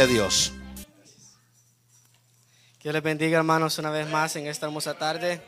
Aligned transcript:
Gloria 0.00 0.14
a 0.14 0.14
Dios. 0.14 0.52
Que 2.78 2.90
les 2.90 3.02
bendiga, 3.02 3.36
hermanos, 3.36 3.78
una 3.78 3.90
vez 3.90 4.08
más 4.08 4.34
en 4.34 4.46
esta 4.46 4.64
hermosa 4.64 4.94
tarde. 4.94 5.42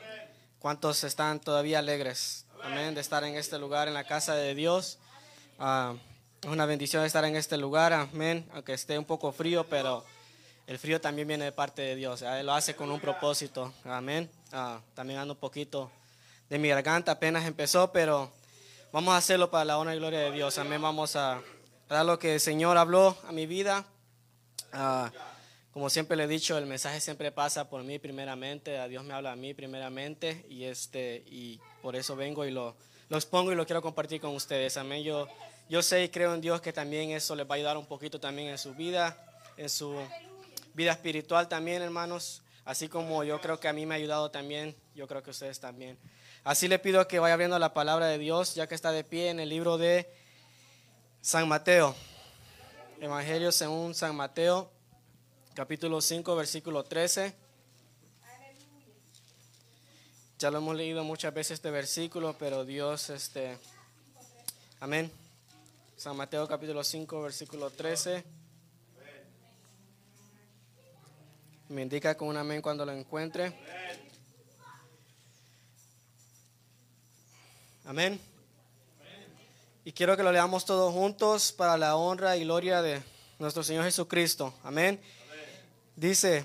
¿Cuántos 0.59 1.05
están 1.05 1.41
todavía 1.41 1.79
alegres? 1.79 2.45
Amén, 2.63 2.95
de 2.95 3.01
estar 3.01 3.25
en 3.25 3.35
este 3.37 3.59
lugar, 3.59 3.89
en 3.89 3.95
la 3.95 4.05
casa 4.05 4.35
de 4.35 4.55
Dios. 4.55 4.99
Ah, 5.59 5.95
es 6.43 6.51
una 6.51 6.67
bendición 6.67 7.03
estar 7.03 7.25
en 7.25 7.35
este 7.35 7.57
lugar, 7.57 7.95
amén, 7.95 8.47
aunque 8.53 8.75
esté 8.75 8.99
un 8.99 9.07
poco 9.07 9.33
frío, 9.33 9.65
pero 9.71 10.05
el 10.67 10.79
frío 10.79 11.01
también 11.01 11.29
viene 11.29 11.47
de 11.47 11.53
parte 11.53 11.81
de 11.81 11.97
Dios. 11.97 12.21
Él 12.21 12.45
lo 12.45 12.53
hace 12.53 12.77
con 12.77 12.91
un 12.91 13.01
propósito, 13.01 13.73
amén. 13.87 14.31
Ah, 14.53 14.83
también 14.93 15.19
ando 15.19 15.33
un 15.33 15.41
poquito 15.41 15.91
de 16.51 16.59
mi 16.59 16.69
garganta, 16.69 17.13
apenas 17.13 17.47
empezó, 17.47 17.91
pero 17.91 18.31
vamos 18.93 19.15
a 19.15 19.17
hacerlo 19.17 19.51
para 19.51 19.65
la 19.65 19.79
honra 19.79 19.95
y 19.95 19.99
gloria 19.99 20.19
de 20.19 20.31
Dios. 20.31 20.59
Amén, 20.59 20.83
vamos 20.83 21.17
a 21.17 21.41
dar 21.89 22.05
lo 22.05 22.19
que 22.19 22.35
el 22.35 22.41
Señor 22.41 22.77
habló 22.77 23.17
a 23.27 23.33
mi 23.33 23.47
vida. 23.47 23.87
Ah, 24.73 25.13
como 25.73 25.89
siempre 25.89 26.17
le 26.17 26.25
he 26.25 26.29
dicho, 26.29 26.59
el 26.59 26.67
mensaje 26.67 27.01
siempre 27.01 27.33
pasa 27.33 27.69
por 27.69 27.83
mí 27.83 27.99
primeramente, 27.99 28.79
a 28.79 28.89
Dios 28.89 29.05
me 29.05 29.15
habla 29.15 29.33
a 29.33 29.37
mí 29.37 29.55
primeramente 29.55 30.45
y, 30.49 30.65
este, 30.65 31.25
y 31.27 31.61
por 31.81 31.97
eso 31.97 32.15
vengo 32.15 32.45
y 32.45 32.51
lo, 32.51 32.77
lo 33.09 33.17
expongo 33.17 33.53
y 33.53 33.55
lo 33.55 33.65
quiero 33.65 33.81
compartir 33.81 34.21
con 34.21 34.35
ustedes. 34.35 34.77
Amén. 34.77 35.03
Yo, 35.03 35.29
yo 35.69 35.83
sé 35.83 36.05
y 36.05 36.09
creo 36.09 36.35
en 36.35 36.41
Dios 36.41 36.61
que 36.61 36.73
también 36.73 37.11
eso 37.11 37.35
les 37.35 37.47
va 37.47 37.55
a 37.55 37.57
ayudar 37.57 37.77
un 37.77 37.87
poquito 37.87 38.21
también 38.21 38.49
en 38.49 38.59
su 38.59 38.75
vida, 38.75 39.17
en 39.57 39.69
su 39.69 39.95
vida 40.75 40.93
espiritual 40.93 41.49
también, 41.49 41.81
hermanos. 41.81 42.43
Así 42.65 42.89
como 42.89 43.25
yo 43.25 43.41
creo 43.41 43.59
que 43.59 43.69
a 43.69 43.73
mí 43.73 43.87
me 43.87 43.95
ha 43.95 43.97
ayudado 43.97 44.31
también, 44.31 44.77
yo 44.95 45.09
creo 45.09 45.23
que 45.23 45.31
ustedes 45.31 45.59
también. 45.59 45.99
Así 46.45 46.69
le 46.69 46.79
pido 46.79 47.07
que 47.09 47.19
vaya 47.19 47.35
abriendo 47.35 47.59
la 47.59 47.73
palabra 47.73 48.07
de 48.07 48.19
Dios, 48.19 48.55
ya 48.55 48.67
que 48.67 48.75
está 48.75 48.93
de 48.93 49.05
pie 49.05 49.31
en 49.31 49.41
el 49.41 49.49
libro 49.49 49.79
de 49.79 50.09
San 51.21 51.49
Mateo. 51.49 51.95
Evangelio 53.03 53.51
según 53.51 53.97
San 53.97 54.15
Mateo 54.15 54.71
capítulo 55.55 56.01
5, 56.01 56.37
versículo 56.37 56.85
13. 56.85 57.35
Ya 60.39 60.53
lo 60.53 60.59
hemos 60.59 60.77
leído 60.77 61.03
muchas 61.03 61.35
veces 61.35 61.55
este 61.55 61.73
versículo, 61.73 62.37
pero 62.39 62.65
Dios, 62.65 63.11
este, 63.11 63.59
amén. 64.79 65.11
San 65.97 66.17
Mateo 66.17 66.47
capítulo 66.47 66.85
5, 66.85 67.23
versículo 67.23 67.71
13. 67.71 68.23
Me 71.71 71.83
indica 71.83 72.17
con 72.17 72.29
un 72.29 72.37
amén 72.37 72.63
cuando 72.63 72.87
lo 72.87 72.93
encuentre. 72.93 73.53
Amén. 77.85 78.32
Y 79.85 79.91
quiero 79.91 80.17
que 80.17 80.23
lo 80.23 80.31
leamos 80.31 80.65
todos 80.65 80.95
juntos 80.95 81.51
para 81.51 81.77
la 81.77 81.97
honra 81.97 82.37
y 82.37 82.45
gloria 82.45 82.83
de 82.83 83.03
nuestro 83.41 83.65
Señor 83.65 83.83
Jesucristo. 83.83 84.55
Amén. 84.63 85.01
Dice, 85.97 86.45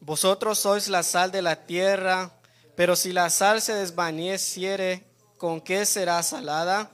vosotros 0.00 0.58
sois 0.58 0.88
la 0.88 1.04
sal 1.04 1.30
de 1.30 1.42
la 1.42 1.64
tierra, 1.64 2.32
pero 2.74 2.96
si 2.96 3.12
la 3.12 3.30
sal 3.30 3.62
se 3.62 3.74
desvaneciere, 3.74 5.04
¿con 5.38 5.60
qué 5.60 5.86
será 5.86 6.20
salada? 6.24 6.90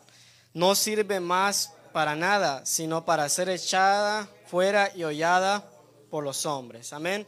No 0.53 0.75
sirve 0.75 1.21
más 1.21 1.72
para 1.94 2.15
nada, 2.15 2.66
sino 2.66 3.06
para 3.06 3.27
ser 3.31 3.48
echada 3.48 4.28
fuera 4.47 4.93
y 4.94 5.04
hollada 5.04 5.71
por 6.10 6.22
los 6.22 6.44
hombres. 6.44 6.93
Amén. 6.93 7.27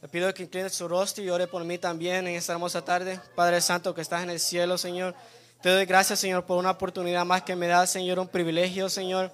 Le 0.00 0.08
pido 0.08 0.34
que 0.34 0.42
incline 0.42 0.70
su 0.70 0.88
rostro 0.88 1.22
y 1.22 1.30
ore 1.30 1.46
por 1.46 1.62
mí 1.62 1.78
también 1.78 2.26
en 2.26 2.34
esta 2.34 2.54
hermosa 2.54 2.84
tarde. 2.84 3.20
Padre 3.36 3.60
Santo 3.60 3.94
que 3.94 4.00
estás 4.00 4.24
en 4.24 4.30
el 4.30 4.40
cielo, 4.40 4.76
Señor. 4.76 5.14
Te 5.62 5.70
doy 5.70 5.86
gracias, 5.86 6.18
Señor, 6.18 6.44
por 6.44 6.58
una 6.58 6.72
oportunidad 6.72 7.24
más 7.24 7.42
que 7.42 7.56
me 7.56 7.68
da, 7.68 7.86
Señor, 7.86 8.18
un 8.18 8.28
privilegio, 8.28 8.88
Señor 8.88 9.30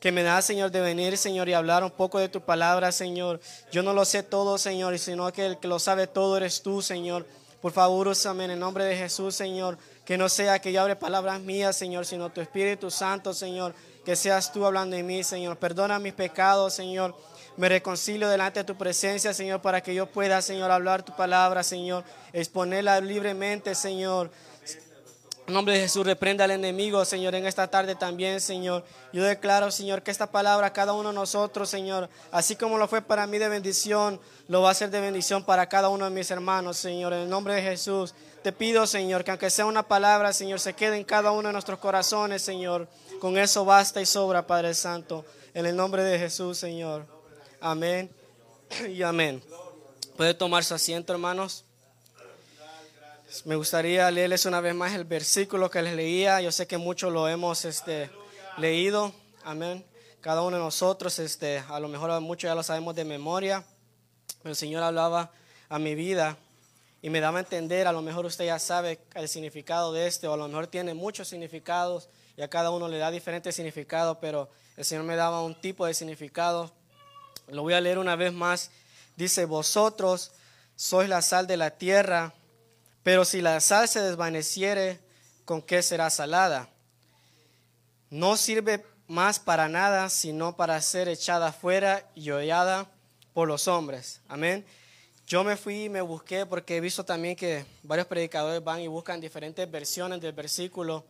que 0.00 0.12
me 0.12 0.22
da, 0.22 0.40
Señor, 0.40 0.70
de 0.70 0.80
venir, 0.80 1.18
Señor, 1.18 1.48
y 1.50 1.52
hablar 1.52 1.84
un 1.84 1.90
poco 1.90 2.18
de 2.18 2.30
tu 2.30 2.40
palabra, 2.40 2.90
Señor. 2.90 3.38
Yo 3.70 3.82
no 3.82 3.92
lo 3.92 4.06
sé 4.06 4.22
todo, 4.22 4.56
Señor, 4.56 4.98
sino 4.98 5.30
que 5.30 5.44
el 5.44 5.58
que 5.58 5.68
lo 5.68 5.78
sabe 5.78 6.06
todo 6.06 6.38
eres 6.38 6.62
tú, 6.62 6.80
Señor. 6.80 7.26
Por 7.60 7.72
favor, 7.72 8.08
úsame 8.08 8.46
en 8.46 8.52
el 8.52 8.58
nombre 8.58 8.84
de 8.84 8.96
Jesús, 8.96 9.34
Señor. 9.34 9.76
Que 10.06 10.16
no 10.16 10.30
sea 10.30 10.58
que 10.58 10.72
yo 10.72 10.80
hable 10.80 10.96
palabras 10.96 11.38
mías, 11.40 11.76
Señor, 11.76 12.06
sino 12.06 12.30
tu 12.30 12.40
Espíritu 12.40 12.90
Santo, 12.90 13.34
Señor. 13.34 13.74
Que 14.02 14.16
seas 14.16 14.50
tú 14.50 14.64
hablando 14.64 14.96
en 14.96 15.06
mí, 15.06 15.22
Señor. 15.22 15.58
Perdona 15.58 15.98
mis 15.98 16.14
pecados, 16.14 16.72
Señor. 16.72 17.14
Me 17.58 17.68
reconcilio 17.68 18.26
delante 18.26 18.60
de 18.60 18.64
tu 18.64 18.76
presencia, 18.78 19.34
Señor, 19.34 19.60
para 19.60 19.82
que 19.82 19.94
yo 19.94 20.06
pueda, 20.06 20.40
Señor, 20.40 20.70
hablar 20.70 21.02
tu 21.02 21.14
palabra, 21.14 21.62
Señor. 21.62 22.04
Exponerla 22.32 22.98
libremente, 23.02 23.74
Señor. 23.74 24.30
En 25.46 25.54
nombre 25.54 25.74
de 25.74 25.80
Jesús, 25.80 26.06
reprenda 26.06 26.44
al 26.44 26.52
enemigo, 26.52 27.04
Señor, 27.04 27.34
en 27.34 27.44
esta 27.44 27.68
tarde 27.68 27.96
también, 27.96 28.40
Señor. 28.40 28.84
Yo 29.12 29.24
declaro, 29.24 29.70
Señor, 29.72 30.02
que 30.02 30.12
esta 30.12 30.30
palabra, 30.30 30.72
cada 30.72 30.92
uno 30.92 31.08
de 31.08 31.14
nosotros, 31.14 31.68
Señor, 31.68 32.08
así 32.30 32.54
como 32.54 32.78
lo 32.78 32.86
fue 32.86 33.02
para 33.02 33.26
mí 33.26 33.38
de 33.38 33.48
bendición, 33.48 34.20
lo 34.46 34.62
va 34.62 34.70
a 34.70 34.74
ser 34.74 34.90
de 34.90 35.00
bendición 35.00 35.42
para 35.44 35.68
cada 35.68 35.88
uno 35.88 36.04
de 36.04 36.12
mis 36.12 36.30
hermanos, 36.30 36.76
Señor. 36.76 37.12
En 37.12 37.20
el 37.20 37.28
nombre 37.28 37.54
de 37.54 37.62
Jesús, 37.62 38.14
te 38.42 38.52
pido, 38.52 38.86
Señor, 38.86 39.24
que 39.24 39.32
aunque 39.32 39.50
sea 39.50 39.66
una 39.66 39.82
palabra, 39.82 40.32
Señor, 40.32 40.60
se 40.60 40.74
quede 40.74 40.96
en 40.96 41.04
cada 41.04 41.32
uno 41.32 41.48
de 41.48 41.52
nuestros 41.52 41.78
corazones, 41.80 42.42
Señor. 42.42 42.88
Con 43.20 43.36
eso 43.36 43.64
basta 43.64 44.00
y 44.00 44.06
sobra, 44.06 44.46
Padre 44.46 44.72
Santo. 44.74 45.24
En 45.52 45.66
el 45.66 45.74
nombre 45.74 46.04
de 46.04 46.18
Jesús, 46.18 46.58
Señor. 46.58 47.06
Amén 47.60 48.10
y 48.88 49.02
amén. 49.02 49.42
Puede 50.16 50.32
tomar 50.34 50.62
su 50.64 50.74
asiento, 50.74 51.12
hermanos. 51.12 51.64
Me 53.44 53.54
gustaría 53.54 54.10
leerles 54.10 54.44
una 54.46 54.60
vez 54.60 54.74
más 54.74 54.92
el 54.92 55.04
versículo 55.04 55.70
que 55.70 55.80
les 55.82 55.94
leía. 55.94 56.40
Yo 56.40 56.50
sé 56.50 56.66
que 56.66 56.78
muchos 56.78 57.12
lo 57.12 57.28
hemos 57.28 57.64
este, 57.64 58.10
leído. 58.58 59.12
Amén. 59.44 59.84
Cada 60.20 60.42
uno 60.42 60.56
de 60.56 60.62
nosotros, 60.62 61.16
este, 61.20 61.58
a 61.58 61.78
lo 61.78 61.86
mejor 61.86 62.20
muchos 62.20 62.48
ya 62.48 62.56
lo 62.56 62.64
sabemos 62.64 62.96
de 62.96 63.04
memoria. 63.04 63.64
El 64.42 64.56
Señor 64.56 64.82
hablaba 64.82 65.30
a 65.68 65.78
mi 65.78 65.94
vida 65.94 66.36
y 67.02 67.08
me 67.08 67.20
daba 67.20 67.38
a 67.38 67.42
entender, 67.42 67.86
a 67.86 67.92
lo 67.92 68.02
mejor 68.02 68.26
usted 68.26 68.46
ya 68.46 68.58
sabe 68.58 68.98
el 69.14 69.28
significado 69.28 69.92
de 69.92 70.08
este, 70.08 70.26
o 70.26 70.32
a 70.32 70.36
lo 70.36 70.48
mejor 70.48 70.66
tiene 70.66 70.92
muchos 70.94 71.28
significados 71.28 72.08
y 72.36 72.42
a 72.42 72.48
cada 72.48 72.70
uno 72.70 72.88
le 72.88 72.98
da 72.98 73.12
diferentes 73.12 73.54
significados, 73.54 74.18
pero 74.20 74.50
el 74.76 74.84
Señor 74.84 75.04
me 75.04 75.14
daba 75.14 75.40
un 75.42 75.54
tipo 75.60 75.86
de 75.86 75.94
significado. 75.94 76.72
Lo 77.46 77.62
voy 77.62 77.74
a 77.74 77.80
leer 77.80 77.98
una 77.98 78.16
vez 78.16 78.32
más. 78.32 78.72
Dice, 79.14 79.44
vosotros 79.44 80.32
sois 80.74 81.08
la 81.08 81.22
sal 81.22 81.46
de 81.46 81.56
la 81.56 81.70
tierra 81.70 82.34
pero 83.02 83.24
si 83.24 83.40
la 83.40 83.60
sal 83.60 83.88
se 83.88 84.00
desvaneciere, 84.00 85.00
¿con 85.44 85.62
qué 85.62 85.82
será 85.82 86.10
salada? 86.10 86.68
No 88.10 88.36
sirve 88.36 88.84
más 89.06 89.38
para 89.38 89.68
nada, 89.68 90.08
sino 90.08 90.56
para 90.56 90.80
ser 90.80 91.08
echada 91.08 91.52
fuera 91.52 92.08
y 92.14 92.30
hollada 92.30 92.86
por 93.32 93.48
los 93.48 93.66
hombres. 93.68 94.20
Amén. 94.28 94.64
Yo 95.26 95.44
me 95.44 95.56
fui 95.56 95.84
y 95.84 95.88
me 95.88 96.00
busqué 96.00 96.44
porque 96.44 96.76
he 96.76 96.80
visto 96.80 97.04
también 97.04 97.36
que 97.36 97.64
varios 97.82 98.06
predicadores 98.06 98.62
van 98.62 98.80
y 98.80 98.88
buscan 98.88 99.20
diferentes 99.20 99.70
versiones 99.70 100.20
del 100.20 100.32
versículo 100.32 101.04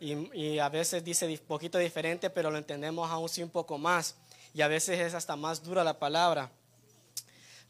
y, 0.00 0.58
a 0.58 0.68
veces 0.68 1.02
dice 1.02 1.38
poquito 1.46 1.78
diferente, 1.78 2.30
pero 2.30 2.50
lo 2.50 2.58
entendemos 2.58 3.10
aún 3.10 3.28
sí 3.28 3.42
un 3.42 3.50
poco 3.50 3.78
más. 3.78 4.16
Y 4.52 4.62
a 4.62 4.68
veces 4.68 5.00
es 5.00 5.14
hasta 5.14 5.34
más 5.34 5.62
dura 5.62 5.82
la 5.82 5.98
palabra. 5.98 6.50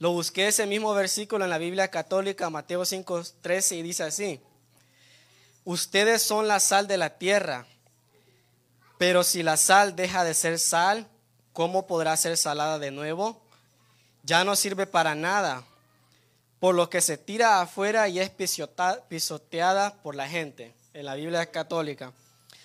Lo 0.05 0.13
busqué 0.13 0.49
ese 0.49 0.67
mismo 0.67 0.93
versículo 0.93 1.45
en 1.45 1.51
la 1.51 1.57
Biblia 1.57 1.91
católica, 1.91 2.51
Mateo 2.51 2.85
5, 2.85 3.23
13, 3.41 3.77
y 3.77 3.83
dice 3.83 4.03
así, 4.03 4.39
ustedes 5.65 6.21
son 6.21 6.47
la 6.47 6.61
sal 6.61 6.87
de 6.87 6.99
la 6.99 7.17
tierra, 7.17 7.67
pero 8.99 9.25
si 9.25 9.43
la 9.43 9.57
sal 9.57 9.97
deja 9.97 10.23
de 10.23 10.35
ser 10.35 10.59
sal, 10.59 11.09
¿cómo 11.55 11.87
podrá 11.87 12.15
ser 12.19 12.37
salada 12.37 12.79
de 12.79 12.91
nuevo? 12.91 13.41
Ya 14.25 14.45
no 14.45 14.57
sirve 14.57 14.87
para 14.87 15.15
nada, 15.15 15.65
por 16.61 16.75
lo 16.75 16.91
que 16.91 17.01
se 17.01 17.17
tira 17.17 17.63
afuera 17.63 18.07
y 18.07 18.19
es 18.19 18.29
pisoteada 18.29 20.03
por 20.03 20.17
la 20.17 20.29
gente, 20.29 20.75
en 20.93 21.07
la 21.07 21.15
Biblia 21.15 21.51
católica. 21.51 22.13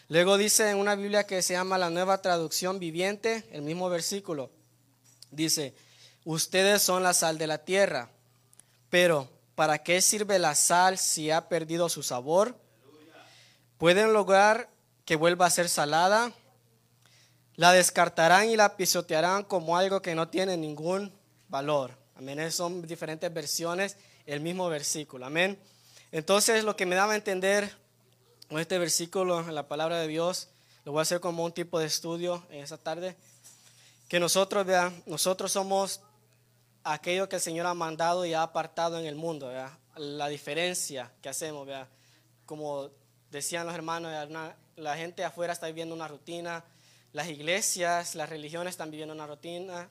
Luego 0.09 0.38
dice 0.38 0.71
en 0.71 0.77
una 0.77 0.95
Biblia 0.95 1.25
que 1.25 1.42
se 1.42 1.53
llama 1.53 1.77
la 1.77 1.89
Nueva 1.89 2.21
Traducción 2.21 2.80
Viviente, 2.80 3.47
el 3.53 3.62
mismo 3.62 3.89
versículo, 3.89 4.51
dice, 5.31 5.74
Ustedes 6.31 6.84
son 6.84 7.02
la 7.02 7.16
sal 7.16 7.40
de 7.40 7.48
la 7.48 7.58
tierra, 7.58 8.12
pero 8.92 9.28
¿para 9.56 9.80
qué 9.80 10.00
sirve 10.00 10.38
la 10.38 10.54
sal 10.54 11.00
si 11.00 11.31
ha 11.31 11.50
perdido 11.50 11.90
su 11.90 12.04
sabor? 12.04 12.56
¿Pueden 13.80 14.14
lograr 14.14 14.70
que 15.06 15.16
vuelva 15.16 15.48
a 15.48 15.50
ser 15.50 15.70
salada? 15.70 16.31
La 17.56 17.72
descartarán 17.72 18.48
y 18.48 18.56
la 18.56 18.78
pisotearán 18.78 19.44
como 19.44 19.76
algo 19.76 20.04
que 20.04 20.14
no 20.14 20.28
tiene 20.28 20.56
ningún 20.56 21.12
valor. 21.48 21.98
Amén. 22.16 22.52
Son 22.52 22.84
diferentes 22.84 23.34
versiones, 23.34 23.98
el 24.28 24.40
mismo 24.40 24.70
versículo. 24.70 25.26
Amén. 25.26 25.60
Entonces, 26.12 26.64
lo 26.64 26.76
que 26.76 26.86
me 26.86 26.96
daba 26.96 27.14
a 27.14 27.16
entender 27.16 27.76
con 28.50 28.60
este 28.60 28.78
versículo 28.78 29.40
en 29.40 29.56
la 29.56 29.68
palabra 29.68 30.00
de 30.00 30.08
Dios, 30.08 30.50
lo 30.86 30.92
voy 30.92 31.00
a 31.00 31.02
hacer 31.02 31.22
como 31.22 31.44
un 31.44 31.54
tipo 31.54 31.80
de 31.80 31.88
estudio 31.88 32.46
en 32.52 32.60
esta 32.60 32.78
tarde, 32.78 33.16
que 34.08 34.20
nosotros, 34.20 34.64
vean, 34.64 35.02
nosotros 35.08 35.52
somos 35.52 36.02
aquello 36.84 37.30
que 37.30 37.38
el 37.38 37.42
Señor 37.42 37.66
ha 37.66 37.74
mandado 37.74 38.26
y 38.26 38.34
ha 38.34 38.44
apartado 38.44 39.00
en 39.00 39.06
el 39.06 39.16
mundo, 39.16 39.52
la 39.96 40.28
diferencia 40.28 41.12
que 41.22 41.30
hacemos, 41.30 41.68
como 42.46 42.90
decían 43.30 43.66
los 43.66 43.76
hermanos, 43.76 44.12
la 44.76 44.98
gente 44.98 45.24
afuera 45.24 45.54
está 45.54 45.68
viviendo 45.68 45.94
una 45.94 46.08
rutina, 46.08 46.64
las 47.12 47.28
iglesias, 47.28 48.16
las 48.16 48.30
religiones 48.30 48.72
están 48.72 48.92
viviendo 48.92 49.14
una 49.14 49.28
rutina, 49.28 49.90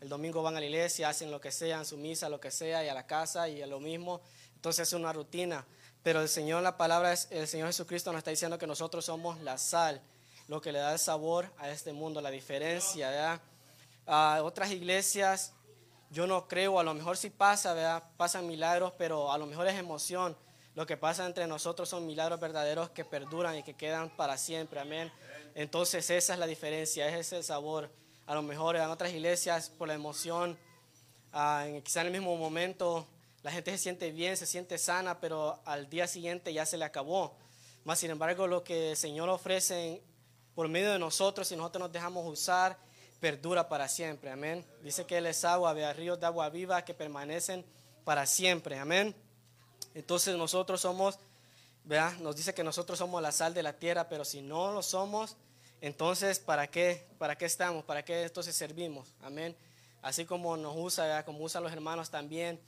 el 0.00 0.08
domingo 0.08 0.42
van 0.42 0.56
a 0.56 0.60
la 0.60 0.66
iglesia, 0.66 1.08
hacen 1.08 1.30
lo 1.30 1.40
que 1.40 1.50
sea, 1.50 1.78
en 1.78 1.86
su 1.86 1.96
misa, 1.96 2.28
lo 2.28 2.38
que 2.38 2.50
sea, 2.50 2.84
y 2.84 2.88
a 2.88 2.94
la 2.94 3.06
casa 3.06 3.48
y 3.48 3.62
a 3.62 3.66
lo 3.66 3.80
mismo. 3.80 4.20
Entonces 4.54 4.88
es 4.88 4.92
una 4.92 5.14
rutina. 5.14 5.66
Pero 6.02 6.20
el 6.20 6.28
Señor, 6.28 6.62
la 6.62 6.76
palabra, 6.76 7.14
es, 7.14 7.26
el 7.30 7.48
Señor 7.48 7.68
Jesucristo 7.68 8.12
nos 8.12 8.18
está 8.18 8.30
diciendo 8.30 8.58
que 8.58 8.66
nosotros 8.66 9.06
somos 9.06 9.40
la 9.40 9.56
sal, 9.56 10.02
lo 10.46 10.60
que 10.60 10.72
le 10.72 10.78
da 10.78 10.92
el 10.92 10.98
sabor 10.98 11.50
a 11.56 11.70
este 11.70 11.94
mundo, 11.94 12.20
la 12.20 12.30
diferencia. 12.30 13.40
A 14.06 14.42
otras 14.42 14.70
iglesias, 14.72 15.54
yo 16.14 16.28
no 16.28 16.46
creo, 16.46 16.78
a 16.78 16.84
lo 16.84 16.94
mejor 16.94 17.16
sí 17.16 17.28
pasa, 17.28 17.74
¿verdad? 17.74 18.04
pasan 18.16 18.46
milagros, 18.46 18.92
pero 18.96 19.32
a 19.32 19.36
lo 19.36 19.46
mejor 19.46 19.66
es 19.66 19.74
emoción. 19.74 20.36
Lo 20.76 20.86
que 20.86 20.96
pasa 20.96 21.26
entre 21.26 21.48
nosotros 21.48 21.88
son 21.88 22.06
milagros 22.06 22.38
verdaderos 22.38 22.90
que 22.90 23.04
perduran 23.04 23.58
y 23.58 23.64
que 23.64 23.74
quedan 23.74 24.10
para 24.10 24.38
siempre. 24.38 24.78
Amén. 24.78 25.12
Entonces 25.56 26.08
esa 26.10 26.32
es 26.34 26.38
la 26.38 26.46
diferencia, 26.46 27.08
ese 27.08 27.18
es 27.18 27.32
el 27.32 27.44
sabor. 27.44 27.90
A 28.26 28.34
lo 28.34 28.42
mejor 28.42 28.76
en 28.76 28.82
otras 28.82 29.12
iglesias 29.12 29.70
por 29.70 29.88
la 29.88 29.94
emoción, 29.94 30.56
ah, 31.32 31.66
quizá 31.82 32.02
en 32.02 32.06
el 32.06 32.12
mismo 32.12 32.36
momento 32.36 33.08
la 33.42 33.50
gente 33.50 33.72
se 33.72 33.78
siente 33.78 34.12
bien, 34.12 34.36
se 34.36 34.46
siente 34.46 34.78
sana, 34.78 35.20
pero 35.20 35.60
al 35.64 35.90
día 35.90 36.06
siguiente 36.06 36.52
ya 36.52 36.64
se 36.64 36.78
le 36.78 36.84
acabó. 36.84 37.36
Más 37.82 37.98
sin 37.98 38.12
embargo, 38.12 38.46
lo 38.46 38.62
que 38.62 38.92
el 38.92 38.96
Señor 38.96 39.28
ofrece 39.28 40.00
por 40.54 40.68
medio 40.68 40.92
de 40.92 40.98
nosotros, 41.00 41.48
si 41.48 41.56
nosotros 41.56 41.80
nos 41.80 41.92
dejamos 41.92 42.24
usar, 42.26 42.78
perdura 43.24 43.70
para 43.70 43.88
siempre. 43.88 44.30
Amén. 44.30 44.66
Dice 44.82 45.06
que 45.06 45.16
Él 45.16 45.24
es 45.24 45.46
agua, 45.46 45.72
vea 45.72 45.94
ríos 45.94 46.20
de 46.20 46.26
agua 46.26 46.50
viva 46.50 46.84
que 46.84 46.92
permanecen 46.92 47.64
para 48.04 48.26
siempre. 48.26 48.78
Amén. 48.78 49.16
Entonces 49.94 50.36
nosotros 50.36 50.82
somos, 50.82 51.18
vea, 51.84 52.14
nos 52.20 52.36
dice 52.36 52.52
que 52.52 52.62
nosotros 52.62 52.98
somos 52.98 53.22
la 53.22 53.32
sal 53.32 53.54
de 53.54 53.62
la 53.62 53.72
tierra, 53.72 54.10
pero 54.10 54.26
si 54.26 54.42
no 54.42 54.72
lo 54.72 54.82
somos, 54.82 55.38
entonces 55.80 56.38
¿para 56.38 56.66
qué? 56.66 57.08
¿Para 57.16 57.34
qué 57.38 57.46
estamos? 57.46 57.82
¿Para 57.86 58.04
qué 58.04 58.24
entonces 58.24 58.54
servimos? 58.54 59.14
Amén. 59.22 59.56
Así 60.02 60.26
como 60.26 60.58
nos 60.58 60.76
usa, 60.76 61.24
como 61.24 61.38
usan 61.38 61.62
los 61.62 61.72
hermanos 61.72 62.10
también, 62.10 62.60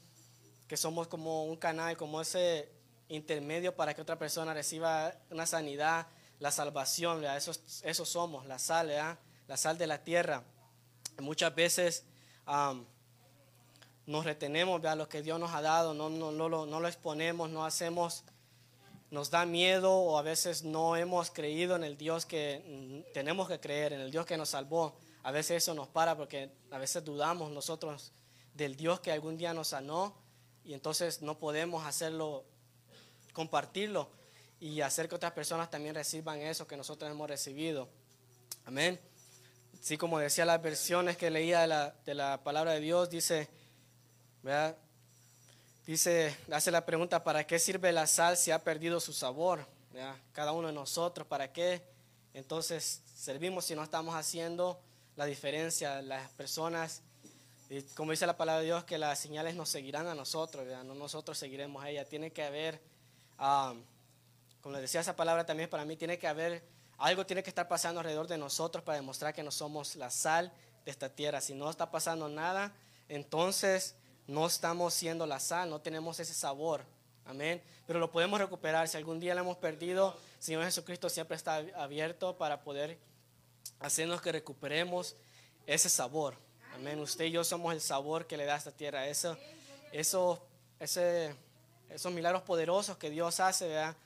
que 0.67 0.79
somos 0.79 1.07
como 1.07 1.45
un 1.45 1.59
canal, 1.59 1.99
como 1.99 2.19
ese 2.19 2.73
intermedio 3.11 3.77
para 3.77 3.93
que 3.93 4.01
otra 4.01 4.19
persona 4.19 4.55
reciba 4.55 5.15
una 5.29 5.45
sanidad, 5.45 6.07
la 6.39 6.51
salvación, 6.51 7.23
Eso, 7.27 7.53
eso 7.83 8.07
somos, 8.07 8.47
la 8.47 8.59
sal, 8.59 8.91
la 9.49 9.57
sal 9.57 9.79
de 9.79 9.87
la 9.87 10.03
tierra. 10.03 10.43
Muchas 11.21 11.55
veces 11.55 12.05
nos 14.07 14.25
retenemos 14.25 14.85
a 14.85 14.95
lo 14.95 15.09
que 15.09 15.23
Dios 15.23 15.41
nos 15.41 15.53
ha 15.53 15.61
dado, 15.61 15.95
no, 15.95 16.09
no, 16.11 16.31
no, 16.31 16.49
lo, 16.49 16.67
no 16.67 16.81
lo 16.81 16.89
exponemos, 16.89 17.51
no 17.51 17.65
hacemos, 17.65 18.25
nos 19.11 19.31
da 19.31 19.47
miedo 19.47 19.93
o 19.93 20.19
a 20.19 20.23
veces 20.23 20.63
no 20.63 20.97
hemos 20.97 21.31
creído 21.31 21.77
en 21.77 21.85
el 21.85 21.97
Dios 21.97 22.27
que 22.27 23.05
mm, 23.09 23.13
tenemos 23.13 23.49
que 23.49 23.61
creer, 23.61 23.93
en 23.93 24.01
el 24.01 24.11
Dios 24.11 24.27
que 24.27 24.37
nos 24.37 24.51
salvó. 24.51 24.97
A 25.23 25.33
veces 25.33 25.63
eso 25.63 25.75
nos 25.75 25.89
para 25.89 26.17
porque 26.17 26.51
a 26.71 26.79
veces 26.79 27.05
dudamos 27.05 27.51
nosotros 27.51 28.13
del 28.55 28.77
Dios 28.77 29.01
que 29.01 29.11
algún 29.11 29.37
día 29.37 29.53
nos 29.53 29.69
sanó 29.69 30.15
y 30.65 30.75
entonces 30.75 31.23
no 31.23 31.39
podemos 31.39 31.85
hacerlo, 31.85 32.45
compartirlo 33.33 34.09
y 34.61 34.81
hacer 34.81 35.09
que 35.09 35.15
otras 35.15 35.33
personas 35.33 35.71
también 35.71 35.95
reciban 35.95 36.41
eso 36.41 36.67
que 36.67 36.77
nosotros 36.77 37.11
hemos 37.11 37.29
recibido. 37.29 37.89
Amén. 38.65 39.01
Así 39.87 39.97
como 39.97 40.19
decía 40.19 40.45
las 40.45 40.61
versiones 40.61 41.17
que 41.17 41.31
leía 41.31 41.61
de 41.61 41.69
la, 41.69 41.95
de 42.05 42.15
la 42.17 42.43
palabra 42.43 42.73
de 42.73 42.81
Dios, 42.81 43.09
dice, 43.09 43.49
¿verdad? 44.43 44.77
Dice, 45.87 46.37
hace 46.51 46.73
la 46.73 46.85
pregunta, 46.85 47.23
¿para 47.23 47.47
qué 47.47 47.61
sirve 47.61 47.93
la 47.93 48.09
sal 48.09 48.37
si 48.37 48.51
ha 48.51 48.65
perdido 48.65 48.99
su 48.99 49.13
sabor? 49.13 49.65
Cada 50.33 50.51
uno 50.51 50.67
de 50.67 50.75
nosotros, 50.75 51.25
¿para 51.29 51.53
qué? 51.53 51.83
Entonces 52.35 53.01
servimos 53.15 53.67
si 53.67 53.77
no 53.77 53.85
estamos 53.85 54.17
haciendo 54.17 54.81
la 55.15 55.25
diferencia. 55.25 56.03
Las 56.03 56.31
personas, 56.33 57.03
como 57.95 58.11
dice 58.11 58.27
la 58.27 58.37
palabra 58.37 58.63
de 58.63 58.67
Dios, 58.67 58.83
que 58.83 58.99
las 58.99 59.21
señales 59.21 59.55
nos 59.55 59.69
seguirán 59.69 60.09
a 60.09 60.17
nosotros, 60.17 60.67
no 60.85 60.97
nosotros 60.97 61.39
seguiremos 61.39 61.85
a 61.85 61.91
ella. 61.91 62.05
Tiene 62.05 62.33
que 62.33 62.43
haber... 62.43 62.83
Ah, 63.39 63.73
como 64.63 64.73
les 64.73 64.83
decía 64.83 65.01
esa 65.01 65.15
palabra 65.15 65.47
también 65.47 65.71
para 65.71 65.85
mí, 65.85 65.97
tiene 65.97 66.19
que 66.19 66.27
haber, 66.27 66.65
algo 66.99 67.27
tiene 67.27 67.43
que 67.43 67.51
estar 67.51 67.69
pasando 67.69 68.01
alrededor 68.01 68.27
de 68.27 68.39
nosotros 68.39 68.83
para 68.85 68.97
demostrar 68.97 69.35
que 69.35 69.43
no 69.43 69.51
somos 69.51 69.97
la 69.97 70.11
sal 70.11 70.53
de 70.85 70.91
esta 70.91 71.09
tierra. 71.09 71.41
Si 71.41 71.55
no 71.55 71.69
está 71.69 71.91
pasando 71.91 72.29
nada, 72.29 72.73
entonces 73.09 73.95
no 74.27 74.47
estamos 74.47 74.95
siendo 74.95 75.27
la 75.27 75.39
sal, 75.41 75.69
no 75.71 75.81
tenemos 75.81 76.19
ese 76.21 76.35
sabor. 76.35 76.85
Amén. 77.27 77.63
Pero 77.87 77.99
lo 77.99 78.11
podemos 78.11 78.41
recuperar. 78.41 78.89
Si 78.89 78.97
algún 78.97 79.21
día 79.21 79.35
lo 79.35 79.41
hemos 79.41 79.57
perdido, 79.57 80.17
Señor 80.39 80.65
Jesucristo 80.65 81.09
siempre 81.09 81.37
está 81.37 81.57
abierto 81.77 82.37
para 82.39 82.63
poder 82.63 82.99
hacernos 83.81 84.23
que 84.23 84.33
recuperemos 84.33 85.17
ese 85.67 85.89
sabor. 85.89 86.37
Amén. 86.75 86.99
Usted 87.01 87.27
y 87.27 87.33
yo 87.33 87.45
somos 87.45 87.75
el 87.75 87.81
sabor 87.81 88.27
que 88.27 88.37
le 88.37 88.45
da 88.45 88.55
a 88.55 88.59
esta 88.59 88.71
tierra. 88.71 89.07
Eso, 89.07 89.37
eso, 89.93 90.47
ese, 90.79 91.35
esos 91.91 92.13
milagros 92.13 92.43
poderosos 92.43 92.97
que 92.97 93.11
Dios 93.11 93.41
hace, 93.41 93.69
¿verdad? 93.69 93.97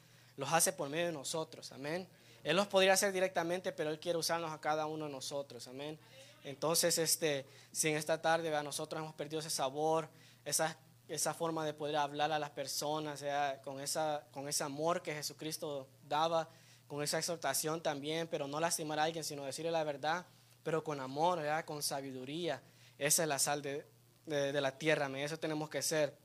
los 0.41 0.51
hace 0.53 0.73
por 0.73 0.89
medio 0.89 1.07
de 1.07 1.13
nosotros, 1.13 1.71
amén. 1.73 2.09
Él 2.45 2.57
los 2.57 2.67
podría 2.67 2.95
hacer 2.95 3.13
directamente, 3.13 3.73
pero 3.73 3.91
Él 3.91 4.01
quiere 4.01 4.19
usarnos 4.19 4.51
a 4.53 4.61
cada 4.61 4.87
uno 4.87 5.07
de 5.07 5.13
nosotros, 5.13 5.67
amén. 5.69 5.99
Entonces, 6.45 6.97
este, 6.99 7.47
si 7.71 7.89
en 7.89 7.97
esta 7.97 8.21
tarde 8.21 8.51
nosotros 8.63 9.01
hemos 9.03 9.15
perdido 9.15 9.41
ese 9.41 9.51
sabor, 9.51 10.09
esa, 10.45 10.77
esa 11.09 11.35
forma 11.35 11.65
de 11.65 11.75
poder 11.75 11.97
hablar 11.97 12.33
a 12.33 12.39
las 12.39 12.51
personas, 12.51 13.23
con, 13.63 13.81
esa, 13.81 14.25
con 14.33 14.49
ese 14.49 14.65
amor 14.65 15.03
que 15.03 15.15
Jesucristo 15.15 15.89
daba, 16.09 16.49
con 16.87 17.03
esa 17.03 17.19
exhortación 17.19 17.83
también, 17.83 18.27
pero 18.29 18.49
no 18.49 18.59
lastimar 18.59 18.99
a 18.99 19.05
alguien, 19.05 19.23
sino 19.23 19.45
decirle 19.45 19.71
la 19.71 19.85
verdad, 19.85 20.27
pero 20.63 20.83
con 20.83 21.01
amor, 21.01 21.41
con 21.65 21.83
sabiduría. 21.83 22.63
Esa 22.99 23.23
es 23.23 23.29
la 23.29 23.39
sal 23.39 23.63
de, 23.63 23.87
de, 24.27 24.61
la 24.61 24.77
tierra, 24.79 25.07
amén. 25.07 25.25
eso 25.25 25.39
tenemos 25.39 25.69
que 25.69 25.83
ser. 25.83 26.17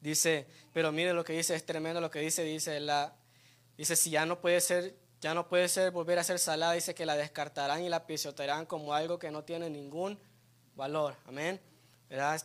Dice, 0.00 0.46
pero 0.72 0.92
mire 0.92 1.12
lo 1.12 1.24
que 1.24 1.32
dice, 1.32 1.54
es 1.54 1.64
tremendo 1.64 2.00
lo 2.00 2.10
que 2.10 2.20
dice, 2.20 2.42
dice, 2.42 2.80
la, 2.80 3.14
dice, 3.76 3.96
si 3.96 4.10
ya 4.10 4.24
no 4.24 4.40
puede 4.40 4.60
ser, 4.60 4.94
ya 5.20 5.34
no 5.34 5.48
puede 5.48 5.68
ser 5.68 5.90
volver 5.90 6.18
a 6.18 6.24
ser 6.24 6.38
salada, 6.38 6.72
dice 6.72 6.94
que 6.94 7.06
la 7.06 7.16
descartarán 7.16 7.82
y 7.82 7.88
la 7.88 8.06
pisotearán 8.06 8.66
como 8.66 8.94
algo 8.94 9.18
que 9.18 9.30
no 9.30 9.44
tiene 9.44 9.68
ningún 9.68 10.18
valor. 10.74 11.16
Amén. 11.26 11.60
¿Verdad? 12.08 12.42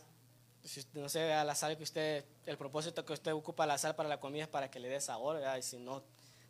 no 0.94 1.10
sé, 1.10 1.30
la 1.30 1.54
sal 1.54 1.78
que 1.78 1.84
usted, 1.84 2.26
el 2.46 2.58
propósito 2.58 3.06
que 3.06 3.14
usted 3.14 3.34
ocupa 3.34 3.66
la 3.68 3.78
sal 3.78 3.96
para 3.96 4.10
la 4.10 4.20
comida 4.20 4.44
es 4.44 4.50
para 4.50 4.70
que 4.70 4.80
le 4.80 4.90
dé 4.90 5.00
sabor, 5.00 5.36
¿verdad? 5.36 5.58
Y 5.58 5.62
si 5.62 5.78
no, 5.78 6.04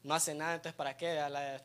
no 0.03 0.13
hace 0.13 0.34
nada, 0.34 0.55
entonces 0.55 0.75
¿para 0.75 0.96
qué? 0.96 1.15
La, 1.15 1.62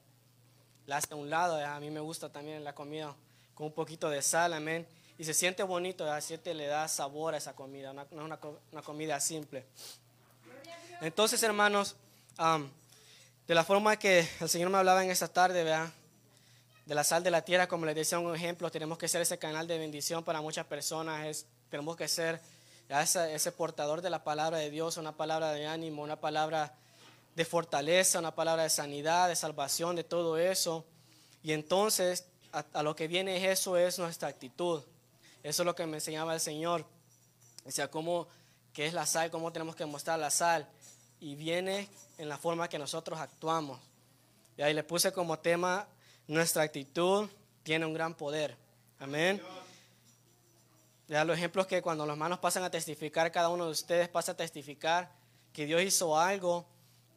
la 0.86 0.96
hace 0.96 1.14
a 1.14 1.16
un 1.16 1.30
lado, 1.30 1.64
A 1.64 1.78
mí 1.78 1.90
me 1.90 2.00
gusta 2.00 2.30
también 2.30 2.64
la 2.64 2.74
comida 2.74 3.14
con 3.54 3.66
un 3.66 3.72
poquito 3.72 4.10
de 4.10 4.20
sal, 4.20 4.52
amén 4.52 4.86
y 5.20 5.24
se 5.24 5.34
siente 5.34 5.62
bonito, 5.62 6.10
así 6.10 6.38
te 6.38 6.54
le 6.54 6.64
da 6.64 6.88
sabor 6.88 7.34
a 7.34 7.36
esa 7.36 7.54
comida, 7.54 7.92
no 7.92 8.00
es 8.00 8.08
una, 8.10 8.82
comida 8.82 9.20
simple. 9.20 9.66
Entonces, 11.02 11.42
hermanos, 11.42 11.94
de 13.50 13.56
la 13.56 13.64
forma 13.64 13.96
que 13.96 14.28
el 14.38 14.48
Señor 14.48 14.70
me 14.70 14.78
hablaba 14.78 15.02
en 15.02 15.10
esta 15.10 15.26
tarde, 15.26 15.64
¿verdad? 15.64 15.90
de 16.86 16.94
la 16.94 17.02
sal 17.02 17.24
de 17.24 17.32
la 17.32 17.42
tierra, 17.42 17.66
como 17.66 17.84
les 17.84 17.96
decía 17.96 18.20
un 18.20 18.32
ejemplo, 18.32 18.70
tenemos 18.70 18.96
que 18.96 19.08
ser 19.08 19.22
ese 19.22 19.40
canal 19.40 19.66
de 19.66 19.76
bendición 19.76 20.22
para 20.22 20.40
muchas 20.40 20.66
personas, 20.66 21.26
es, 21.26 21.46
tenemos 21.68 21.96
que 21.96 22.06
ser 22.06 22.40
ese, 22.88 23.34
ese, 23.34 23.50
portador 23.50 24.02
de 24.02 24.10
la 24.10 24.22
palabra 24.22 24.58
de 24.58 24.70
Dios, 24.70 24.98
una 24.98 25.16
palabra 25.16 25.50
de 25.50 25.66
ánimo, 25.66 26.04
una 26.04 26.14
palabra 26.20 26.76
de 27.34 27.44
fortaleza, 27.44 28.20
una 28.20 28.36
palabra 28.36 28.62
de 28.62 28.70
sanidad, 28.70 29.28
de 29.28 29.34
salvación, 29.34 29.96
de 29.96 30.04
todo 30.04 30.38
eso. 30.38 30.84
Y 31.42 31.50
entonces, 31.50 32.26
a, 32.52 32.84
lo 32.84 32.94
que 32.94 33.08
viene 33.08 33.50
eso 33.50 33.76
es 33.76 33.98
nuestra 33.98 34.28
actitud. 34.28 34.84
Eso 35.42 35.62
es 35.62 35.66
lo 35.66 35.74
que 35.74 35.86
me 35.86 35.96
enseñaba 35.96 36.34
el 36.34 36.40
Señor. 36.40 36.86
Decía 37.64 37.90
cómo, 37.90 38.28
qué 38.72 38.86
es 38.86 38.94
la 38.94 39.06
sal, 39.06 39.32
cómo 39.32 39.50
tenemos 39.50 39.74
que 39.74 39.86
mostrar 39.86 40.20
la 40.20 40.30
sal. 40.30 40.68
Y 41.20 41.34
viene 41.36 41.88
en 42.18 42.28
la 42.28 42.38
forma 42.38 42.68
que 42.68 42.78
nosotros 42.78 43.18
actuamos. 43.20 43.78
Y 44.56 44.62
ahí 44.62 44.74
le 44.74 44.82
puse 44.82 45.12
como 45.12 45.38
tema, 45.38 45.86
nuestra 46.26 46.62
actitud 46.62 47.28
tiene 47.62 47.86
un 47.86 47.94
gran 47.94 48.14
poder. 48.14 48.56
Amén. 48.98 49.40
Ya 51.08 51.24
los 51.24 51.36
ejemplos 51.36 51.66
que 51.66 51.82
cuando 51.82 52.06
los 52.06 52.14
hermanos 52.14 52.38
pasan 52.38 52.62
a 52.62 52.70
testificar, 52.70 53.32
cada 53.32 53.48
uno 53.48 53.66
de 53.66 53.72
ustedes 53.72 54.08
pasa 54.08 54.32
a 54.32 54.36
testificar 54.36 55.10
que 55.52 55.66
Dios 55.66 55.82
hizo 55.82 56.18
algo, 56.18 56.66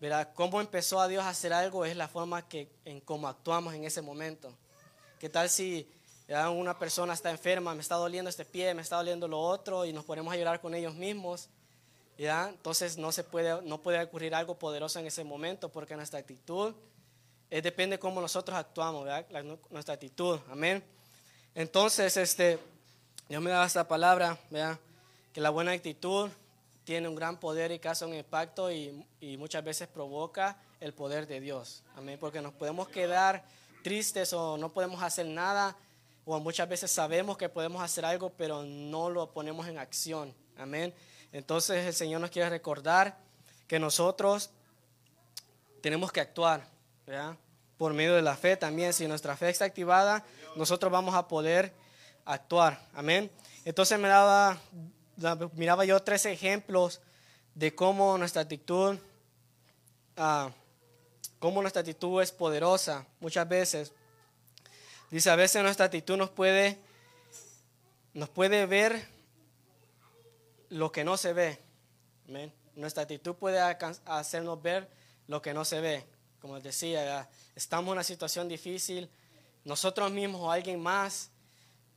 ¿verdad? 0.01 0.33
Cómo 0.33 0.59
empezó 0.59 0.99
a 0.99 1.07
Dios 1.07 1.23
a 1.23 1.29
hacer 1.29 1.53
algo 1.53 1.85
es 1.85 1.95
la 1.95 2.07
forma 2.07 2.47
que, 2.47 2.69
en 2.85 2.99
cómo 3.01 3.27
actuamos 3.27 3.73
en 3.73 3.83
ese 3.83 4.01
momento. 4.01 4.53
¿Qué 5.19 5.29
tal 5.29 5.49
si 5.49 5.87
una 6.51 6.77
persona 6.79 7.13
está 7.13 7.29
enferma, 7.29 7.75
me 7.75 7.81
está 7.81 7.95
doliendo 7.95 8.29
este 8.29 8.45
pie, 8.45 8.73
me 8.73 8.81
está 8.81 8.95
doliendo 8.97 9.27
lo 9.27 9.39
otro, 9.39 9.85
y 9.85 9.93
nos 9.93 10.05
ponemos 10.05 10.33
a 10.33 10.37
llorar 10.37 10.59
con 10.61 10.73
ellos 10.73 10.95
mismos. 10.95 11.49
¿Ya? 12.17 12.49
Entonces 12.49 12.97
no, 12.97 13.11
se 13.11 13.23
puede, 13.23 13.61
no 13.63 13.81
puede 13.81 14.01
ocurrir 14.01 14.35
algo 14.35 14.57
poderoso 14.57 14.99
en 14.99 15.07
ese 15.07 15.23
momento 15.23 15.69
porque 15.69 15.95
nuestra 15.95 16.19
actitud 16.19 16.73
eh, 17.49 17.61
depende 17.61 17.95
de 17.95 17.99
cómo 17.99 18.21
nosotros 18.21 18.57
actuamos, 18.57 19.07
nuestra 19.69 19.93
actitud. 19.93 20.39
Amén. 20.49 20.83
Entonces, 21.55 22.17
este, 22.17 22.59
Dios 23.29 23.41
me 23.41 23.51
da 23.51 23.65
esta 23.65 23.87
palabra, 23.87 24.37
¿verdad? 24.49 24.79
que 25.31 25.41
la 25.41 25.49
buena 25.49 25.71
actitud 25.71 26.29
tiene 26.83 27.07
un 27.07 27.15
gran 27.15 27.39
poder 27.39 27.71
y 27.71 27.79
causa 27.79 28.05
un 28.05 28.13
impacto 28.13 28.71
y, 28.71 29.05
y 29.19 29.37
muchas 29.37 29.63
veces 29.63 29.87
provoca 29.87 30.57
el 30.79 30.93
poder 30.93 31.27
de 31.27 31.39
Dios. 31.39 31.83
Amén. 31.95 32.17
Porque 32.19 32.41
nos 32.41 32.53
podemos 32.53 32.87
quedar 32.87 33.43
tristes 33.83 34.33
o 34.33 34.57
no 34.57 34.69
podemos 34.69 35.01
hacer 35.01 35.25
nada 35.25 35.75
o 36.25 36.39
muchas 36.39 36.69
veces 36.69 36.89
sabemos 36.89 37.37
que 37.37 37.49
podemos 37.49 37.81
hacer 37.81 38.05
algo, 38.05 38.29
pero 38.31 38.63
no 38.63 39.09
lo 39.09 39.31
ponemos 39.31 39.67
en 39.67 39.77
acción. 39.77 40.33
Amén. 40.57 40.93
Entonces 41.33 41.85
el 41.85 41.93
Señor 41.93 42.21
nos 42.21 42.29
quiere 42.29 42.49
recordar 42.49 43.17
que 43.67 43.79
nosotros 43.79 44.51
tenemos 45.81 46.11
que 46.11 46.21
actuar, 46.21 46.65
Por 47.77 47.93
medio 47.93 48.15
de 48.15 48.21
la 48.21 48.37
fe 48.37 48.55
también. 48.55 48.93
Si 48.93 49.07
nuestra 49.07 49.35
fe 49.35 49.49
está 49.49 49.65
activada, 49.65 50.23
nosotros 50.55 50.91
vamos 50.91 51.15
a 51.15 51.27
poder 51.27 51.73
actuar. 52.23 52.87
Amén. 52.93 53.29
Entonces 53.65 53.99
me 53.99 54.07
daba, 54.07 54.61
miraba 55.53 55.83
yo 55.83 55.99
tres 56.01 56.25
ejemplos 56.27 57.01
de 57.55 57.73
cómo 57.73 58.17
nuestra 58.17 58.43
actitud, 58.43 58.97
uh, 60.17 60.49
cómo 61.39 61.61
nuestra 61.61 61.81
actitud 61.81 62.21
es 62.21 62.31
poderosa. 62.31 63.05
Muchas 63.19 63.49
veces, 63.49 63.91
dice, 65.09 65.31
a 65.31 65.35
veces 65.35 65.63
nuestra 65.63 65.87
actitud 65.87 66.15
nos 66.15 66.29
puede, 66.29 66.77
nos 68.13 68.29
puede 68.29 68.67
ver 68.67 69.12
lo 70.73 70.91
que 70.91 71.03
no 71.03 71.17
se 71.17 71.33
ve. 71.33 71.59
Nuestra 72.75 73.03
actitud 73.03 73.35
puede 73.35 73.59
hacernos 74.05 74.61
ver 74.61 74.89
lo 75.27 75.41
que 75.41 75.53
no 75.53 75.63
se 75.63 75.79
ve. 75.79 76.05
Como 76.41 76.55
les 76.55 76.63
decía, 76.63 77.29
estamos 77.55 77.89
en 77.89 77.93
una 77.93 78.03
situación 78.03 78.47
difícil, 78.47 79.09
nosotros 79.63 80.11
mismos 80.11 80.41
o 80.41 80.51
alguien 80.51 80.81
más, 80.81 81.29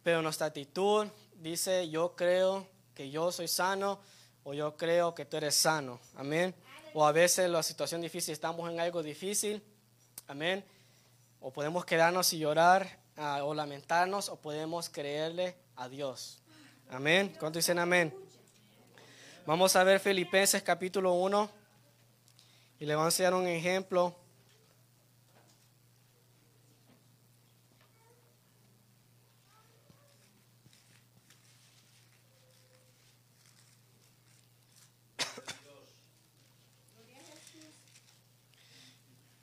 pero 0.03 0.23
nuestra 0.23 0.49
actitud 0.49 1.09
dice, 1.35 1.89
yo 1.89 2.15
creo 2.15 2.69
que 2.95 3.11
yo 3.11 3.33
soy 3.33 3.49
sano 3.49 3.99
o 4.45 4.55
yo 4.55 4.77
creo 4.77 5.15
que 5.15 5.25
tú 5.25 5.39
eres 5.39 5.55
sano. 5.55 5.99
Amén. 6.15 6.55
O 6.95 7.05
a 7.05 7.13
veces 7.13 7.51
la 7.51 7.63
situación 7.63 8.01
difícil, 8.01 8.33
estamos 8.33 8.71
en 8.71 8.79
algo 8.79 9.03
difícil. 9.03 9.63
Amén. 10.29 10.65
O 11.41 11.51
podemos 11.51 11.85
quedarnos 11.85 12.33
y 12.33 12.39
llorar 12.39 13.01
ah, 13.17 13.41
o 13.43 13.55
lamentarnos 13.55 14.29
o 14.29 14.37
podemos 14.37 14.89
creerle 14.89 15.57
a 15.77 15.89
Dios. 15.89 16.43
Amén. 16.89 17.35
¿Cuánto 17.39 17.59
dicen 17.59 17.79
amén? 17.79 18.26
Vamos 19.47 19.77
a 19.77 19.85
ver 19.85 20.01
Filipenses 20.01 20.61
capítulo 20.61 21.13
1 21.13 21.49
y 22.81 22.85
le 22.85 22.97
voy 22.97 23.05
a 23.05 23.07
enseñar 23.07 23.33
un 23.33 23.47
ejemplo. 23.47 24.13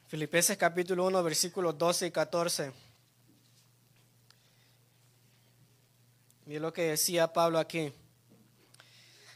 Filipenses 0.07 0.57
capítulo 0.57 1.05
1, 1.05 1.23
versículos 1.23 1.77
12 1.77 2.07
y 2.07 2.11
14. 2.11 2.73
Mira 6.45 6.59
lo 6.59 6.73
que 6.73 6.81
decía 6.89 7.31
Pablo 7.31 7.57
aquí. 7.57 7.93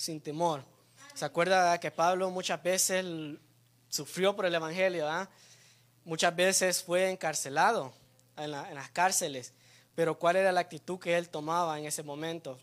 sin 0.00 0.18
temor. 0.18 0.64
¿Se 1.12 1.26
acuerda 1.26 1.78
que 1.78 1.90
Pablo 1.90 2.30
muchas 2.30 2.62
veces 2.62 3.04
sufrió 3.90 4.34
por 4.34 4.46
el 4.46 4.54
Evangelio? 4.54 5.06
Muchas 6.04 6.34
veces 6.34 6.82
fue 6.82 7.10
encarcelado 7.10 7.92
en, 8.38 8.50
las 8.50 8.90
cárceles, 8.92 9.52
pero 9.94 10.18
¿cuál 10.18 10.36
era 10.36 10.52
la 10.52 10.60
actitud 10.60 10.98
que 10.98 11.18
él 11.18 11.28
tomaba 11.28 11.78
en 11.78 11.84
ese 11.84 12.02
momento? 12.02 12.58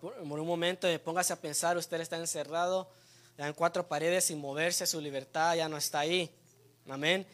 Por, 0.00 0.18
un 0.18 0.46
momento, 0.46 0.88
póngase 1.04 1.32
a 1.32 1.40
pensar, 1.40 1.76
usted 1.76 2.00
está 2.00 2.16
encerrado 2.16 2.90
en 3.38 3.52
cuatro 3.52 3.86
paredes 3.86 4.24
sin 4.24 4.40
moverse, 4.40 4.88
su 4.88 5.00
libertad 5.00 5.54
ya 5.54 5.68
no 5.68 5.76
está 5.76 6.00
ahí. 6.00 6.34
Amén. 6.88 7.24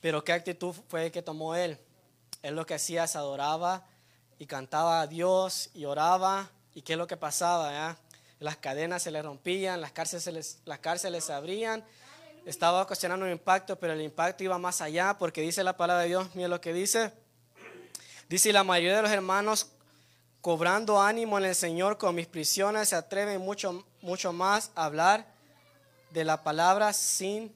Pero 0.00 0.22
¿qué 0.22 0.32
actitud 0.32 0.76
fue 0.86 1.10
que 1.10 1.22
tomó 1.22 1.56
él? 1.56 1.76
Él 2.40 2.54
lo 2.54 2.64
que 2.64 2.74
hacía 2.74 3.02
es 3.02 3.16
adoraba 3.16 3.84
y 4.38 4.46
cantaba 4.46 5.00
a 5.00 5.08
Dios 5.08 5.70
y 5.74 5.86
oraba. 5.86 6.48
¿Y 6.72 6.82
qué 6.82 6.92
es 6.92 6.98
lo 6.98 7.08
que 7.08 7.16
pasaba? 7.16 7.98
Las 8.40 8.56
cadenas 8.56 9.02
se 9.02 9.10
le 9.10 9.22
rompían, 9.22 9.80
las 9.80 9.92
cárceles, 9.92 10.58
las 10.64 10.78
cárceles 10.78 11.24
se 11.24 11.32
abrían, 11.32 11.84
estaba 12.46 12.82
ocasionando 12.82 13.26
un 13.26 13.32
impacto, 13.32 13.78
pero 13.78 13.92
el 13.92 14.00
impacto 14.00 14.42
iba 14.42 14.58
más 14.58 14.80
allá 14.80 15.16
porque 15.18 15.42
dice 15.42 15.62
la 15.62 15.76
palabra 15.76 16.02
de 16.02 16.08
Dios, 16.08 16.34
mira 16.34 16.48
lo 16.48 16.60
que 16.60 16.72
dice. 16.72 17.12
Dice, 18.30 18.52
la 18.52 18.64
mayoría 18.64 18.96
de 18.96 19.02
los 19.02 19.10
hermanos 19.10 19.72
cobrando 20.40 21.02
ánimo 21.02 21.36
en 21.36 21.44
el 21.44 21.54
Señor 21.54 21.98
con 21.98 22.14
mis 22.14 22.26
prisiones 22.26 22.88
se 22.88 22.96
atreven 22.96 23.42
mucho, 23.42 23.84
mucho 24.00 24.32
más 24.32 24.70
a 24.74 24.86
hablar 24.86 25.26
de 26.10 26.24
la 26.24 26.42
palabra 26.42 26.94
sin 26.94 27.54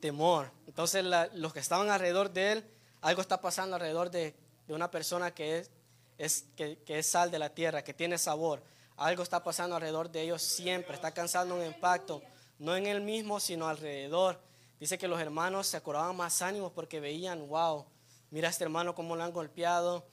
temor. 0.00 0.50
Entonces 0.66 1.02
los 1.32 1.52
que 1.54 1.60
estaban 1.60 1.88
alrededor 1.88 2.30
de 2.30 2.52
él, 2.52 2.64
algo 3.00 3.22
está 3.22 3.40
pasando 3.40 3.76
alrededor 3.76 4.10
de, 4.10 4.34
una 4.68 4.90
persona 4.90 5.32
que 5.32 5.60
es, 5.60 5.70
es 6.18 6.44
que 6.56 6.78
es 6.86 7.06
sal 7.06 7.30
de 7.30 7.38
la 7.38 7.50
tierra, 7.50 7.82
que 7.82 7.94
tiene 7.94 8.18
sabor. 8.18 8.60
Algo 8.96 9.22
está 9.22 9.44
pasando 9.44 9.76
alrededor 9.76 10.10
de 10.10 10.22
ellos 10.22 10.42
siempre, 10.42 10.94
está 10.94 11.12
causando 11.12 11.54
un 11.54 11.64
impacto, 11.64 12.22
no 12.58 12.74
en 12.76 12.86
él 12.86 13.02
mismo, 13.02 13.40
sino 13.40 13.68
alrededor. 13.68 14.40
Dice 14.80 14.96
que 14.96 15.08
los 15.08 15.20
hermanos 15.20 15.66
se 15.66 15.76
acordaban 15.76 16.16
más 16.16 16.40
ánimos 16.40 16.72
porque 16.72 17.00
veían, 17.00 17.46
wow, 17.48 17.84
mira 18.30 18.48
a 18.48 18.50
este 18.50 18.64
hermano 18.64 18.94
cómo 18.94 19.14
lo 19.14 19.22
han 19.22 19.32
golpeado. 19.32 20.06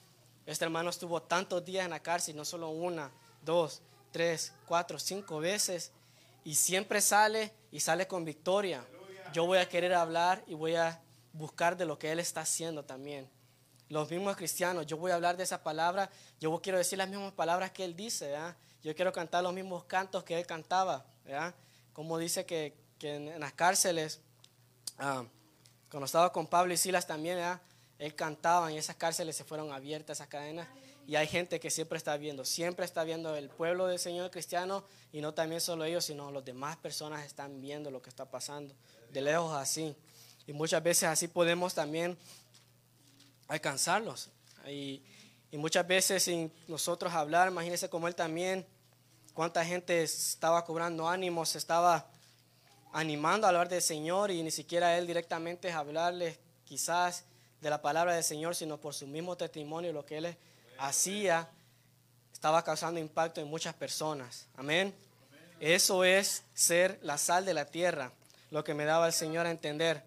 Este 0.46 0.66
hermano 0.66 0.90
estuvo 0.90 1.22
tantos 1.22 1.64
días 1.64 1.86
en 1.86 1.92
la 1.92 2.02
cárcel, 2.02 2.36
no 2.36 2.44
solo 2.44 2.70
una, 2.70 3.12
dos, 3.42 3.82
tres, 4.12 4.54
cuatro, 4.66 5.00
cinco 5.00 5.40
veces, 5.40 5.92
y 6.44 6.56
siempre 6.56 7.00
sale 7.00 7.54
y 7.72 7.80
sale 7.80 8.06
con 8.06 8.26
victoria. 8.26 8.86
Yo 9.32 9.46
voy 9.46 9.60
a 9.60 9.70
querer 9.70 9.94
hablar 9.94 10.44
y 10.46 10.56
voy 10.56 10.76
a 10.76 11.02
buscar 11.32 11.78
de 11.78 11.86
lo 11.86 11.98
que 11.98 12.12
él 12.12 12.20
está 12.20 12.42
haciendo 12.42 12.84
también. 12.84 13.30
Los 13.88 14.12
mismos 14.12 14.36
cristianos, 14.36 14.86
yo 14.86 14.98
voy 14.98 15.12
a 15.12 15.16
hablar 15.16 15.38
de 15.38 15.44
esa 15.44 15.64
palabra, 15.64 16.10
yo 16.40 16.60
quiero 16.62 16.78
decir 16.78 16.98
las 16.98 17.10
mismas 17.10 17.32
palabras 17.32 17.72
que 17.72 17.86
él 17.86 17.96
dice, 17.96 18.28
¿verdad? 18.28 18.58
Yo 18.84 18.96
quiero 18.96 19.12
cantar 19.12 19.44
los 19.44 19.54
mismos 19.54 19.86
cantos 19.86 20.24
que 20.24 20.38
él 20.38 20.46
cantaba, 20.46 21.06
¿verdad? 21.24 21.56
Como 21.94 22.18
dice 22.18 22.46
que, 22.46 22.76
en, 23.02 23.40
las 23.40 23.54
cárceles, 23.54 24.22
ah, 24.98 25.26
cuando 25.90 26.06
estaba 26.06 26.32
con 26.32 26.48
Pablo 26.48 26.74
y 26.74 26.78
Silas 26.78 27.08
también, 27.08 27.38
¿verdad? 27.38 27.62
Él 27.98 28.16
cantaba 28.16 28.72
y 28.72 28.78
esas 28.78 28.96
cárceles 28.96 29.36
se 29.36 29.44
fueron 29.44 29.72
abiertas, 29.72 30.18
esas 30.18 30.28
cadenas. 30.28 30.68
Y 31.06 31.16
hay 31.16 31.28
gente 31.28 31.60
que 31.60 31.70
siempre 31.70 31.98
está 31.98 32.16
viendo, 32.18 32.46
siempre 32.46 32.86
está 32.86 33.04
viendo 33.04 33.36
el 33.36 33.50
pueblo 33.50 33.88
del 33.88 34.00
Señor 34.00 34.32
cristiano 34.32 34.84
y 35.12 35.22
no 35.22 35.34
también 35.34 35.60
solo 35.60 35.84
ellos, 35.84 36.06
sino 36.06 36.32
las 36.32 36.46
demás 36.46 36.78
personas 36.78 37.26
están 37.26 37.62
viendo 37.62 37.92
lo 37.92 38.02
que 38.02 38.10
está 38.10 38.26
pasando, 38.26 38.74
de 39.12 39.22
lejos 39.22 39.54
así. 39.54 39.96
Y 40.48 40.54
muchas 40.54 40.82
veces 40.82 41.04
así 41.04 41.28
podemos 41.28 41.74
también 41.74 42.18
alcanzarlos. 43.48 44.30
Y, 44.68 45.04
muchas 45.52 45.86
veces 45.86 46.24
sin 46.24 46.52
nosotros 46.68 47.14
hablar, 47.14 47.50
imagínense 47.50 47.88
como 47.88 48.08
él 48.08 48.16
también 48.16 48.66
cuánta 49.34 49.66
gente 49.66 50.04
estaba 50.04 50.64
cobrando 50.64 51.08
ánimos, 51.08 51.56
estaba 51.56 52.06
animando 52.92 53.48
a 53.48 53.50
hablar 53.50 53.70
del 53.70 53.82
Señor 53.82 54.32
y 54.32 54.44
ni 54.44 54.52
siquiera 54.52 54.98
él 54.98 55.08
directamente 55.08 55.72
hablarles 55.72 56.38
quizás 56.66 57.26
de 57.60 57.70
la 57.70 57.82
palabra 57.82 58.14
del 58.14 58.24
Señor, 58.24 58.56
sino 58.56 58.78
por 58.78 58.94
su 58.94 59.08
mismo 59.08 59.36
testimonio, 59.36 59.92
lo 59.92 60.06
que 60.06 60.18
él 60.18 60.38
hacía, 60.78 61.50
estaba 62.32 62.64
causando 62.64 63.00
impacto 63.00 63.42
en 63.42 63.48
muchas 63.48 63.74
personas. 63.74 64.48
Amén. 64.56 64.94
Eso 65.60 66.04
es 66.04 66.44
ser 66.54 67.00
la 67.02 67.18
sal 67.18 67.46
de 67.46 67.54
la 67.54 67.66
tierra, 67.66 68.12
lo 68.52 68.64
que 68.64 68.74
me 68.74 68.86
daba 68.86 69.08
el 69.08 69.14
Señor 69.14 69.46
a 69.46 69.52
entender. 69.52 70.04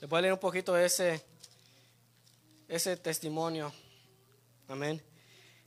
Les 0.00 0.08
voy 0.08 0.18
a 0.18 0.22
leer 0.22 0.32
un 0.32 0.40
poquito 0.40 0.76
ese, 0.76 1.22
ese 2.68 2.96
testimonio. 2.96 3.72
Amén 4.66 5.11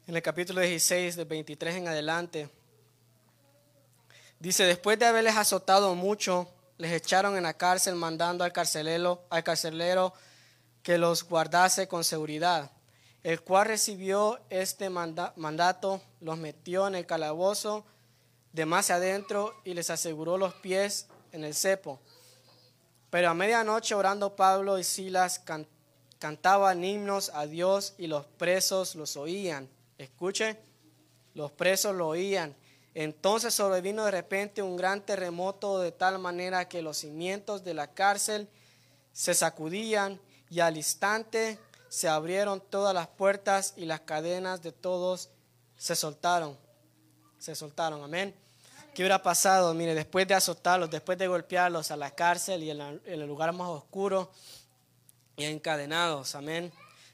en 0.07 0.15
el 0.15 0.21
capítulo 0.21 0.61
16, 0.61 1.15
de 1.15 1.23
23 1.23 1.75
en 1.75 1.87
adelante. 1.87 2.49
Dice, 4.39 4.63
después 4.65 4.99
de 4.99 5.05
haberles 5.05 5.35
azotado 5.35 5.95
mucho, 5.95 6.47
les 6.77 6.91
echaron 6.91 7.35
en 7.37 7.43
la 7.43 7.55
cárcel 7.55 7.95
mandando 7.95 8.43
al 8.43 8.53
carcelero, 8.53 9.25
al 9.31 9.43
carcelero 9.43 10.13
que 10.83 10.99
los 10.99 11.23
guardase 11.23 11.87
con 11.87 12.03
seguridad, 12.03 12.71
el 13.23 13.41
cual 13.41 13.65
recibió 13.65 14.39
este 14.51 14.91
mandato, 14.91 16.01
los 16.21 16.37
metió 16.37 16.87
en 16.87 16.93
el 16.93 17.07
calabozo 17.07 17.83
de 18.53 18.67
más 18.67 18.91
adentro 18.91 19.59
y 19.63 19.73
les 19.73 19.89
aseguró 19.89 20.37
los 20.37 20.53
pies 20.53 21.07
en 21.31 21.43
el 21.43 21.55
cepo. 21.55 21.99
Pero 23.09 23.29
a 23.29 23.33
medianoche 23.33 23.95
orando 23.95 24.35
Pablo 24.35 24.77
y 24.77 24.83
Silas 24.83 25.41
cantaban 26.19 26.83
himnos 26.83 27.31
a 27.33 27.47
Dios 27.47 27.95
y 27.97 28.05
los 28.05 28.27
presos 28.27 28.93
los 28.93 29.17
oían. 29.17 29.67
Escuche, 29.97 30.57
los 31.33 31.51
presos 31.51 31.95
lo 31.95 32.09
oían. 32.09 32.55
Entonces 32.93 33.53
sobrevino 33.53 34.05
de 34.05 34.11
repente 34.11 34.61
un 34.61 34.77
gran 34.77 35.05
terremoto 35.05 35.79
de 35.79 35.91
tal 35.91 36.17
manera 36.19 36.67
que 36.67 36.81
los 36.81 36.97
cimientos 36.97 37.63
de 37.63 37.73
la 37.73 37.93
cárcel 37.93 38.47
se 39.11 39.33
sacudían 39.33 40.19
y 40.49 40.61
al 40.61 40.77
instante 40.77 41.59
se 41.89 42.07
abrieron 42.07 42.61
todas 42.61 42.93
las 42.93 43.07
puertas 43.07 43.73
y 43.75 43.85
las 43.85 44.01
cadenas 44.01 44.61
de 44.61 44.71
todos 44.71 45.29
se 45.77 45.95
soltaron. 45.95 46.57
Se 47.37 47.55
soltaron, 47.55 48.03
amén. 48.03 48.33
¿Qué 48.93 49.01
hubiera 49.01 49.21
pasado? 49.21 49.73
Mire, 49.73 49.93
después 49.93 50.25
de 50.25 50.33
azotarlos, 50.33 50.89
después 50.89 51.17
de 51.17 51.27
golpearlos 51.27 51.91
a 51.91 51.97
la 51.97 52.11
cárcel 52.11 52.63
y 52.63 52.71
en, 52.71 53.01
el 53.05 53.27
lugar 53.27 53.51
más 53.51 53.67
oscuro 53.67 54.31
y 55.35 55.43
encadenados, 55.43 56.33
amén. 56.35 56.71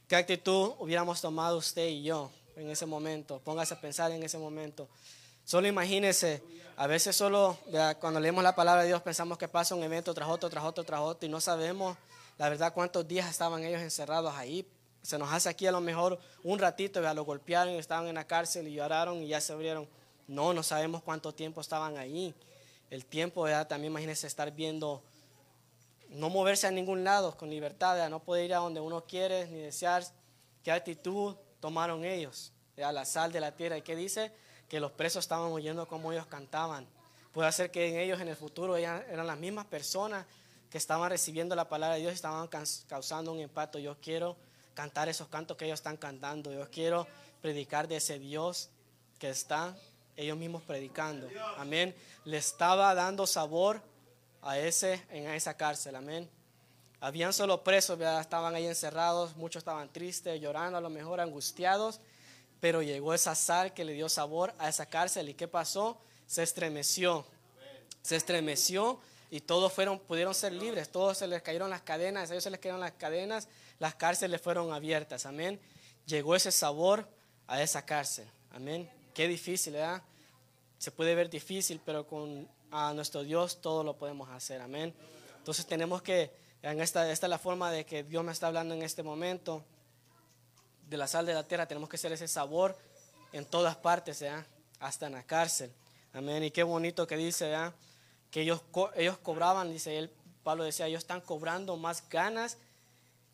¿Qué 0.08 0.16
actitud 0.16 0.74
hubiéramos 0.78 1.22
tomado 1.22 1.58
usted 1.58 1.88
y 1.88 2.04
yo 2.04 2.32
en 2.62 2.70
ese 2.70 2.86
momento? 2.86 3.40
Póngase 3.40 3.74
a 3.74 3.82
pensar 3.82 4.12
en 4.12 4.24
ese 4.24 4.38
momento. 4.38 4.88
Solo 5.44 5.68
imagínese, 5.68 6.44
a 6.78 6.88
veces 6.88 7.16
solo 7.16 7.58
cuando 8.00 8.20
leemos 8.20 8.44
la 8.44 8.56
palabra 8.56 8.82
de 8.82 8.88
Dios 8.88 9.02
pensamos 9.02 9.38
que 9.38 9.48
pasa 9.48 9.76
un 9.76 9.84
evento 9.84 10.14
tras 10.14 10.30
otro, 10.30 10.50
tras 10.50 10.64
otro, 10.64 10.84
tras 10.84 11.02
otro 11.02 11.28
y 11.28 11.30
no 11.30 11.42
sabemos 11.42 11.98
la 12.38 12.50
verdad 12.50 12.74
cuántos 12.74 13.08
días 13.08 13.30
estaban 13.30 13.64
ellos 13.64 13.82
encerrados 13.82 14.34
ahí. 14.36 14.66
Se 15.02 15.18
nos 15.18 15.32
hace 15.32 15.50
aquí 15.50 15.68
a 15.68 15.72
lo 15.72 15.82
mejor 15.82 16.20
un 16.44 16.60
ratito, 16.60 17.02
lo 17.02 17.26
golpearon, 17.26 17.74
estaban 17.76 18.08
en 18.08 18.16
la 18.16 18.26
cárcel 18.26 18.68
y 18.68 18.74
lloraron 18.74 19.22
y 19.22 19.28
ya 19.28 19.42
se 19.42 19.54
abrieron. 19.54 19.88
No, 20.28 20.54
no 20.54 20.64
sabemos 20.64 21.02
cuánto 21.04 21.34
tiempo 21.34 21.60
estaban 21.62 21.98
ahí. 21.98 22.34
El 22.90 23.06
tiempo, 23.06 23.48
ya 23.48 23.68
también 23.68 23.92
imagínense 23.92 24.28
estar 24.28 24.52
viendo, 24.52 25.04
no 26.10 26.30
moverse 26.30 26.68
a 26.68 26.72
ningún 26.72 27.04
lado 27.04 27.36
con 27.36 27.50
libertad, 27.50 28.10
no 28.10 28.24
poder 28.24 28.46
ir 28.46 28.54
a 28.54 28.58
donde 28.58 28.80
uno 28.80 29.04
quiere 29.06 29.48
ni 29.48 29.60
desear. 29.60 30.04
¿Qué 30.64 30.72
actitud 30.72 31.36
tomaron 31.62 32.04
ellos? 32.04 32.52
a 32.84 32.92
la 32.92 33.06
sal 33.06 33.32
de 33.32 33.40
la 33.40 33.56
tierra. 33.56 33.78
¿Y 33.78 33.82
qué 33.82 33.96
dice? 33.96 34.32
Que 34.68 34.80
los 34.80 34.92
presos 34.92 35.24
estaban 35.24 35.52
oyendo 35.52 35.88
cómo 35.88 36.12
ellos 36.12 36.26
cantaban. 36.28 36.88
Puede 37.32 37.52
ser 37.52 37.72
que 37.72 37.90
en 37.90 37.98
ellos 37.98 38.20
en 38.20 38.28
el 38.28 38.36
futuro 38.36 38.76
eran 38.76 39.28
las 39.28 39.38
mismas 39.38 39.66
personas 39.66 40.26
que 40.70 40.78
estaban 40.78 41.10
recibiendo 41.10 41.56
la 41.56 41.68
palabra 41.68 41.96
de 41.96 42.02
Dios 42.02 42.14
y 42.14 42.16
estaban 42.16 42.50
causando 42.88 43.32
un 43.32 43.40
impacto. 43.40 43.80
Yo 43.80 43.98
quiero 44.02 44.38
cantar 44.74 45.10
esos 45.10 45.28
cantos 45.28 45.58
que 45.58 45.66
ellos 45.66 45.80
están 45.80 45.98
cantando. 45.98 46.52
Yo 46.52 46.70
quiero 46.70 47.08
predicar 47.42 47.88
de 47.88 47.98
ese 47.98 48.20
Dios 48.20 48.70
que 49.20 49.30
está 49.30 49.76
ellos 50.16 50.38
mismos 50.38 50.62
predicando. 50.64 51.28
Amén. 51.58 51.96
Le 52.26 52.38
estaba 52.38 52.94
dando 52.94 53.28
sabor 53.28 53.82
a 54.42 54.58
ese 54.58 55.02
en 55.10 55.30
esa 55.30 55.56
cárcel. 55.56 55.96
Amén. 55.96 56.30
Habían 57.02 57.34
solo 57.34 57.64
presos, 57.64 58.00
estaban 58.00 58.56
ahí 58.56 58.68
encerrados, 58.68 59.36
muchos 59.36 59.62
estaban 59.62 59.92
tristes, 59.92 60.40
llorando, 60.40 60.78
a 60.78 60.82
lo 60.82 60.90
mejor 60.90 61.20
angustiados, 61.20 62.00
pero 62.60 62.84
llegó 62.84 63.14
esa 63.14 63.34
sal 63.36 63.74
que 63.74 63.84
le 63.84 63.94
dio 63.94 64.08
sabor 64.08 64.54
a 64.60 64.70
esa 64.70 64.86
cárcel. 64.86 65.28
¿Y 65.28 65.34
qué 65.34 65.48
pasó? 65.48 65.98
Se 66.28 66.44
estremeció. 66.44 67.26
Se 68.04 68.16
estremeció 68.16 69.00
y 69.32 69.42
todos 69.42 69.74
fueron, 69.74 69.98
pudieron 70.00 70.36
ser 70.36 70.54
libres. 70.54 70.90
Todos 70.90 71.18
se 71.18 71.28
les 71.28 71.42
cayeron 71.42 71.72
las 71.72 71.82
cadenas, 71.82 72.30
a 72.30 72.34
ellos 72.34 72.44
se 72.44 72.52
les 72.52 72.60
cayeron 72.60 72.80
las 72.80 72.92
cadenas, 72.92 73.48
las 73.80 73.96
cárceles 73.96 74.40
fueron 74.40 74.72
abiertas. 74.72 75.26
Amén. 75.26 75.60
Llegó 76.06 76.36
ese 76.36 76.52
sabor 76.52 77.08
a 77.48 77.64
esa 77.64 77.84
cárcel. 77.84 78.28
Amén. 78.52 78.90
Qué 79.16 79.28
difícil, 79.28 79.74
¿verdad? 79.74 80.04
Se 80.78 80.92
puede 80.92 81.16
ver 81.16 81.30
difícil, 81.30 81.82
pero 81.84 82.06
con 82.06 82.48
a 82.72 82.94
nuestro 82.94 83.24
Dios 83.24 83.60
todo 83.60 83.84
lo 83.84 83.98
podemos 83.98 84.30
hacer. 84.30 84.62
Amén. 84.62 84.94
Entonces 85.38 85.66
tenemos 85.66 86.02
que, 86.02 86.32
en 86.62 86.82
esta, 86.82 87.12
esta 87.12 87.26
es 87.26 87.30
la 87.30 87.40
forma 87.40 87.72
de 87.72 87.86
que 87.86 88.04
Dios 88.04 88.24
me 88.24 88.32
está 88.32 88.48
hablando 88.48 88.76
en 88.76 88.82
este 88.84 89.04
momento, 89.04 89.64
de 90.88 90.98
la 90.98 91.08
sal 91.08 91.26
de 91.26 91.34
la 91.34 91.48
tierra, 91.48 91.68
tenemos 91.68 91.90
que 91.90 91.98
ser 91.98 92.12
ese 92.12 92.28
sabor 92.28 92.78
en 93.32 93.46
todas 93.46 93.76
partes, 93.78 94.20
¿verdad? 94.20 94.46
hasta 94.80 95.08
en 95.08 95.14
la 95.14 95.24
cárcel. 95.24 95.72
Amén. 96.14 96.44
Y 96.44 96.52
qué 96.52 96.64
bonito 96.64 97.08
que 97.08 97.16
dice, 97.16 97.46
¿verdad? 97.50 97.74
que 98.32 98.42
ellos, 98.42 98.62
ellos 98.96 99.18
cobraban, 99.20 99.72
dice 99.72 99.98
él, 99.98 100.12
Pablo 100.44 100.64
decía, 100.64 100.88
ellos 100.88 101.04
están 101.04 101.22
cobrando 101.22 101.76
más 101.76 102.08
ganas 102.10 102.58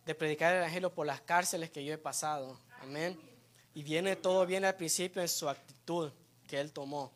de 0.05 0.15
predicar 0.15 0.53
el 0.53 0.59
Evangelio 0.59 0.93
por 0.93 1.05
las 1.05 1.21
cárceles 1.21 1.69
que 1.69 1.85
yo 1.85 1.93
he 1.93 1.97
pasado. 1.97 2.59
Amén. 2.81 3.17
Y 3.73 3.83
viene 3.83 4.15
todo 4.15 4.45
viene 4.45 4.67
al 4.67 4.75
principio 4.75 5.21
en 5.21 5.29
su 5.29 5.47
actitud 5.47 6.11
que 6.47 6.59
él 6.59 6.71
tomó, 6.71 7.11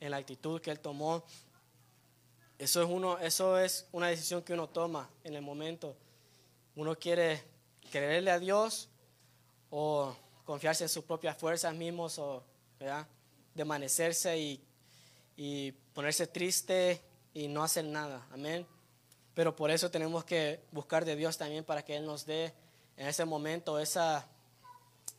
en 0.00 0.10
la 0.10 0.16
actitud 0.16 0.60
que 0.60 0.70
él 0.70 0.80
tomó. 0.80 1.22
Eso 2.58 2.82
es, 2.82 2.88
uno, 2.88 3.18
eso 3.18 3.58
es 3.58 3.86
una 3.92 4.08
decisión 4.08 4.42
que 4.42 4.52
uno 4.52 4.68
toma 4.68 5.08
en 5.22 5.34
el 5.34 5.42
momento. 5.42 5.96
Uno 6.74 6.96
quiere 6.96 7.42
creerle 7.90 8.30
a 8.30 8.38
Dios 8.38 8.88
o 9.70 10.14
confiarse 10.44 10.84
en 10.84 10.88
sus 10.88 11.04
propias 11.04 11.36
fuerzas 11.36 11.74
mismos 11.74 12.18
o 12.18 12.42
¿verdad? 12.80 13.06
desmanecerse 13.54 14.38
y, 14.38 14.60
y 15.36 15.72
ponerse 15.92 16.26
triste 16.26 17.00
y 17.32 17.48
no 17.48 17.62
hacer 17.62 17.84
nada. 17.84 18.26
Amén. 18.32 18.66
Pero 19.34 19.54
por 19.54 19.70
eso 19.70 19.90
tenemos 19.90 20.24
que 20.24 20.60
buscar 20.72 21.04
de 21.04 21.14
Dios 21.14 21.38
también 21.38 21.64
para 21.64 21.84
que 21.84 21.96
Él 21.96 22.04
nos 22.04 22.26
dé 22.26 22.52
en 22.96 23.06
ese 23.06 23.24
momento 23.24 23.78
esa 23.78 24.28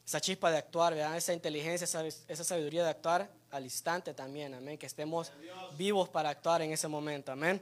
esa 0.10 0.20
chispa 0.20 0.50
de 0.50 0.58
actuar, 0.58 0.94
esa 0.94 1.34
inteligencia, 1.34 1.86
esa, 1.86 2.44
sabiduría 2.44 2.84
de 2.84 2.90
actuar 2.90 3.30
al 3.52 3.64
instante 3.64 4.14
también, 4.14 4.54
amén, 4.54 4.78
que 4.78 4.86
estemos 4.86 5.32
vivos 5.78 6.10
para 6.10 6.30
actuar 6.30 6.62
en 6.62 6.72
ese 6.72 6.88
momento, 6.88 7.32
amén. 7.32 7.62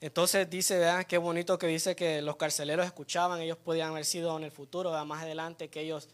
Entonces 0.00 0.48
dice, 0.48 0.78
vean, 0.78 1.04
qué 1.04 1.18
bonito 1.18 1.58
que 1.58 1.66
dice 1.66 1.96
que 1.96 2.22
los 2.22 2.36
carceleros 2.36 2.86
escuchaban, 2.86 3.40
ellos 3.40 3.58
podían 3.58 3.90
haber 3.90 4.04
sido 4.04 4.36
en 4.36 4.44
el 4.44 4.52
futuro, 4.52 4.92
más 5.04 5.22
adelante 5.24 5.68
que 5.68 5.80
ellos 5.80 6.08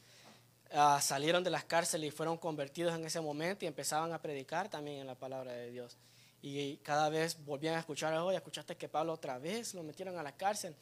ah, 0.73 1.01
salieron 1.03 1.45
de 1.45 1.51
las 1.51 1.65
cárceles 1.65 2.09
y 2.09 2.11
fueron 2.11 2.39
convertidos 2.39 2.95
en 2.95 3.05
ese 3.05 3.21
momento 3.21 3.67
y 3.67 3.69
empezaban 3.69 4.13
a 4.15 4.23
predicar 4.23 4.71
también 4.71 5.01
en 5.01 5.07
la 5.07 5.15
palabra 5.15 5.53
de 5.53 5.71
Dios. 5.71 5.99
Y 6.41 6.77
cada 6.79 7.11
vez 7.11 7.43
volvían 7.45 7.75
a 7.75 7.81
escuchar, 7.81 8.15
oye, 8.15 8.37
escuchaste 8.37 8.75
que 8.77 8.89
Pablo 8.89 9.13
otra 9.13 9.39
vez 9.39 9.75
lo 9.75 9.83
metieron 9.83 10.19
a 10.19 10.23
la 10.23 10.33
cárcel. 10.33 10.75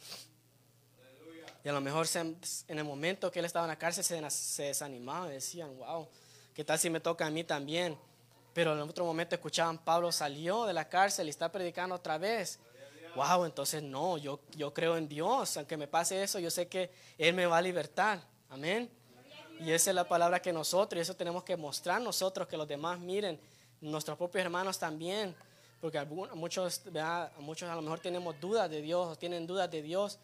Y 1.64 1.68
a 1.68 1.72
lo 1.72 1.80
mejor 1.80 2.06
en 2.14 2.78
el 2.78 2.84
momento 2.84 3.30
que 3.30 3.40
él 3.40 3.44
estaba 3.44 3.64
en 3.66 3.70
la 3.70 3.78
cárcel 3.78 4.04
se, 4.04 4.30
se 4.30 4.62
desanimaban 4.64 5.30
y 5.30 5.34
decían, 5.34 5.76
wow, 5.76 6.08
¿qué 6.54 6.64
tal 6.64 6.78
si 6.78 6.90
me 6.90 7.00
toca 7.00 7.26
a 7.26 7.30
mí 7.30 7.44
también? 7.44 7.96
Pero 8.52 8.74
en 8.74 8.80
otro 8.80 9.04
momento 9.04 9.34
escuchaban, 9.34 9.78
Pablo 9.78 10.12
salió 10.12 10.66
de 10.66 10.72
la 10.72 10.88
cárcel 10.88 11.26
y 11.26 11.30
está 11.30 11.50
predicando 11.50 11.94
otra 11.94 12.18
vez. 12.18 12.58
Wow, 13.14 13.44
entonces 13.44 13.82
no, 13.82 14.16
yo, 14.18 14.40
yo 14.56 14.72
creo 14.72 14.96
en 14.96 15.08
Dios. 15.08 15.56
Aunque 15.56 15.76
me 15.76 15.86
pase 15.86 16.22
eso, 16.22 16.38
yo 16.38 16.50
sé 16.50 16.68
que 16.68 16.90
Él 17.18 17.34
me 17.34 17.46
va 17.46 17.58
a 17.58 17.62
libertar. 17.62 18.20
Amén. 18.48 18.90
Y 19.60 19.70
esa 19.70 19.90
es 19.90 19.94
la 19.94 20.08
palabra 20.08 20.40
que 20.40 20.52
nosotros, 20.52 20.98
y 20.98 21.02
eso 21.02 21.14
tenemos 21.14 21.44
que 21.44 21.56
mostrar 21.56 22.00
nosotros, 22.00 22.48
que 22.48 22.56
los 22.56 22.66
demás 22.66 22.98
miren, 22.98 23.38
nuestros 23.80 24.16
propios 24.18 24.44
hermanos 24.44 24.78
también. 24.78 25.34
Porque 25.80 25.98
algunos, 25.98 26.34
muchos, 26.36 26.82
muchos 27.38 27.68
a 27.68 27.74
lo 27.74 27.82
mejor 27.82 28.00
tenemos 28.00 28.40
dudas 28.40 28.70
de 28.70 28.80
Dios, 28.80 29.18
tienen 29.18 29.46
dudas 29.46 29.70
de 29.70 29.82
Dios 29.82 30.18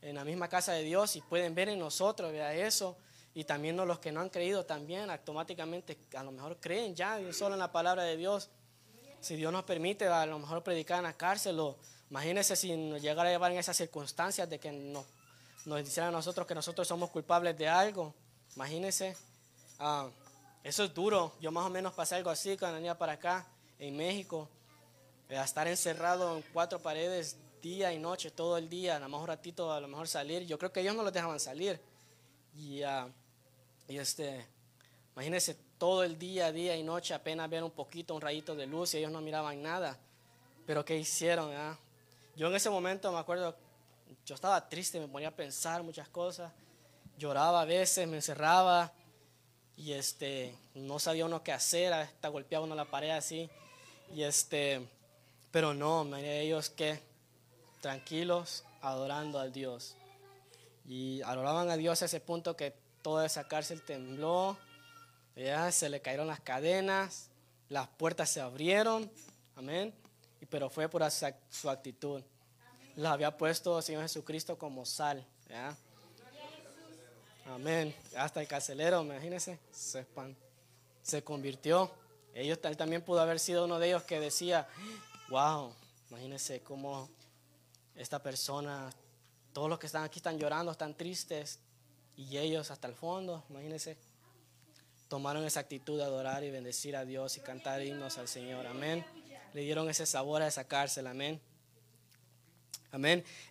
en 0.00 0.16
la 0.16 0.24
misma 0.24 0.48
casa 0.48 0.72
de 0.72 0.82
Dios 0.82 1.16
y 1.16 1.20
pueden 1.20 1.54
ver 1.54 1.68
en 1.68 1.78
nosotros 1.78 2.32
vea 2.32 2.54
eso. 2.54 2.96
Y 3.34 3.44
también 3.44 3.76
los 3.76 3.98
que 3.98 4.12
no 4.12 4.20
han 4.20 4.28
creído 4.28 4.64
también 4.64 5.08
automáticamente 5.10 5.96
a 6.14 6.22
lo 6.22 6.32
mejor 6.32 6.58
creen 6.60 6.94
ya 6.94 7.18
solo 7.32 7.54
en 7.54 7.60
la 7.60 7.72
palabra 7.72 8.02
de 8.02 8.16
Dios. 8.16 8.50
Si 9.20 9.36
Dios 9.36 9.52
nos 9.52 9.64
permite 9.64 10.06
a 10.06 10.26
lo 10.26 10.38
mejor 10.38 10.62
predicar 10.62 10.98
en 10.98 11.04
la 11.04 11.14
cárcel 11.14 11.58
o 11.60 11.78
imagínense 12.10 12.56
si 12.56 12.76
nos 12.76 13.00
llegara 13.00 13.30
a 13.30 13.32
llevar 13.32 13.52
en 13.52 13.58
esas 13.58 13.76
circunstancias 13.76 14.50
de 14.50 14.58
que 14.58 14.70
nos, 14.70 15.06
nos 15.64 15.84
dijeran 15.84 16.08
a 16.08 16.12
nosotros 16.12 16.46
que 16.46 16.54
nosotros 16.54 16.86
somos 16.86 17.10
culpables 17.10 17.56
de 17.56 17.68
algo. 17.68 18.14
Imagínense. 18.56 19.16
Ah, 19.78 20.08
eso 20.62 20.84
es 20.84 20.92
duro. 20.92 21.32
Yo 21.40 21.50
más 21.50 21.64
o 21.64 21.70
menos 21.70 21.94
pasé 21.94 22.16
algo 22.16 22.30
así 22.30 22.56
cuando 22.56 22.76
venía 22.76 22.96
para 22.96 23.14
acá, 23.14 23.46
en 23.78 23.96
México. 23.96 24.48
A 25.30 25.44
estar 25.44 25.66
encerrado 25.66 26.36
en 26.36 26.44
cuatro 26.52 26.80
paredes 26.80 27.38
día 27.62 27.92
y 27.92 27.98
noche, 27.98 28.30
todo 28.30 28.58
el 28.58 28.68
día, 28.68 28.94
nada 28.94 29.08
más 29.08 29.20
un 29.20 29.28
ratito 29.28 29.72
a 29.72 29.80
lo 29.80 29.88
mejor 29.88 30.06
salir. 30.06 30.44
Yo 30.46 30.58
creo 30.58 30.72
que 30.72 30.80
ellos 30.80 30.94
no 30.94 31.02
los 31.02 31.12
dejaban 31.12 31.40
salir. 31.40 31.80
Y, 32.54 32.82
uh, 32.84 33.10
y 33.88 33.98
este, 33.98 34.46
imagínense 35.14 35.54
todo 35.78 36.04
el 36.04 36.18
día, 36.18 36.52
día 36.52 36.76
y 36.76 36.82
noche, 36.82 37.14
apenas 37.14 37.50
ver 37.50 37.62
un 37.62 37.70
poquito, 37.70 38.14
un 38.14 38.20
rayito 38.20 38.54
de 38.54 38.66
luz 38.66 38.94
y 38.94 38.98
ellos 38.98 39.10
no 39.10 39.20
miraban 39.20 39.62
nada. 39.62 39.98
Pero 40.66 40.84
¿qué 40.84 40.96
hicieron? 40.96 41.52
Ah? 41.54 41.78
Yo 42.36 42.48
en 42.48 42.54
ese 42.54 42.70
momento 42.70 43.10
me 43.12 43.18
acuerdo, 43.18 43.56
yo 44.24 44.34
estaba 44.34 44.68
triste, 44.68 45.00
me 45.00 45.08
ponía 45.08 45.28
a 45.28 45.36
pensar 45.36 45.82
muchas 45.82 46.08
cosas, 46.08 46.52
lloraba 47.18 47.62
a 47.62 47.64
veces, 47.64 48.06
me 48.08 48.16
encerraba 48.16 48.92
y 49.76 49.92
este, 49.92 50.56
no 50.74 50.98
sabía 50.98 51.26
uno 51.26 51.42
qué 51.42 51.52
hacer, 51.52 51.92
hasta 51.92 52.28
golpeaba 52.28 52.64
uno 52.64 52.74
la 52.74 52.84
pared 52.84 53.10
así. 53.10 53.50
Y 54.14 54.22
este, 54.22 54.86
pero 55.50 55.74
no, 55.74 56.16
ellos 56.16 56.70
que 56.70 57.00
tranquilos, 57.80 58.64
adorando 58.80 59.38
al 59.40 59.52
Dios. 59.52 59.96
Y 60.86 61.22
adoraban 61.22 61.70
a 61.70 61.76
Dios 61.76 62.02
a 62.02 62.06
ese 62.06 62.20
punto 62.20 62.56
que 62.56 62.74
toda 63.02 63.26
esa 63.26 63.46
cárcel 63.48 63.82
tembló, 63.82 64.56
¿ya? 65.36 65.70
se 65.72 65.88
le 65.88 66.00
cayeron 66.00 66.26
las 66.26 66.40
cadenas, 66.40 67.30
las 67.68 67.88
puertas 67.88 68.30
se 68.30 68.40
abrieron, 68.40 69.10
amén. 69.56 69.94
Pero 70.50 70.68
fue 70.68 70.88
por 70.88 71.02
su 71.10 71.70
actitud. 71.70 72.22
Los 72.96 73.10
había 73.10 73.36
puesto 73.36 73.78
el 73.78 73.82
Señor 73.82 74.02
Jesucristo 74.02 74.58
como 74.58 74.84
sal, 74.84 75.26
Amén. 77.46 77.94
Hasta 78.16 78.40
el 78.40 78.48
carcelero, 78.48 79.02
imagínense, 79.02 79.58
se, 79.70 80.06
se 81.02 81.24
convirtió. 81.24 81.90
Ellos 82.34 82.58
él 82.62 82.76
también 82.76 83.02
pudo 83.02 83.20
haber 83.20 83.38
sido 83.38 83.64
uno 83.64 83.78
de 83.78 83.88
ellos 83.88 84.04
que 84.04 84.20
decía, 84.20 84.66
wow, 85.28 85.74
imagínense 86.10 86.60
cómo 86.62 87.10
esta 87.94 88.22
persona, 88.22 88.90
todos 89.52 89.68
los 89.68 89.78
que 89.78 89.86
están 89.86 90.04
aquí 90.04 90.18
están 90.18 90.38
llorando, 90.38 90.72
están 90.72 90.94
tristes, 90.94 91.58
y 92.16 92.38
ellos 92.38 92.70
hasta 92.70 92.88
el 92.88 92.94
fondo, 92.94 93.44
imagínense, 93.48 93.96
tomaron 95.08 95.44
esa 95.44 95.60
actitud 95.60 95.98
de 95.98 96.04
adorar 96.04 96.42
y 96.44 96.50
bendecir 96.50 96.96
a 96.96 97.04
Dios 97.04 97.36
y 97.36 97.40
cantar 97.40 97.82
himnos 97.82 98.18
al 98.18 98.28
Señor. 98.28 98.66
Amén. 98.66 99.04
Le 99.52 99.60
dieron 99.60 99.90
ese 99.90 100.06
sabor 100.06 100.42
a 100.42 100.46
esa 100.46 100.66
cárcel. 100.66 101.06
Amén. 101.06 101.40